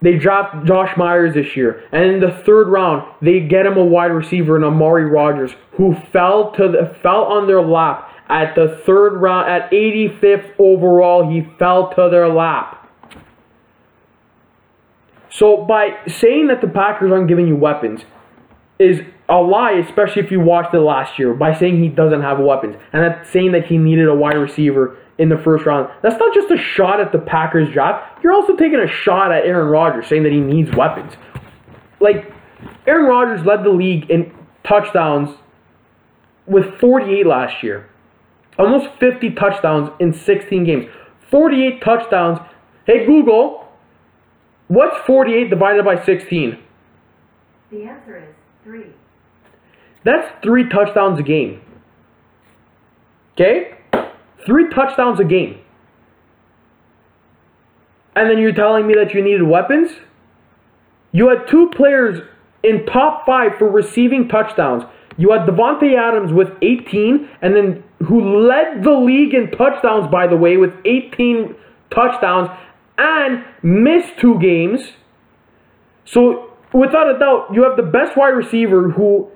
They 0.00 0.16
draft 0.16 0.64
Josh 0.64 0.96
Myers 0.96 1.34
this 1.34 1.56
year, 1.56 1.82
and 1.90 2.04
in 2.04 2.20
the 2.20 2.30
third 2.30 2.68
round, 2.68 3.02
they 3.20 3.40
get 3.40 3.66
him 3.66 3.76
a 3.76 3.84
wide 3.84 4.12
receiver 4.12 4.56
in 4.56 4.62
Amari 4.62 5.04
Rodgers, 5.04 5.50
who 5.72 5.96
fell 6.12 6.52
to 6.52 6.68
the, 6.68 6.96
fell 7.02 7.24
on 7.24 7.48
their 7.48 7.60
lap 7.60 8.08
at 8.28 8.54
the 8.54 8.80
third 8.86 9.14
round 9.18 9.50
at 9.50 9.68
85th 9.72 10.52
overall. 10.58 11.28
He 11.28 11.48
fell 11.58 11.92
to 11.94 12.08
their 12.10 12.28
lap. 12.28 12.88
So 15.30 15.64
by 15.64 15.98
saying 16.06 16.46
that 16.46 16.60
the 16.60 16.68
Packers 16.68 17.10
aren't 17.10 17.26
giving 17.26 17.48
you 17.48 17.56
weapons, 17.56 18.02
is 18.78 19.00
a 19.28 19.36
lie, 19.36 19.72
especially 19.72 20.22
if 20.22 20.30
you 20.30 20.40
watched 20.40 20.74
it 20.74 20.80
last 20.80 21.18
year, 21.18 21.34
by 21.34 21.54
saying 21.54 21.82
he 21.82 21.88
doesn't 21.88 22.22
have 22.22 22.38
weapons 22.38 22.76
and 22.92 23.02
that's 23.02 23.30
saying 23.30 23.52
that 23.52 23.66
he 23.66 23.76
needed 23.76 24.08
a 24.08 24.14
wide 24.14 24.36
receiver 24.36 24.96
in 25.18 25.28
the 25.28 25.36
first 25.36 25.66
round. 25.66 25.90
That's 26.02 26.18
not 26.18 26.34
just 26.34 26.50
a 26.50 26.56
shot 26.56 27.00
at 27.00 27.12
the 27.12 27.18
Packers 27.18 27.72
draft. 27.72 28.22
You're 28.22 28.32
also 28.32 28.56
taking 28.56 28.78
a 28.78 28.86
shot 28.86 29.32
at 29.32 29.44
Aaron 29.44 29.68
Rodgers, 29.68 30.06
saying 30.06 30.22
that 30.22 30.32
he 30.32 30.40
needs 30.40 30.74
weapons. 30.74 31.12
Like 32.00 32.32
Aaron 32.86 33.06
Rodgers 33.06 33.44
led 33.44 33.64
the 33.64 33.70
league 33.70 34.08
in 34.10 34.32
touchdowns 34.64 35.36
with 36.46 36.78
48 36.80 37.26
last 37.26 37.62
year. 37.62 37.90
Almost 38.58 38.88
50 38.98 39.30
touchdowns 39.34 39.90
in 40.00 40.12
16 40.12 40.64
games. 40.64 40.86
48 41.30 41.82
touchdowns. 41.82 42.38
Hey 42.86 43.04
Google, 43.04 43.68
what's 44.68 44.96
48 45.06 45.50
divided 45.50 45.84
by 45.84 46.02
16? 46.02 46.58
The 47.70 47.82
answer 47.84 48.16
is 48.16 48.34
Three. 48.68 48.92
That's 50.04 50.28
three 50.42 50.68
touchdowns 50.68 51.18
a 51.18 51.22
game. 51.22 51.60
Okay? 53.34 53.74
Three 54.46 54.68
touchdowns 54.70 55.20
a 55.20 55.24
game. 55.24 55.60
And 58.16 58.28
then 58.28 58.38
you're 58.38 58.52
telling 58.52 58.86
me 58.86 58.94
that 58.94 59.14
you 59.14 59.22
needed 59.22 59.42
weapons? 59.42 59.90
You 61.12 61.28
had 61.28 61.46
two 61.48 61.70
players 61.70 62.20
in 62.62 62.84
top 62.86 63.24
five 63.24 63.52
for 63.58 63.70
receiving 63.70 64.28
touchdowns. 64.28 64.84
You 65.16 65.32
had 65.32 65.42
Davante 65.42 65.96
Adams 65.96 66.32
with 66.32 66.48
18, 66.62 67.28
and 67.42 67.54
then 67.54 67.84
who 68.06 68.46
led 68.46 68.82
the 68.84 68.92
league 68.92 69.34
in 69.34 69.50
touchdowns, 69.50 70.10
by 70.10 70.26
the 70.26 70.36
way, 70.36 70.56
with 70.56 70.72
18 70.84 71.54
touchdowns, 71.90 72.48
and 72.96 73.44
missed 73.62 74.18
two 74.18 74.38
games. 74.40 74.80
So 76.04 76.52
without 76.72 77.14
a 77.14 77.18
doubt, 77.18 77.48
you 77.52 77.64
have 77.64 77.76
the 77.76 77.82
best 77.82 78.16
wide 78.16 78.28
receiver 78.28 78.90
who 78.90 79.30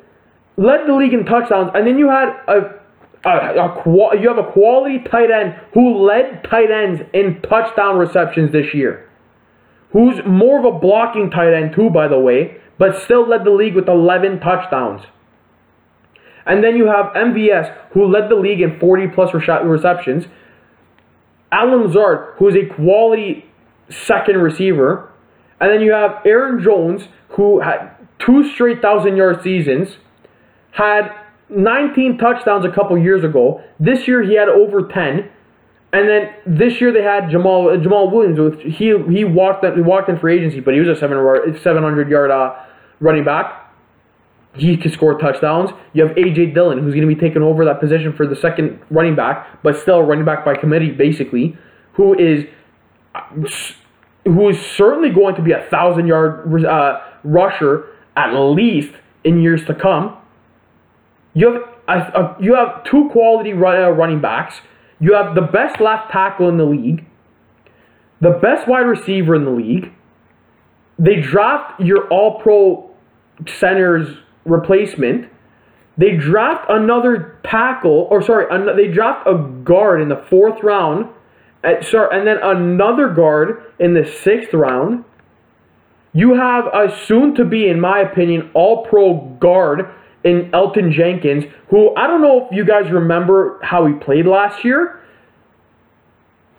led 0.56 0.86
the 0.86 0.94
league 0.94 1.14
in 1.14 1.24
touchdowns, 1.24 1.70
and 1.74 1.86
then 1.86 1.98
you 1.98 2.08
had 2.08 2.28
a, 2.48 2.80
a, 3.24 3.30
a 3.30 4.20
you 4.20 4.28
have 4.28 4.38
a 4.38 4.52
quality 4.52 4.98
tight 5.10 5.30
end 5.30 5.54
who 5.74 6.06
led 6.06 6.44
tight 6.44 6.70
ends 6.70 7.02
in 7.12 7.40
touchdown 7.42 7.98
receptions 7.98 8.52
this 8.52 8.74
year. 8.74 9.08
Who's 9.92 10.20
more 10.26 10.58
of 10.58 10.74
a 10.74 10.78
blocking 10.78 11.30
tight 11.30 11.52
end 11.52 11.74
too, 11.74 11.90
by 11.90 12.08
the 12.08 12.18
way, 12.18 12.58
but 12.78 13.02
still 13.04 13.28
led 13.28 13.44
the 13.44 13.50
league 13.50 13.74
with 13.74 13.88
11 13.88 14.40
touchdowns. 14.40 15.02
And 16.46 16.64
then 16.64 16.76
you 16.76 16.86
have 16.86 17.12
MVS, 17.14 17.90
who 17.92 18.06
led 18.06 18.28
the 18.28 18.34
league 18.34 18.60
in 18.60 18.78
40 18.80 19.08
plus 19.14 19.32
receptions. 19.32 20.24
Allen 21.52 21.86
Lazard, 21.86 22.34
who 22.38 22.48
is 22.48 22.56
a 22.56 22.74
quality 22.74 23.46
second 23.90 24.38
receiver 24.38 25.10
And 25.60 25.70
then 25.70 25.80
you 25.80 25.92
have 25.92 26.22
Aaron 26.24 26.62
Jones, 26.62 27.02
who 27.30 27.60
had 27.60 27.90
two 28.18 28.50
straight 28.52 28.82
thousand 28.82 29.16
yard 29.16 29.42
seasons, 29.42 29.96
had 30.72 31.12
19 31.48 32.18
touchdowns 32.18 32.64
a 32.64 32.70
couple 32.70 32.98
years 32.98 33.24
ago. 33.24 33.62
This 33.78 34.08
year 34.08 34.22
he 34.22 34.34
had 34.34 34.48
over 34.48 34.88
10. 34.88 35.30
And 35.94 36.08
then 36.08 36.34
this 36.46 36.80
year 36.80 36.90
they 36.90 37.02
had 37.02 37.24
Jamaal 37.24 37.82
Jamaal 37.84 38.10
Williams. 38.10 38.38
With 38.38 38.60
he 38.60 38.96
he 39.12 39.24
walked 39.24 39.62
he 39.62 39.82
walked 39.82 40.08
in 40.08 40.18
free 40.18 40.38
agency, 40.38 40.60
but 40.60 40.72
he 40.72 40.80
was 40.80 40.88
a 40.88 40.98
seven 40.98 41.18
seven 41.60 41.82
hundred 41.82 42.08
yard 42.08 42.30
uh, 42.30 42.54
running 42.98 43.24
back. 43.24 43.70
He 44.54 44.78
could 44.78 44.92
score 44.94 45.18
touchdowns. 45.18 45.70
You 45.92 46.06
have 46.06 46.16
AJ 46.16 46.54
Dillon, 46.54 46.78
who's 46.78 46.94
going 46.94 47.06
to 47.06 47.14
be 47.14 47.20
taking 47.20 47.42
over 47.42 47.66
that 47.66 47.78
position 47.78 48.14
for 48.14 48.26
the 48.26 48.36
second 48.36 48.80
running 48.90 49.14
back, 49.14 49.62
but 49.62 49.78
still 49.78 50.00
running 50.02 50.24
back 50.24 50.46
by 50.46 50.54
committee, 50.54 50.90
basically. 50.90 51.58
Who 51.94 52.18
is 52.18 52.46
who 54.24 54.48
is 54.48 54.58
certainly 54.76 55.10
going 55.10 55.34
to 55.34 55.42
be 55.42 55.52
a 55.52 55.66
thousand 55.70 56.06
yard 56.06 56.64
uh, 56.64 57.00
rusher 57.22 57.86
at 58.16 58.32
least 58.32 58.94
in 59.24 59.42
years 59.42 59.64
to 59.66 59.74
come. 59.74 60.16
You 61.34 61.52
have 61.52 61.62
a, 61.88 62.18
a, 62.18 62.36
you 62.40 62.54
have 62.54 62.84
two 62.84 63.08
quality 63.10 63.52
run, 63.52 63.82
uh, 63.82 63.90
running 63.90 64.20
backs. 64.20 64.60
You 65.00 65.14
have 65.14 65.34
the 65.34 65.42
best 65.42 65.80
left 65.80 66.12
tackle 66.12 66.48
in 66.48 66.58
the 66.58 66.64
league, 66.64 67.04
the 68.20 68.30
best 68.30 68.68
wide 68.68 68.80
receiver 68.86 69.34
in 69.34 69.44
the 69.44 69.50
league. 69.50 69.92
They 70.98 71.20
draft 71.20 71.80
your 71.80 72.06
All 72.08 72.40
Pro 72.40 72.90
center's 73.48 74.18
replacement. 74.44 75.30
They 75.96 76.16
draft 76.16 76.66
another 76.68 77.38
tackle, 77.44 78.08
or 78.10 78.22
sorry, 78.22 78.46
an, 78.50 78.76
they 78.76 78.88
draft 78.88 79.26
a 79.26 79.36
guard 79.64 80.00
in 80.00 80.08
the 80.08 80.24
fourth 80.28 80.62
round. 80.62 81.06
At, 81.64 81.84
sorry, 81.84 82.16
and 82.16 82.26
then 82.26 82.38
another 82.42 83.08
guard 83.08 83.72
in 83.78 83.94
the 83.94 84.04
sixth 84.04 84.52
round. 84.52 85.04
You 86.12 86.34
have 86.34 86.66
a 86.66 86.94
soon 87.06 87.34
to 87.36 87.44
be, 87.44 87.68
in 87.68 87.80
my 87.80 88.00
opinion, 88.00 88.50
all 88.52 88.84
pro 88.84 89.14
guard 89.40 89.90
in 90.24 90.50
Elgton 90.52 90.92
Jenkins, 90.92 91.44
who 91.68 91.94
I 91.96 92.06
don't 92.06 92.22
know 92.22 92.46
if 92.46 92.52
you 92.52 92.64
guys 92.64 92.90
remember 92.90 93.58
how 93.62 93.86
he 93.86 93.94
played 93.94 94.26
last 94.26 94.64
year. 94.64 95.00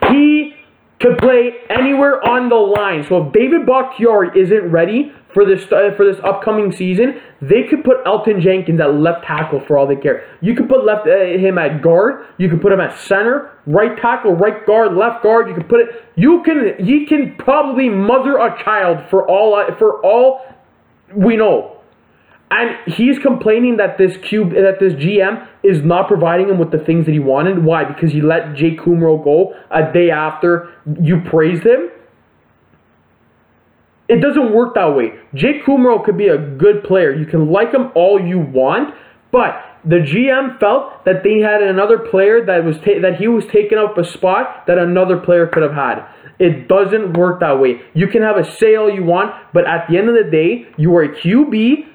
He 0.10 0.54
could 1.00 1.18
play 1.18 1.52
anywhere 1.70 2.26
on 2.26 2.50
the 2.50 2.56
line. 2.56 3.06
So 3.08 3.28
if 3.28 3.34
David 3.34 3.66
Bakhtiari 3.66 4.30
isn't 4.40 4.72
ready 4.72 5.12
for 5.34 5.46
this 5.46 5.64
uh, 5.72 5.92
for 5.98 6.06
this 6.06 6.18
upcoming 6.24 6.72
season, 6.72 7.20
they 7.42 7.64
could 7.64 7.84
put 7.84 8.04
Elgton 8.06 8.42
Jenkins 8.42 8.80
at 8.80 8.94
left 8.94 9.26
tackle 9.26 9.60
for 9.68 9.78
all 9.78 9.86
they 9.88 9.96
care. 9.96 10.26
You 10.42 10.56
could 10.56 10.70
put 10.70 10.86
left 10.86 11.08
uh, 11.08 11.12
him 11.12 11.58
at 11.58 11.82
guard. 11.82 12.26
You 12.38 12.50
could 12.50 12.62
put 12.62 12.72
him 12.72 12.80
at 12.80 12.98
center, 13.00 13.52
right 13.66 13.98
tackle, 13.98 14.34
right 14.34 14.66
guard, 14.66 14.94
left 14.94 15.24
guard. 15.24 15.50
You 15.50 15.56
can 15.56 15.66
put 15.66 15.82
it. 15.82 15.90
You 16.16 16.42
can. 16.44 16.86
He 16.86 17.06
can 17.06 17.36
probably 17.38 17.90
mother 17.90 18.38
a 18.38 18.64
child 18.64 19.10
for 19.10 19.28
all 19.30 19.62
for 19.78 20.04
all 20.06 20.42
we 21.16 21.36
know. 21.36 21.73
And 22.56 22.78
he's 22.86 23.18
complaining 23.18 23.78
that 23.78 23.98
this 23.98 24.16
cube 24.18 24.52
that 24.52 24.80
this 24.80 24.94
GM 24.94 25.48
is 25.64 25.82
not 25.82 26.08
providing 26.08 26.50
him 26.50 26.60
with 26.60 26.70
the 26.70 26.78
things 26.78 27.08
that 27.08 27.12
he 27.12 27.20
wanted. 27.20 27.66
Why? 27.66 27.84
Because 27.84 28.12
he 28.12 28.22
let 28.22 28.54
Jake 28.54 28.80
Kumerow 28.80 29.24
go 29.24 29.56
a 29.72 29.92
day 29.92 30.12
after 30.12 30.70
you 31.02 31.22
praised 31.22 31.64
him. 31.64 31.90
It 34.08 34.22
doesn't 34.22 34.54
work 34.54 34.76
that 34.76 34.96
way. 34.96 35.14
Jake 35.34 35.66
Kumerow 35.66 36.06
could 36.06 36.16
be 36.16 36.28
a 36.28 36.38
good 36.38 36.84
player. 36.84 37.12
You 37.12 37.26
can 37.26 37.52
like 37.52 37.74
him 37.74 37.90
all 37.96 38.24
you 38.24 38.38
want, 38.38 38.94
but 39.32 39.56
the 39.84 39.96
GM 39.96 40.60
felt 40.60 41.06
that 41.06 41.24
they 41.24 41.40
had 41.40 41.64
another 41.64 41.98
player 41.98 42.46
that 42.46 42.64
was 42.64 42.78
ta- 42.78 43.02
that 43.02 43.16
he 43.18 43.28
was 43.28 43.46
taking 43.48 43.80
up 43.80 43.98
a 43.98 44.06
spot 44.06 44.68
that 44.68 44.78
another 44.78 45.18
player 45.18 45.48
could 45.48 45.64
have 45.64 45.74
had. 45.74 46.06
It 46.38 46.68
doesn't 46.68 47.14
work 47.14 47.40
that 47.40 47.60
way. 47.60 47.82
You 47.96 48.08
can 48.08 48.22
have 48.22 48.38
a 48.38 48.46
say 48.46 48.76
all 48.76 48.94
you 48.94 49.04
want, 49.04 49.34
but 49.54 49.66
at 49.66 49.88
the 49.90 49.98
end 49.98 50.08
of 50.08 50.14
the 50.14 50.30
day, 50.30 50.68
you 50.78 50.96
are 50.96 51.04
a 51.04 51.10
QB. 51.10 51.88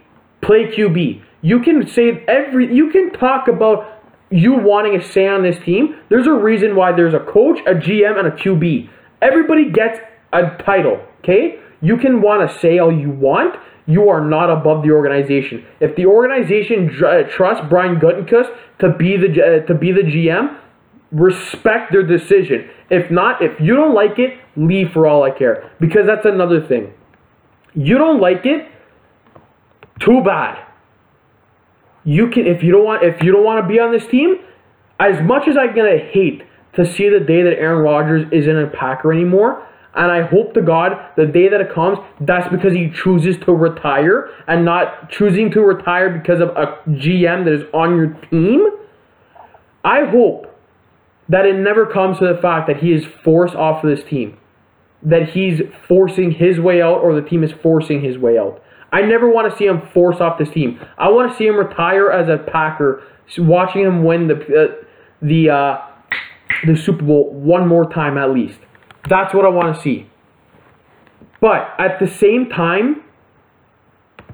Play 0.48 0.68
QB. 0.68 1.22
You 1.42 1.60
can 1.60 1.86
say 1.86 2.24
every. 2.26 2.74
You 2.74 2.90
can 2.90 3.12
talk 3.12 3.48
about 3.48 4.00
you 4.30 4.54
wanting 4.54 4.96
a 4.96 5.02
say 5.02 5.28
on 5.28 5.42
this 5.42 5.58
team. 5.62 5.96
There's 6.08 6.26
a 6.26 6.32
reason 6.32 6.74
why 6.74 6.92
there's 6.92 7.12
a 7.12 7.20
coach, 7.20 7.58
a 7.66 7.74
GM, 7.74 8.18
and 8.18 8.28
a 8.28 8.30
QB. 8.30 8.88
Everybody 9.20 9.70
gets 9.70 9.98
a 10.32 10.56
title. 10.64 11.04
Okay. 11.18 11.58
You 11.82 11.98
can 11.98 12.22
want 12.22 12.48
to 12.48 12.58
say 12.60 12.78
all 12.78 12.90
you 12.90 13.10
want. 13.10 13.56
You 13.84 14.08
are 14.08 14.24
not 14.24 14.48
above 14.48 14.82
the 14.82 14.90
organization. 14.92 15.66
If 15.80 15.96
the 15.96 16.06
organization 16.06 16.96
uh, 17.04 17.24
trusts 17.28 17.66
Brian 17.68 17.96
Gutekunst 17.96 18.48
to 18.78 18.94
be 18.96 19.18
the 19.18 19.28
uh, 19.28 19.66
to 19.66 19.74
be 19.74 19.92
the 19.92 20.00
GM, 20.00 20.58
respect 21.12 21.92
their 21.92 22.02
decision. 22.02 22.70
If 22.88 23.10
not, 23.10 23.42
if 23.42 23.60
you 23.60 23.76
don't 23.76 23.94
like 23.94 24.18
it, 24.18 24.38
leave 24.56 24.92
for 24.92 25.06
all 25.06 25.24
I 25.24 25.30
care. 25.30 25.70
Because 25.78 26.06
that's 26.06 26.24
another 26.24 26.66
thing. 26.66 26.94
You 27.74 27.98
don't 27.98 28.18
like 28.18 28.46
it, 28.46 28.66
too 30.00 30.22
bad. 30.24 30.64
You 32.04 32.30
can 32.30 32.46
if 32.46 32.62
you 32.62 32.72
don't 32.72 32.84
want 32.84 33.02
if 33.02 33.22
you 33.22 33.32
don't 33.32 33.44
want 33.44 33.62
to 33.62 33.68
be 33.68 33.78
on 33.78 33.92
this 33.92 34.06
team, 34.06 34.36
as 34.98 35.22
much 35.22 35.48
as 35.48 35.56
I'm 35.56 35.74
gonna 35.74 35.98
hate 35.98 36.42
to 36.74 36.84
see 36.84 37.08
the 37.08 37.20
day 37.20 37.42
that 37.42 37.58
Aaron 37.58 37.82
Rodgers 37.82 38.26
isn't 38.32 38.56
a 38.56 38.68
Packer 38.68 39.12
anymore, 39.12 39.66
and 39.94 40.12
I 40.12 40.22
hope 40.22 40.54
to 40.54 40.62
God 40.62 40.92
the 41.16 41.26
day 41.26 41.48
that 41.48 41.60
it 41.60 41.72
comes, 41.74 41.98
that's 42.20 42.48
because 42.50 42.72
he 42.72 42.90
chooses 42.90 43.36
to 43.44 43.52
retire 43.52 44.30
and 44.46 44.64
not 44.64 45.10
choosing 45.10 45.50
to 45.52 45.60
retire 45.60 46.10
because 46.10 46.40
of 46.40 46.50
a 46.50 46.78
GM 46.88 47.44
that 47.44 47.52
is 47.52 47.64
on 47.72 47.96
your 47.96 48.08
team. 48.30 48.68
I 49.84 50.04
hope 50.04 50.54
that 51.28 51.46
it 51.46 51.56
never 51.56 51.84
comes 51.86 52.18
to 52.18 52.32
the 52.32 52.40
fact 52.40 52.68
that 52.68 52.78
he 52.78 52.92
is 52.92 53.04
forced 53.24 53.54
off 53.54 53.82
of 53.82 53.90
this 53.90 54.04
team. 54.08 54.38
That 55.02 55.30
he's 55.30 55.62
forcing 55.86 56.32
his 56.32 56.58
way 56.60 56.80
out 56.80 56.98
or 56.98 57.14
the 57.14 57.26
team 57.26 57.42
is 57.42 57.52
forcing 57.52 58.02
his 58.02 58.18
way 58.18 58.38
out. 58.38 58.62
I 58.92 59.02
never 59.02 59.28
want 59.30 59.50
to 59.52 59.58
see 59.58 59.66
him 59.66 59.82
force 59.92 60.16
off 60.20 60.38
this 60.38 60.50
team. 60.50 60.80
I 60.96 61.10
want 61.10 61.30
to 61.30 61.36
see 61.36 61.46
him 61.46 61.56
retire 61.56 62.10
as 62.10 62.28
a 62.28 62.38
Packer, 62.38 63.02
watching 63.36 63.82
him 63.82 64.04
win 64.04 64.28
the 64.28 64.34
uh, 64.34 64.84
the 65.20 65.50
uh, 65.50 65.78
the 66.66 66.76
Super 66.76 67.04
Bowl 67.04 67.32
one 67.32 67.68
more 67.68 67.90
time 67.90 68.16
at 68.16 68.30
least. 68.30 68.58
That's 69.08 69.34
what 69.34 69.44
I 69.44 69.48
want 69.48 69.76
to 69.76 69.82
see. 69.82 70.08
But 71.40 71.74
at 71.78 72.00
the 72.00 72.06
same 72.06 72.48
time, 72.48 73.02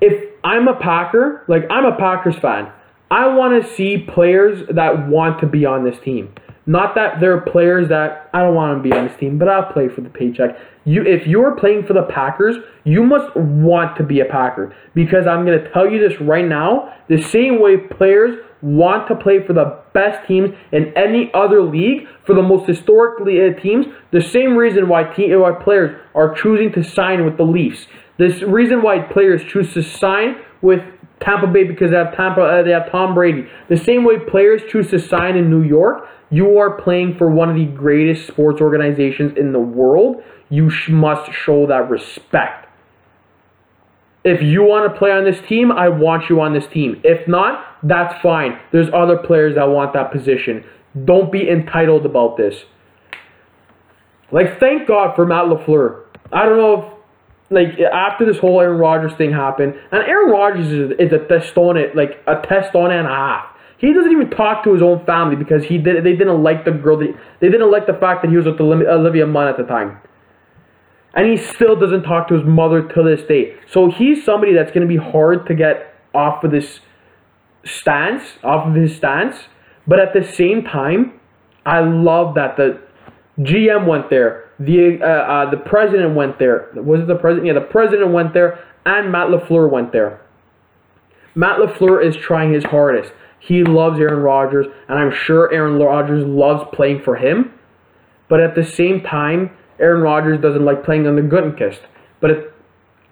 if 0.01 0.31
I'm 0.43 0.69
a 0.69 0.75
Packer, 0.75 1.45
like 1.49 1.63
I'm 1.71 1.85
a 1.85 1.97
Packers 1.97 2.37
fan, 2.37 2.73
I 3.11 3.29
want 3.29 3.63
to 3.63 3.75
see 3.75 3.99
players 3.99 4.67
that 4.71 5.09
want 5.09 5.41
to 5.41 5.47
be 5.47 5.67
on 5.67 5.85
this 5.85 5.99
team. 6.03 6.35
Not 6.67 6.95
that 6.95 7.21
there 7.21 7.37
are 7.37 7.41
players 7.41 7.89
that 7.89 8.31
I 8.33 8.41
don't 8.41 8.55
want 8.55 8.83
to 8.83 8.89
be 8.89 8.95
on 8.95 9.07
this 9.07 9.17
team, 9.19 9.39
but 9.39 9.49
I'll 9.49 9.71
play 9.71 9.89
for 9.89 10.01
the 10.01 10.09
paycheck. 10.09 10.57
You, 10.85 11.03
if 11.03 11.27
you're 11.27 11.57
playing 11.57 11.87
for 11.87 11.93
the 11.93 12.05
Packers, 12.05 12.57
you 12.85 13.03
must 13.03 13.35
want 13.37 13.97
to 13.99 14.03
be 14.03 14.21
a 14.21 14.25
Packer 14.25 14.75
because 14.95 15.27
I'm 15.27 15.45
going 15.45 15.59
to 15.63 15.71
tell 15.73 15.91
you 15.91 16.07
this 16.07 16.19
right 16.21 16.47
now. 16.47 16.95
The 17.09 17.23
same 17.23 17.61
way 17.61 17.77
players 17.77 18.39
want 18.63 19.07
to 19.09 19.15
play 19.15 19.47
for 19.47 19.53
the 19.53 19.79
best 19.93 20.27
teams 20.27 20.55
in 20.73 20.91
any 20.97 21.31
other 21.35 21.63
league, 21.63 22.09
for 22.25 22.35
the 22.35 22.43
most 22.43 22.67
historic 22.67 23.21
uh, 23.21 23.61
teams, 23.61 23.87
the 24.11 24.23
same 24.23 24.57
reason 24.57 24.89
why, 24.89 25.03
why 25.05 25.53
players 25.53 26.01
are 26.15 26.35
choosing 26.35 26.73
to 26.73 26.83
sign 26.83 27.27
with 27.27 27.37
the 27.37 27.45
Leafs. 27.45 27.87
This 28.17 28.43
reason 28.43 28.83
why 28.83 29.01
players 29.01 29.43
choose 29.45 29.75
to 29.75 29.83
sign 29.83 30.37
with 30.63 30.81
Tampa 31.21 31.47
Bay 31.47 31.65
because 31.65 31.91
they 31.91 31.97
have 31.97 32.15
Tampa, 32.15 32.43
uh, 32.43 32.63
they 32.63 32.71
have 32.71 32.91
Tom 32.91 33.15
Brady. 33.15 33.47
The 33.69 33.77
same 33.77 34.05
way 34.05 34.19
players 34.19 34.63
choose 34.71 34.91
to 34.91 34.99
sign 34.99 35.37
in 35.37 35.51
New 35.51 35.63
York, 35.63 36.09
you 36.31 36.59
are 36.59 36.71
playing 36.71 37.17
for 37.17 37.31
one 37.31 37.49
of 37.49 37.57
the 37.57 37.67
greatest 37.67 38.27
sports 38.27 38.61
organizations 38.61 39.37
in 39.37 39.53
the 39.53 39.61
world. 39.61 40.23
You 40.49 40.71
sh- 40.71 40.89
must 40.89 41.33
show 41.33 41.67
that 41.67 41.89
respect. 41.89 42.69
If 44.25 44.43
you 44.43 44.63
want 44.63 44.91
to 44.91 44.99
play 44.99 45.11
on 45.13 45.25
this 45.25 45.41
team, 45.47 45.71
I 45.71 45.91
want 45.91 46.31
you 46.31 46.41
on 46.41 46.55
this 46.55 46.67
team. 46.67 47.01
If 47.05 47.29
not, 47.29 47.65
that's 47.83 48.21
fine. 48.23 48.59
There's 48.73 48.89
other 48.93 49.19
players 49.19 49.55
that 49.57 49.69
want 49.69 49.93
that 49.93 50.11
position. 50.11 50.65
Don't 51.05 51.31
be 51.31 51.49
entitled 51.49 52.07
about 52.07 52.37
this. 52.37 52.65
Like, 54.33 54.59
thank 54.59 54.89
God 54.89 55.15
for 55.15 55.27
Matt 55.27 55.45
LaFleur. 55.45 56.05
I 56.33 56.47
don't 56.47 56.57
know 56.57 56.83
if, 56.83 56.94
like, 57.51 57.79
after 57.81 58.25
this 58.25 58.39
whole 58.39 58.61
Aaron 58.61 58.79
Rodgers 58.79 59.13
thing 59.17 59.33
happened, 59.33 59.75
and 59.93 60.03
Aaron 60.03 60.31
Rodgers 60.31 60.67
is, 60.69 60.93
is 60.99 61.13
a 61.13 61.27
test 61.29 61.57
on 61.57 61.77
it, 61.77 61.95
like, 61.95 62.23
a 62.27 62.41
test 62.47 62.75
on 62.75 62.91
it 62.91 62.99
and 62.99 63.07
a 63.07 63.11
half. 63.11 63.47
He 63.79 63.93
doesn't 63.93 64.13
even 64.13 64.31
talk 64.31 64.65
to 64.65 64.73
his 64.73 64.83
own 64.83 65.05
family 65.05 65.37
because 65.37 65.65
he 65.65 65.79
did, 65.79 66.05
they 66.05 66.17
didn't 66.17 66.43
like 66.43 66.65
the 66.65 66.71
girl. 66.71 66.99
They 66.99 67.13
didn't 67.41 67.71
like 67.71 67.87
the 67.87 67.93
fact 67.95 68.23
that 68.23 68.31
he 68.31 68.37
was 68.37 68.47
with 68.47 68.59
Olivia 68.61 69.27
Munn 69.27 69.49
at 69.49 69.59
the 69.59 69.65
time 69.65 69.99
and 71.15 71.31
he 71.31 71.37
still 71.37 71.79
doesn't 71.79 72.03
talk 72.03 72.29
to 72.29 72.35
his 72.35 72.45
mother 72.45 72.83
to 72.83 73.03
this 73.03 73.27
day. 73.27 73.55
So 73.71 73.91
he's 73.91 74.25
somebody 74.25 74.53
that's 74.53 74.73
going 74.73 74.87
to 74.87 74.89
be 74.89 74.97
hard 74.97 75.47
to 75.47 75.55
get 75.55 75.95
off 76.13 76.43
of 76.43 76.51
this 76.51 76.81
stance, 77.65 78.23
off 78.43 78.67
of 78.67 78.75
his 78.75 78.97
stance. 78.97 79.37
But 79.87 80.01
at 80.01 80.13
the 80.13 80.25
same 80.25 80.65
time, 80.65 81.21
I 81.65 81.81
love 81.81 82.35
that 82.35 82.57
the 82.57 82.81
GM 83.39 83.87
went 83.87 84.11
there, 84.11 84.44
the 84.65 84.99
uh, 85.03 85.07
uh, 85.07 85.51
the 85.51 85.57
president 85.57 86.15
went 86.15 86.39
there. 86.39 86.71
Was 86.75 87.01
it 87.01 87.07
the 87.07 87.17
president? 87.17 87.47
Yeah, 87.47 87.55
the 87.55 87.61
president 87.61 88.13
went 88.13 88.35
there, 88.35 88.65
and 88.85 89.11
Matt 89.11 89.29
LaFleur 89.29 89.71
went 89.71 89.93
there. 89.93 90.21
Matt 91.35 91.59
LaFleur 91.59 92.05
is 92.05 92.17
trying 92.17 92.53
his 92.53 92.65
hardest. 92.65 93.13
He 93.39 93.63
loves 93.63 94.01
Aaron 94.01 94.23
Rodgers, 94.23 94.67
and 94.89 94.99
I'm 94.99 95.13
sure 95.13 95.53
Aaron 95.53 95.79
Rodgers 95.79 96.25
loves 96.25 96.65
playing 96.73 97.03
for 97.03 97.17
him. 97.17 97.53
But 98.29 98.41
at 98.41 98.55
the 98.55 98.65
same 98.65 99.03
time, 99.03 99.51
Aaron 99.79 100.03
Rodgers 100.03 100.41
doesn't 100.41 100.65
like 100.65 100.85
playing 100.85 101.07
under 101.07 101.23
Gutekunst. 101.23 101.81
But 102.21 102.31
it, 102.31 102.55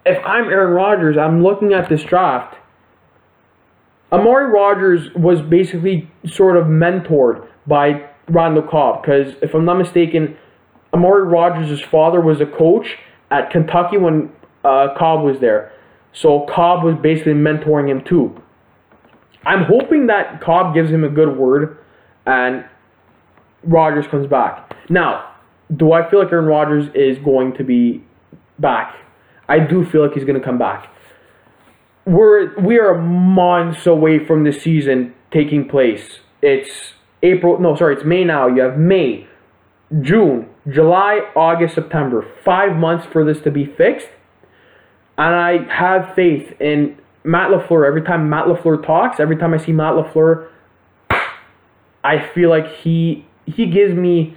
if 0.07 0.25
I'm 0.25 0.45
Aaron 0.45 0.73
Rodgers, 0.73 1.17
I'm 1.19 1.43
looking 1.43 1.73
at 1.75 1.89
this 1.89 2.03
draft. 2.03 2.57
Amari 4.11 4.51
Rodgers 4.51 5.13
was 5.15 5.41
basically 5.43 6.11
sort 6.27 6.57
of 6.57 6.67
mentored 6.67 7.47
by 7.67 8.09
Randall 8.29 8.63
Cobb 8.63 9.03
because, 9.03 9.35
if 9.43 9.55
I'm 9.55 9.65
not 9.65 9.79
mistaken, 9.79 10.37
Amari 10.95 11.25
Rodgers' 11.25 11.81
father 11.81 12.21
was 12.21 12.41
a 12.41 12.47
coach 12.47 12.99
at 13.31 13.51
Kentucky 13.51 13.97
when 13.97 14.31
uh, 14.65 14.89
Cobb 14.97 15.25
was 15.25 15.41
there. 15.41 15.73
So 16.13 16.47
Cobb 16.47 16.85
was 16.85 16.95
basically 17.03 17.33
mentoring 17.33 17.89
him 17.89 18.05
too. 18.05 18.41
I'm 19.45 19.65
hoping 19.65 20.07
that 20.07 20.41
Cobb 20.41 20.75
gives 20.75 20.91
him 20.91 21.05
a 21.05 21.09
good 21.09 21.37
word 21.37 21.79
and 22.27 22.65
Rodgers 23.65 24.07
comes 24.07 24.27
back. 24.27 24.77
Now, 24.89 25.35
do 25.75 25.93
I 25.93 26.09
feel 26.09 26.23
like 26.23 26.33
Aaron 26.33 26.45
Rodgers 26.47 26.91
is 26.95 27.19
going 27.19 27.55
to 27.55 27.65
be 27.65 28.05
back? 28.59 28.95
I 29.49 29.59
do 29.59 29.85
feel 29.85 30.03
like 30.03 30.13
he's 30.15 30.25
going 30.25 30.39
to 30.39 30.45
come 30.45 30.59
back. 30.59 30.89
We're 32.05 32.59
we 32.61 32.79
are 32.79 32.99
months 32.99 33.87
away 33.87 34.25
from 34.25 34.45
the 34.45 34.53
season 34.53 35.15
taking 35.31 35.69
place. 35.69 36.19
It's 36.43 36.95
April. 37.23 37.61
No, 37.61 37.77
sorry, 37.77 37.95
it's 37.95 38.05
May 38.05 38.25
now. 38.25 38.49
You 38.49 38.63
have 38.63 38.77
May, 38.77 39.29
June, 40.01 40.49
July, 40.69 41.21
August, 41.35 41.75
September. 41.75 42.27
Five 42.45 42.77
months 42.77 43.07
for 43.07 43.25
this 43.25 43.41
to 43.43 43.51
be 43.51 43.65
fixed. 43.65 44.09
And 45.19 45.35
I 45.35 45.75
have 45.75 46.15
faith 46.15 46.55
in 46.61 46.99
Matt 47.25 47.51
LaFleur. 47.51 47.87
Every 47.87 48.03
time 48.03 48.29
Matt 48.29 48.47
LaFleur 48.47 48.85
talks, 48.85 49.21
every 49.21 49.37
time 49.37 49.55
I 49.55 49.59
see 49.59 49.73
Matt 49.73 49.95
LaFleur, 49.95 50.49
I 52.05 52.29
feel 52.35 52.51
like 52.51 52.67
he 52.83 53.27
he 53.47 53.67
gives 53.67 53.95
me 53.95 54.37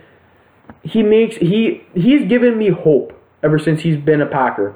he 0.84 1.02
makes 1.04 1.38
he 1.38 1.84
he's 1.94 2.28
given 2.28 2.58
me 2.58 2.70
hope 2.70 3.14
ever 3.44 3.58
since 3.58 3.82
he's 3.82 3.98
been 3.98 4.22
a 4.22 4.26
Packer. 4.26 4.76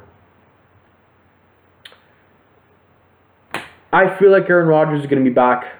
I 3.92 4.16
feel 4.18 4.32
like 4.32 4.48
Aaron 4.50 4.68
Rodgers 4.68 5.02
is 5.02 5.08
going 5.08 5.24
to 5.24 5.28
be 5.28 5.34
back. 5.34 5.79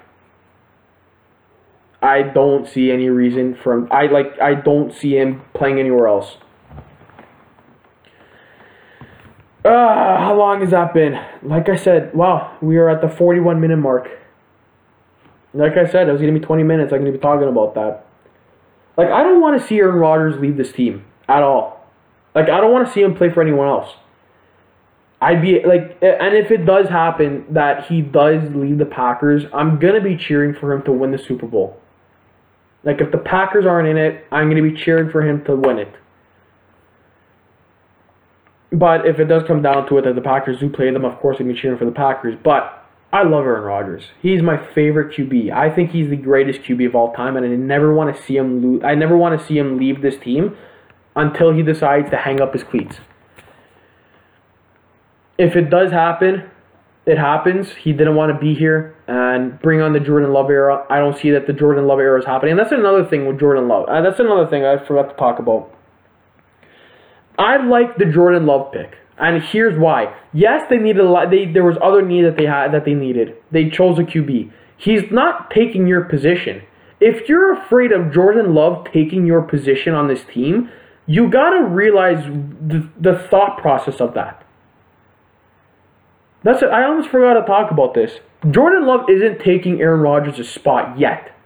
I 2.02 2.22
don't 2.22 2.66
see 2.66 2.90
any 2.90 3.08
reason 3.08 3.54
for 3.54 3.74
him. 3.74 3.88
I 3.90 4.06
like 4.06 4.40
I 4.40 4.54
don't 4.54 4.92
see 4.94 5.16
him 5.16 5.42
playing 5.54 5.78
anywhere 5.78 6.06
else. 6.06 6.36
Ah, 9.64 10.16
how 10.18 10.34
long 10.34 10.60
has 10.60 10.70
that 10.70 10.94
been? 10.94 11.20
Like 11.42 11.68
I 11.68 11.76
said, 11.76 12.14
wow, 12.14 12.56
we 12.62 12.78
are 12.78 12.88
at 12.88 13.02
the 13.02 13.08
41 13.08 13.60
minute 13.60 13.76
mark. 13.76 14.08
Like 15.52 15.76
I 15.76 15.86
said, 15.90 16.08
it 16.08 16.12
was 16.12 16.20
gonna 16.20 16.32
be 16.32 16.40
20 16.40 16.62
minutes. 16.62 16.92
I'm 16.92 17.00
gonna 17.00 17.12
be 17.12 17.18
talking 17.18 17.48
about 17.48 17.74
that. 17.74 18.06
Like 18.96 19.08
I 19.08 19.22
don't 19.22 19.40
want 19.40 19.60
to 19.60 19.66
see 19.66 19.78
Aaron 19.78 19.96
Rodgers 19.96 20.40
leave 20.40 20.56
this 20.56 20.72
team 20.72 21.04
at 21.28 21.42
all. 21.42 21.84
Like 22.34 22.48
I 22.48 22.60
don't 22.60 22.72
want 22.72 22.86
to 22.86 22.92
see 22.92 23.02
him 23.02 23.14
play 23.14 23.30
for 23.30 23.42
anyone 23.42 23.68
else. 23.68 23.94
I'd 25.22 25.42
be 25.42 25.62
like, 25.66 25.98
and 26.00 26.34
if 26.34 26.50
it 26.50 26.64
does 26.64 26.88
happen 26.88 27.44
that 27.50 27.86
he 27.86 28.00
does 28.00 28.54
leave 28.54 28.78
the 28.78 28.86
Packers, 28.86 29.44
I'm 29.52 29.78
gonna 29.78 30.00
be 30.00 30.16
cheering 30.16 30.54
for 30.54 30.72
him 30.72 30.82
to 30.84 30.92
win 30.92 31.10
the 31.10 31.18
Super 31.18 31.46
Bowl. 31.46 31.79
Like 32.84 33.00
if 33.00 33.12
the 33.12 33.18
Packers 33.18 33.66
aren't 33.66 33.88
in 33.88 33.96
it, 33.96 34.24
I'm 34.32 34.48
gonna 34.48 34.62
be 34.62 34.74
cheering 34.74 35.10
for 35.10 35.22
him 35.22 35.44
to 35.44 35.56
win 35.56 35.78
it. 35.78 35.94
But 38.72 39.06
if 39.06 39.18
it 39.18 39.24
does 39.24 39.42
come 39.46 39.62
down 39.62 39.88
to 39.88 39.98
it 39.98 40.04
that 40.04 40.14
the 40.14 40.20
Packers 40.20 40.60
do 40.60 40.70
play 40.70 40.90
them, 40.90 41.04
of 41.04 41.18
course 41.18 41.38
I'm 41.40 41.54
cheering 41.54 41.78
for 41.78 41.84
the 41.84 41.92
Packers. 41.92 42.36
But 42.42 42.80
I 43.12 43.24
love 43.24 43.44
Aaron 43.44 43.64
Rodgers. 43.64 44.04
He's 44.22 44.40
my 44.40 44.56
favorite 44.72 45.16
QB. 45.16 45.50
I 45.52 45.74
think 45.74 45.90
he's 45.90 46.08
the 46.08 46.16
greatest 46.16 46.60
QB 46.60 46.86
of 46.86 46.94
all 46.94 47.12
time, 47.12 47.36
and 47.36 47.44
I 47.44 47.48
never 47.48 47.92
want 47.92 48.14
to 48.14 48.22
see 48.22 48.36
him 48.36 48.62
lose. 48.62 48.82
I 48.84 48.94
never 48.94 49.16
want 49.16 49.38
to 49.38 49.44
see 49.44 49.58
him 49.58 49.78
leave 49.78 50.00
this 50.00 50.16
team 50.16 50.56
until 51.16 51.52
he 51.52 51.62
decides 51.62 52.08
to 52.10 52.16
hang 52.16 52.40
up 52.40 52.52
his 52.52 52.62
cleats. 52.62 52.96
If 55.36 55.56
it 55.56 55.70
does 55.70 55.90
happen, 55.90 56.48
it 57.06 57.18
happens. 57.18 57.68
He 57.72 57.92
didn't 57.92 58.14
want 58.14 58.32
to 58.32 58.38
be 58.38 58.54
here 58.54 58.94
and 59.08 59.60
bring 59.60 59.80
on 59.80 59.92
the 59.92 60.00
Jordan 60.00 60.32
Love 60.32 60.50
era. 60.50 60.84
I 60.90 60.98
don't 60.98 61.16
see 61.16 61.30
that 61.30 61.46
the 61.46 61.52
Jordan 61.52 61.86
Love 61.86 61.98
era 61.98 62.18
is 62.18 62.26
happening. 62.26 62.52
And 62.52 62.60
that's 62.60 62.72
another 62.72 63.04
thing 63.04 63.26
with 63.26 63.40
Jordan 63.40 63.68
Love. 63.68 63.88
Uh, 63.88 64.02
that's 64.02 64.20
another 64.20 64.46
thing 64.46 64.64
I 64.64 64.84
forgot 64.84 65.10
to 65.10 65.16
talk 65.16 65.38
about. 65.38 65.74
I 67.38 67.56
like 67.56 67.96
the 67.96 68.04
Jordan 68.04 68.46
Love 68.46 68.72
pick. 68.72 68.96
And 69.18 69.42
here's 69.42 69.78
why. 69.78 70.14
Yes, 70.32 70.62
they 70.70 70.76
needed 70.76 71.00
a 71.00 71.10
lot. 71.10 71.30
They, 71.30 71.46
there 71.46 71.64
was 71.64 71.76
other 71.82 72.02
need 72.02 72.24
that 72.24 72.36
they 72.36 72.46
had 72.46 72.72
that 72.72 72.84
they 72.84 72.94
needed. 72.94 73.34
They 73.50 73.70
chose 73.70 73.98
a 73.98 74.02
QB. 74.02 74.52
He's 74.76 75.02
not 75.10 75.50
taking 75.50 75.86
your 75.86 76.04
position. 76.04 76.62
If 77.00 77.28
you're 77.28 77.52
afraid 77.52 77.92
of 77.92 78.12
Jordan 78.12 78.54
Love 78.54 78.86
taking 78.92 79.26
your 79.26 79.42
position 79.42 79.94
on 79.94 80.08
this 80.08 80.22
team, 80.24 80.70
you 81.06 81.30
gotta 81.30 81.64
realize 81.64 82.24
the, 82.24 82.88
the 82.98 83.26
thought 83.30 83.58
process 83.58 84.00
of 84.00 84.14
that. 84.14 84.46
That's 86.42 86.62
it. 86.62 86.70
I 86.70 86.84
almost 86.84 87.10
forgot 87.10 87.34
to 87.34 87.46
talk 87.46 87.70
about 87.70 87.94
this. 87.94 88.20
Jordan 88.50 88.86
Love 88.86 89.10
isn't 89.10 89.40
taking 89.40 89.80
Aaron 89.80 90.00
Rodgers' 90.00 90.48
spot 90.48 90.98
yet. 90.98 91.36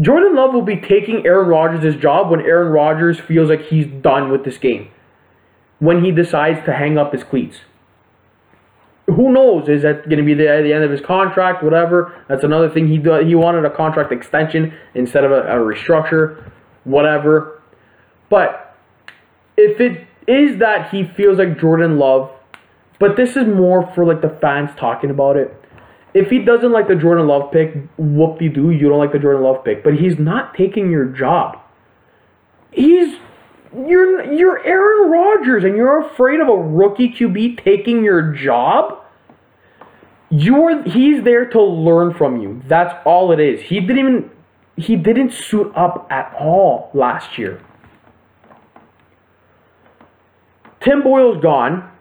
Jordan 0.00 0.36
Love 0.36 0.54
will 0.54 0.62
be 0.62 0.76
taking 0.76 1.26
Aaron 1.26 1.48
Rodgers' 1.48 1.96
job 1.96 2.30
when 2.30 2.40
Aaron 2.40 2.72
Rodgers 2.72 3.18
feels 3.20 3.50
like 3.50 3.66
he's 3.66 3.86
done 3.86 4.30
with 4.30 4.44
this 4.44 4.58
game 4.58 4.90
when 5.82 6.04
he 6.04 6.12
decides 6.12 6.64
to 6.64 6.72
hang 6.72 6.96
up 6.96 7.12
his 7.12 7.24
cleats. 7.24 7.58
Who 9.06 9.32
knows? 9.32 9.68
Is 9.68 9.82
that 9.82 10.04
going 10.04 10.18
to 10.18 10.24
be 10.24 10.32
the, 10.32 10.44
the 10.62 10.72
end 10.72 10.84
of 10.84 10.92
his 10.92 11.00
contract? 11.00 11.64
Whatever. 11.64 12.24
That's 12.28 12.44
another 12.44 12.70
thing. 12.70 12.86
He 12.86 12.98
do, 12.98 13.14
he 13.14 13.34
wanted 13.34 13.64
a 13.64 13.70
contract 13.70 14.12
extension 14.12 14.72
instead 14.94 15.24
of 15.24 15.32
a, 15.32 15.42
a 15.42 15.56
restructure. 15.56 16.52
Whatever. 16.84 17.60
But 18.30 18.76
if 19.56 19.80
it 19.80 20.06
is 20.28 20.60
that 20.60 20.90
he 20.90 21.04
feels 21.04 21.38
like 21.38 21.58
Jordan 21.58 21.98
Love, 21.98 22.30
but 22.98 23.16
this 23.16 23.36
is 23.36 23.46
more 23.46 23.90
for 23.94 24.04
like 24.04 24.20
the 24.20 24.36
fans 24.40 24.70
talking 24.76 25.10
about 25.10 25.36
it. 25.36 25.56
If 26.14 26.28
he 26.28 26.40
doesn't 26.40 26.72
like 26.72 26.88
the 26.88 26.94
Jordan 26.94 27.26
Love 27.26 27.50
pick, 27.50 27.74
whoop 27.96 28.38
de 28.38 28.48
doo, 28.48 28.70
you 28.70 28.88
don't 28.88 28.98
like 28.98 29.12
the 29.12 29.18
Jordan 29.18 29.42
Love 29.42 29.64
pick. 29.64 29.82
But 29.82 29.94
he's 29.94 30.18
not 30.18 30.54
taking 30.54 30.90
your 30.90 31.06
job. 31.06 31.58
He's 32.70 33.16
you're 33.74 34.32
you're 34.32 34.64
Aaron 34.64 35.10
Rodgers 35.10 35.64
and 35.64 35.76
you're 35.76 36.06
afraid 36.06 36.40
of 36.40 36.48
a 36.48 36.56
rookie 36.56 37.08
QB 37.08 37.64
taking 37.64 38.04
your 38.04 38.32
job? 38.32 38.98
You're 40.28 40.82
he's 40.84 41.22
there 41.24 41.46
to 41.46 41.62
learn 41.62 42.14
from 42.14 42.40
you. 42.40 42.62
That's 42.66 42.94
all 43.06 43.32
it 43.32 43.40
is. 43.40 43.62
He 43.62 43.80
didn't 43.80 43.98
even 43.98 44.30
he 44.76 44.96
didn't 44.96 45.32
suit 45.32 45.72
up 45.74 46.06
at 46.10 46.34
all 46.38 46.90
last 46.94 47.38
year. 47.38 47.62
Tim 50.80 51.02
Boyle's 51.02 51.40
gone, 51.40 51.91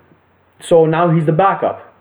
so 0.63 0.85
now 0.85 1.09
he's 1.13 1.25
the 1.25 1.31
backup. 1.31 1.93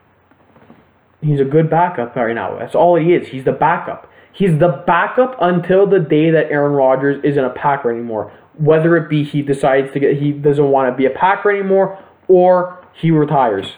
He's 1.22 1.40
a 1.40 1.44
good 1.44 1.68
backup 1.68 2.16
right 2.16 2.34
now. 2.34 2.58
That's 2.58 2.74
all 2.74 2.96
he 2.96 3.12
is. 3.12 3.28
He's 3.28 3.44
the 3.44 3.52
backup. 3.52 4.10
He's 4.32 4.58
the 4.58 4.82
backup 4.86 5.36
until 5.40 5.86
the 5.86 5.98
day 5.98 6.30
that 6.30 6.50
Aaron 6.50 6.72
Rodgers 6.72 7.22
isn't 7.24 7.44
a 7.44 7.50
Packer 7.50 7.90
anymore 7.90 8.32
whether 8.60 8.96
it 8.96 9.08
be 9.08 9.24
he 9.24 9.42
decides 9.42 9.92
to 9.92 10.00
get 10.00 10.18
he 10.18 10.32
doesn't 10.32 10.70
want 10.70 10.92
to 10.92 10.96
be 10.96 11.06
a 11.06 11.10
Packer 11.10 11.50
anymore 11.50 11.98
or 12.28 12.84
he 12.92 13.10
retires. 13.10 13.74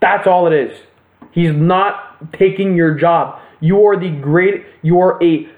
That's 0.00 0.26
all 0.26 0.46
it 0.46 0.52
is. 0.52 0.80
He's 1.30 1.52
not 1.52 2.32
taking 2.32 2.74
your 2.74 2.94
job. 2.94 3.40
You 3.60 3.86
are 3.86 3.98
the 3.98 4.10
great 4.10 4.64
you 4.82 4.98
are 5.00 5.22
a 5.22 5.48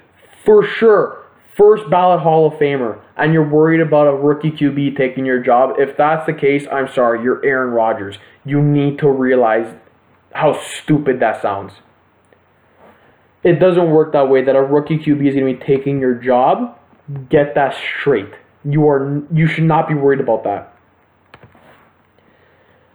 for 0.45 0.65
sure 0.65 1.22
first 1.55 1.89
ballot 1.89 2.21
Hall 2.21 2.47
of 2.47 2.53
Famer 2.53 3.01
and 3.15 3.33
you're 3.33 3.47
worried 3.47 3.81
about 3.81 4.07
a 4.07 4.15
rookie 4.15 4.51
QB 4.51 4.97
taking 4.97 5.25
your 5.25 5.39
job. 5.39 5.75
If 5.77 5.97
that's 5.97 6.25
the 6.25 6.33
case, 6.33 6.65
I'm 6.71 6.87
sorry, 6.93 7.23
you're 7.23 7.43
Aaron 7.45 7.71
Rodgers. 7.71 8.17
You 8.45 8.61
need 8.61 8.99
to 8.99 9.09
realize 9.09 9.73
how 10.33 10.59
stupid 10.61 11.19
that 11.19 11.41
sounds. 11.41 11.73
It 13.43 13.59
doesn't 13.59 13.91
work 13.91 14.13
that 14.13 14.29
way 14.29 14.43
that 14.43 14.55
a 14.55 14.61
rookie 14.61 14.97
QB 14.97 15.27
is 15.27 15.35
going 15.35 15.53
to 15.53 15.59
be 15.59 15.65
taking 15.65 15.99
your 15.99 16.15
job 16.15 16.79
get 17.29 17.55
that 17.55 17.75
straight. 17.75 18.33
You 18.63 18.87
are 18.87 19.21
you 19.33 19.47
should 19.47 19.65
not 19.65 19.87
be 19.87 19.93
worried 19.93 20.19
about 20.19 20.43
that. 20.43 20.75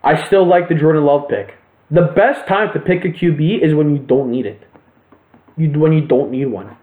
I 0.03 0.25
still 0.27 0.47
like 0.47 0.69
the 0.69 0.75
Jordan 0.75 1.05
Love 1.05 1.29
pick. 1.29 1.57
The 1.91 2.03
best 2.03 2.47
time 2.47 2.73
to 2.73 2.81
pick 2.81 3.05
a 3.05 3.09
QB 3.09 3.63
is 3.63 3.75
when 3.75 3.95
you 3.95 3.99
don't 3.99 4.31
need 4.31 4.47
it. 4.47 4.63
You 5.57 5.71
when 5.79 5.93
you 5.93 6.07
don't 6.07 6.31
need 6.31 6.47
one. 6.47 6.77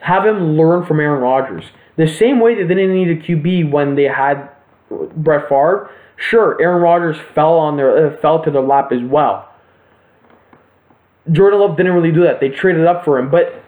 Have 0.00 0.26
him 0.26 0.56
learn 0.56 0.84
from 0.84 1.00
Aaron 1.00 1.22
Rodgers. 1.22 1.64
The 1.96 2.06
same 2.06 2.40
way 2.40 2.54
that 2.54 2.68
they 2.68 2.74
didn't 2.74 2.94
need 2.94 3.08
a 3.08 3.16
QB 3.16 3.70
when 3.70 3.94
they 3.94 4.04
had 4.04 4.50
Brett 4.90 5.48
Favre. 5.48 5.90
Sure, 6.16 6.60
Aaron 6.60 6.82
Rodgers 6.82 7.16
fell 7.34 7.54
on 7.54 7.76
their 7.76 8.06
uh, 8.06 8.16
fell 8.18 8.42
to 8.44 8.50
their 8.50 8.62
lap 8.62 8.92
as 8.92 9.02
well. 9.02 9.52
Jordan 11.30 11.60
Love 11.60 11.76
didn't 11.76 11.92
really 11.92 12.12
do 12.12 12.22
that. 12.22 12.40
They 12.40 12.48
traded 12.48 12.86
up 12.86 13.04
for 13.04 13.18
him, 13.18 13.30
but 13.30 13.62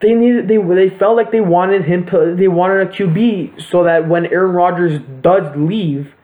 they 0.00 0.12
needed 0.12 0.48
they 0.48 0.58
they 0.58 0.90
felt 0.90 1.16
like 1.16 1.32
they 1.32 1.40
wanted 1.40 1.84
him 1.84 2.06
to 2.06 2.34
they 2.36 2.48
wanted 2.48 2.86
a 2.86 2.90
QB 2.90 3.62
so 3.62 3.84
that 3.84 4.08
when 4.08 4.26
Aaron 4.26 4.52
Rodgers 4.52 5.00
does 5.22 5.54
leave 5.56 6.14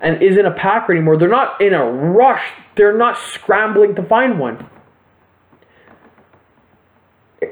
and 0.00 0.20
isn't 0.22 0.44
a 0.44 0.50
Packer 0.50 0.92
anymore, 0.92 1.16
they're 1.16 1.28
not 1.28 1.60
in 1.60 1.72
a 1.72 1.84
rush. 1.84 2.42
They're 2.76 2.96
not 2.96 3.16
scrambling 3.18 3.94
to 3.94 4.02
find 4.02 4.38
one. 4.38 4.68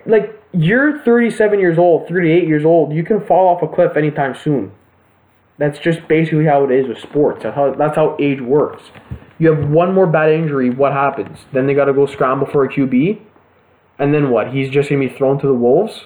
Like 0.06 0.39
you're 0.52 0.98
37 1.02 1.58
years 1.58 1.78
old, 1.78 2.08
38 2.08 2.46
years 2.46 2.64
old, 2.64 2.92
you 2.92 3.04
can 3.04 3.24
fall 3.24 3.48
off 3.48 3.62
a 3.62 3.68
cliff 3.68 3.96
anytime 3.96 4.34
soon. 4.34 4.72
That's 5.58 5.78
just 5.78 6.06
basically 6.08 6.46
how 6.46 6.64
it 6.64 6.70
is 6.70 6.88
with 6.88 6.98
sports. 6.98 7.42
That's 7.42 7.54
how, 7.54 7.74
that's 7.74 7.96
how 7.96 8.16
age 8.18 8.40
works. 8.40 8.82
You 9.38 9.52
have 9.52 9.70
one 9.70 9.94
more 9.94 10.06
bad 10.06 10.30
injury, 10.30 10.70
what 10.70 10.92
happens? 10.92 11.38
Then 11.52 11.66
they 11.66 11.74
got 11.74 11.86
to 11.86 11.92
go 11.92 12.06
scramble 12.06 12.46
for 12.46 12.64
a 12.64 12.68
QB, 12.68 13.20
and 13.98 14.14
then 14.14 14.30
what? 14.30 14.52
He's 14.52 14.70
just 14.70 14.88
gonna 14.88 15.06
be 15.06 15.14
thrown 15.14 15.38
to 15.40 15.46
the 15.46 15.54
wolves, 15.54 16.04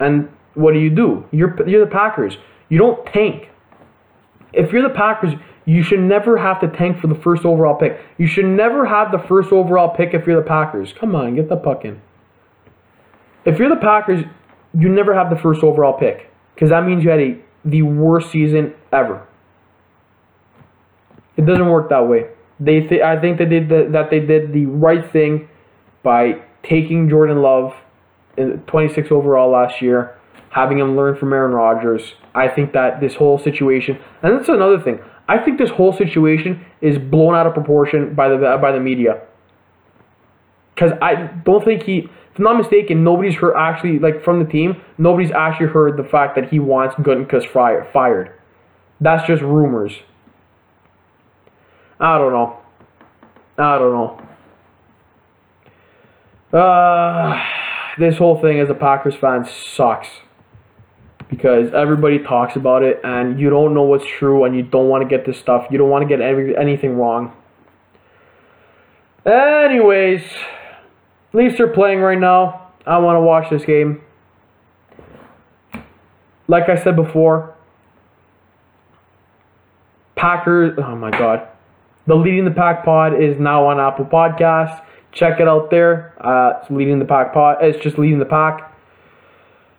and 0.00 0.30
what 0.54 0.72
do 0.72 0.80
you 0.80 0.90
do? 0.90 1.24
You're 1.30 1.68
you're 1.68 1.84
the 1.84 1.90
Packers. 1.90 2.38
You 2.70 2.78
don't 2.78 3.04
tank. 3.06 3.50
If 4.52 4.72
you're 4.72 4.82
the 4.82 4.94
Packers, 4.94 5.34
you 5.66 5.82
should 5.82 6.00
never 6.00 6.38
have 6.38 6.60
to 6.60 6.68
tank 6.68 7.00
for 7.00 7.06
the 7.06 7.14
first 7.14 7.44
overall 7.44 7.74
pick. 7.74 8.00
You 8.16 8.26
should 8.26 8.46
never 8.46 8.86
have 8.86 9.12
the 9.12 9.18
first 9.18 9.52
overall 9.52 9.94
pick 9.94 10.14
if 10.14 10.26
you're 10.26 10.40
the 10.40 10.46
Packers. 10.46 10.94
Come 10.98 11.14
on, 11.14 11.36
get 11.36 11.48
the 11.48 11.56
puck 11.56 11.84
in. 11.84 12.00
If 13.44 13.58
you're 13.58 13.68
the 13.68 13.76
Packers, 13.76 14.24
you 14.78 14.88
never 14.88 15.14
have 15.14 15.30
the 15.30 15.36
first 15.36 15.62
overall 15.62 15.98
pick 15.98 16.30
because 16.54 16.70
that 16.70 16.84
means 16.84 17.04
you 17.04 17.10
had 17.10 17.20
a 17.20 17.38
the 17.64 17.82
worst 17.82 18.30
season 18.30 18.74
ever. 18.92 19.26
It 21.36 21.46
doesn't 21.46 21.68
work 21.68 21.88
that 21.90 22.06
way. 22.08 22.26
They 22.60 22.80
th- 22.80 23.02
I 23.02 23.20
think 23.20 23.38
they 23.38 23.46
did 23.46 23.68
the, 23.68 23.88
that 23.92 24.10
they 24.10 24.20
did 24.20 24.52
the 24.52 24.66
right 24.66 25.10
thing 25.10 25.48
by 26.02 26.42
taking 26.62 27.08
Jordan 27.08 27.42
Love 27.42 27.74
in 28.36 28.60
26 28.66 29.10
overall 29.10 29.50
last 29.50 29.82
year, 29.82 30.16
having 30.50 30.78
him 30.78 30.96
learn 30.96 31.16
from 31.16 31.32
Aaron 31.32 31.52
Rodgers. 31.52 32.14
I 32.34 32.48
think 32.48 32.72
that 32.72 33.00
this 33.00 33.14
whole 33.14 33.38
situation, 33.38 33.98
and 34.22 34.38
that's 34.38 34.48
another 34.48 34.80
thing. 34.80 35.00
I 35.26 35.38
think 35.38 35.58
this 35.58 35.70
whole 35.70 35.92
situation 35.92 36.64
is 36.80 36.98
blown 36.98 37.34
out 37.34 37.46
of 37.46 37.54
proportion 37.54 38.14
by 38.14 38.28
the 38.28 38.36
by 38.60 38.72
the 38.72 38.80
media. 38.80 39.22
Because 40.74 40.92
I 41.00 41.26
don't 41.44 41.64
think 41.64 41.84
he, 41.84 41.98
if 41.98 42.38
I'm 42.38 42.44
not 42.44 42.58
mistaken, 42.58 43.04
nobody's 43.04 43.36
heard 43.36 43.54
actually 43.56 43.98
like 43.98 44.24
from 44.24 44.42
the 44.42 44.50
team. 44.50 44.82
Nobody's 44.98 45.30
actually 45.30 45.68
heard 45.68 45.96
the 45.96 46.04
fact 46.04 46.34
that 46.36 46.50
he 46.50 46.58
wants 46.58 46.96
fire, 47.52 47.88
fired. 47.92 48.32
That's 49.00 49.26
just 49.26 49.42
rumors. 49.42 49.92
I 52.00 52.18
don't 52.18 52.32
know. 52.32 52.58
I 53.56 53.78
don't 53.78 53.92
know. 56.52 56.58
Uh, 56.58 57.42
this 57.98 58.18
whole 58.18 58.40
thing 58.40 58.58
as 58.60 58.68
a 58.70 58.74
Packers 58.74 59.14
fan 59.14 59.46
sucks 59.46 60.08
because 61.28 61.72
everybody 61.72 62.18
talks 62.18 62.56
about 62.56 62.82
it 62.82 63.00
and 63.02 63.40
you 63.40 63.50
don't 63.50 63.74
know 63.74 63.82
what's 63.82 64.04
true 64.18 64.44
and 64.44 64.54
you 64.56 64.62
don't 64.62 64.88
want 64.88 65.02
to 65.02 65.08
get 65.08 65.26
this 65.26 65.38
stuff. 65.38 65.66
You 65.70 65.78
don't 65.78 65.90
want 65.90 66.02
to 66.02 66.08
get 66.08 66.20
every, 66.20 66.56
anything 66.56 66.96
wrong. 66.96 67.32
Anyways, 69.26 70.22
least 71.34 71.58
they're 71.58 71.72
playing 71.72 72.00
right 72.00 72.18
now. 72.18 72.72
I 72.86 72.98
want 72.98 73.16
to 73.16 73.20
watch 73.20 73.50
this 73.50 73.64
game. 73.64 74.02
Like 76.46 76.68
I 76.68 76.82
said 76.82 76.96
before, 76.96 77.56
Packers. 80.16 80.78
Oh 80.78 80.96
my 80.96 81.10
God. 81.10 81.48
The 82.06 82.14
Leading 82.14 82.44
the 82.44 82.50
Pack 82.50 82.84
pod 82.84 83.20
is 83.22 83.38
now 83.38 83.66
on 83.66 83.80
Apple 83.80 84.04
Podcast. 84.04 84.82
Check 85.12 85.40
it 85.40 85.48
out 85.48 85.70
there. 85.70 86.12
Uh, 86.20 86.60
it's 86.60 86.70
Leading 86.70 86.98
the 86.98 87.04
Pack 87.04 87.32
pod. 87.32 87.58
It's 87.62 87.82
just 87.82 87.98
Leading 87.98 88.18
the 88.18 88.26
Pack. 88.26 88.74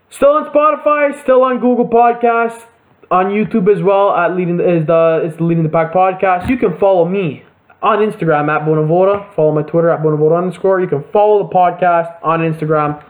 Still 0.09 0.29
on 0.29 0.45
Spotify. 0.45 1.21
Still 1.21 1.43
on 1.43 1.59
Google 1.59 1.87
Podcasts. 1.87 2.63
On 3.11 3.27
YouTube 3.27 3.71
as 3.71 3.83
well. 3.83 4.15
At 4.15 4.35
Leading 4.35 4.57
the, 4.57 4.77
is 4.77 4.87
the 4.87 5.21
it's 5.23 5.37
the 5.37 5.43
Leading 5.43 5.63
the 5.63 5.69
Pack 5.69 5.93
podcast. 5.93 6.49
You 6.49 6.57
can 6.57 6.77
follow 6.79 7.07
me 7.07 7.43
on 7.85 7.99
Instagram 7.99 8.49
at 8.49 8.67
Bonavoda. 8.67 9.31
Follow 9.35 9.53
my 9.53 9.61
Twitter 9.61 9.91
at 9.91 10.01
Bonavoda 10.01 10.39
underscore. 10.39 10.81
You 10.81 10.87
can 10.87 11.03
follow 11.13 11.47
the 11.47 11.53
podcast 11.53 12.17
on 12.23 12.39
Instagram 12.39 13.01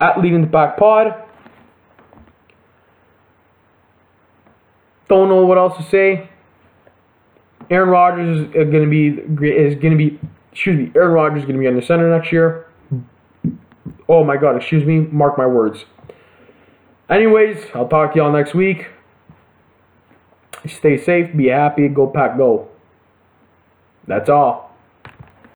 at 0.00 0.20
Leading 0.20 0.42
the 0.42 0.46
Pack 0.46 0.76
Pod. 0.78 1.12
Don't 5.08 5.28
know 5.28 5.44
what 5.44 5.58
else 5.58 5.76
to 5.76 5.82
say. 5.90 6.30
Aaron 7.68 7.88
Rodgers 7.88 8.38
is 8.38 8.46
uh, 8.50 8.64
going 8.64 8.84
to 8.84 8.88
be 8.88 9.08
is 9.44 9.74
going 9.74 9.90
to 9.90 9.96
be 9.96 10.20
excuse 10.52 10.78
me. 10.78 10.92
Aaron 10.94 11.12
Rodgers 11.12 11.40
is 11.40 11.44
going 11.44 11.56
to 11.56 11.60
be 11.60 11.66
on 11.66 11.74
the 11.74 11.82
center 11.82 12.08
next 12.16 12.30
year. 12.32 12.66
Oh 14.08 14.22
my 14.22 14.36
God! 14.36 14.56
Excuse 14.56 14.84
me. 14.84 15.00
Mark 15.00 15.36
my 15.36 15.46
words. 15.46 15.84
Anyways, 17.10 17.58
I'll 17.74 17.88
talk 17.88 18.12
to 18.12 18.18
y'all 18.18 18.32
next 18.32 18.54
week. 18.54 18.86
Stay 20.66 20.96
safe. 20.96 21.36
Be 21.36 21.48
happy. 21.48 21.88
Go 21.88 22.06
pack. 22.06 22.36
Go. 22.36 22.71
That's 24.06 24.28
all. 24.28 24.71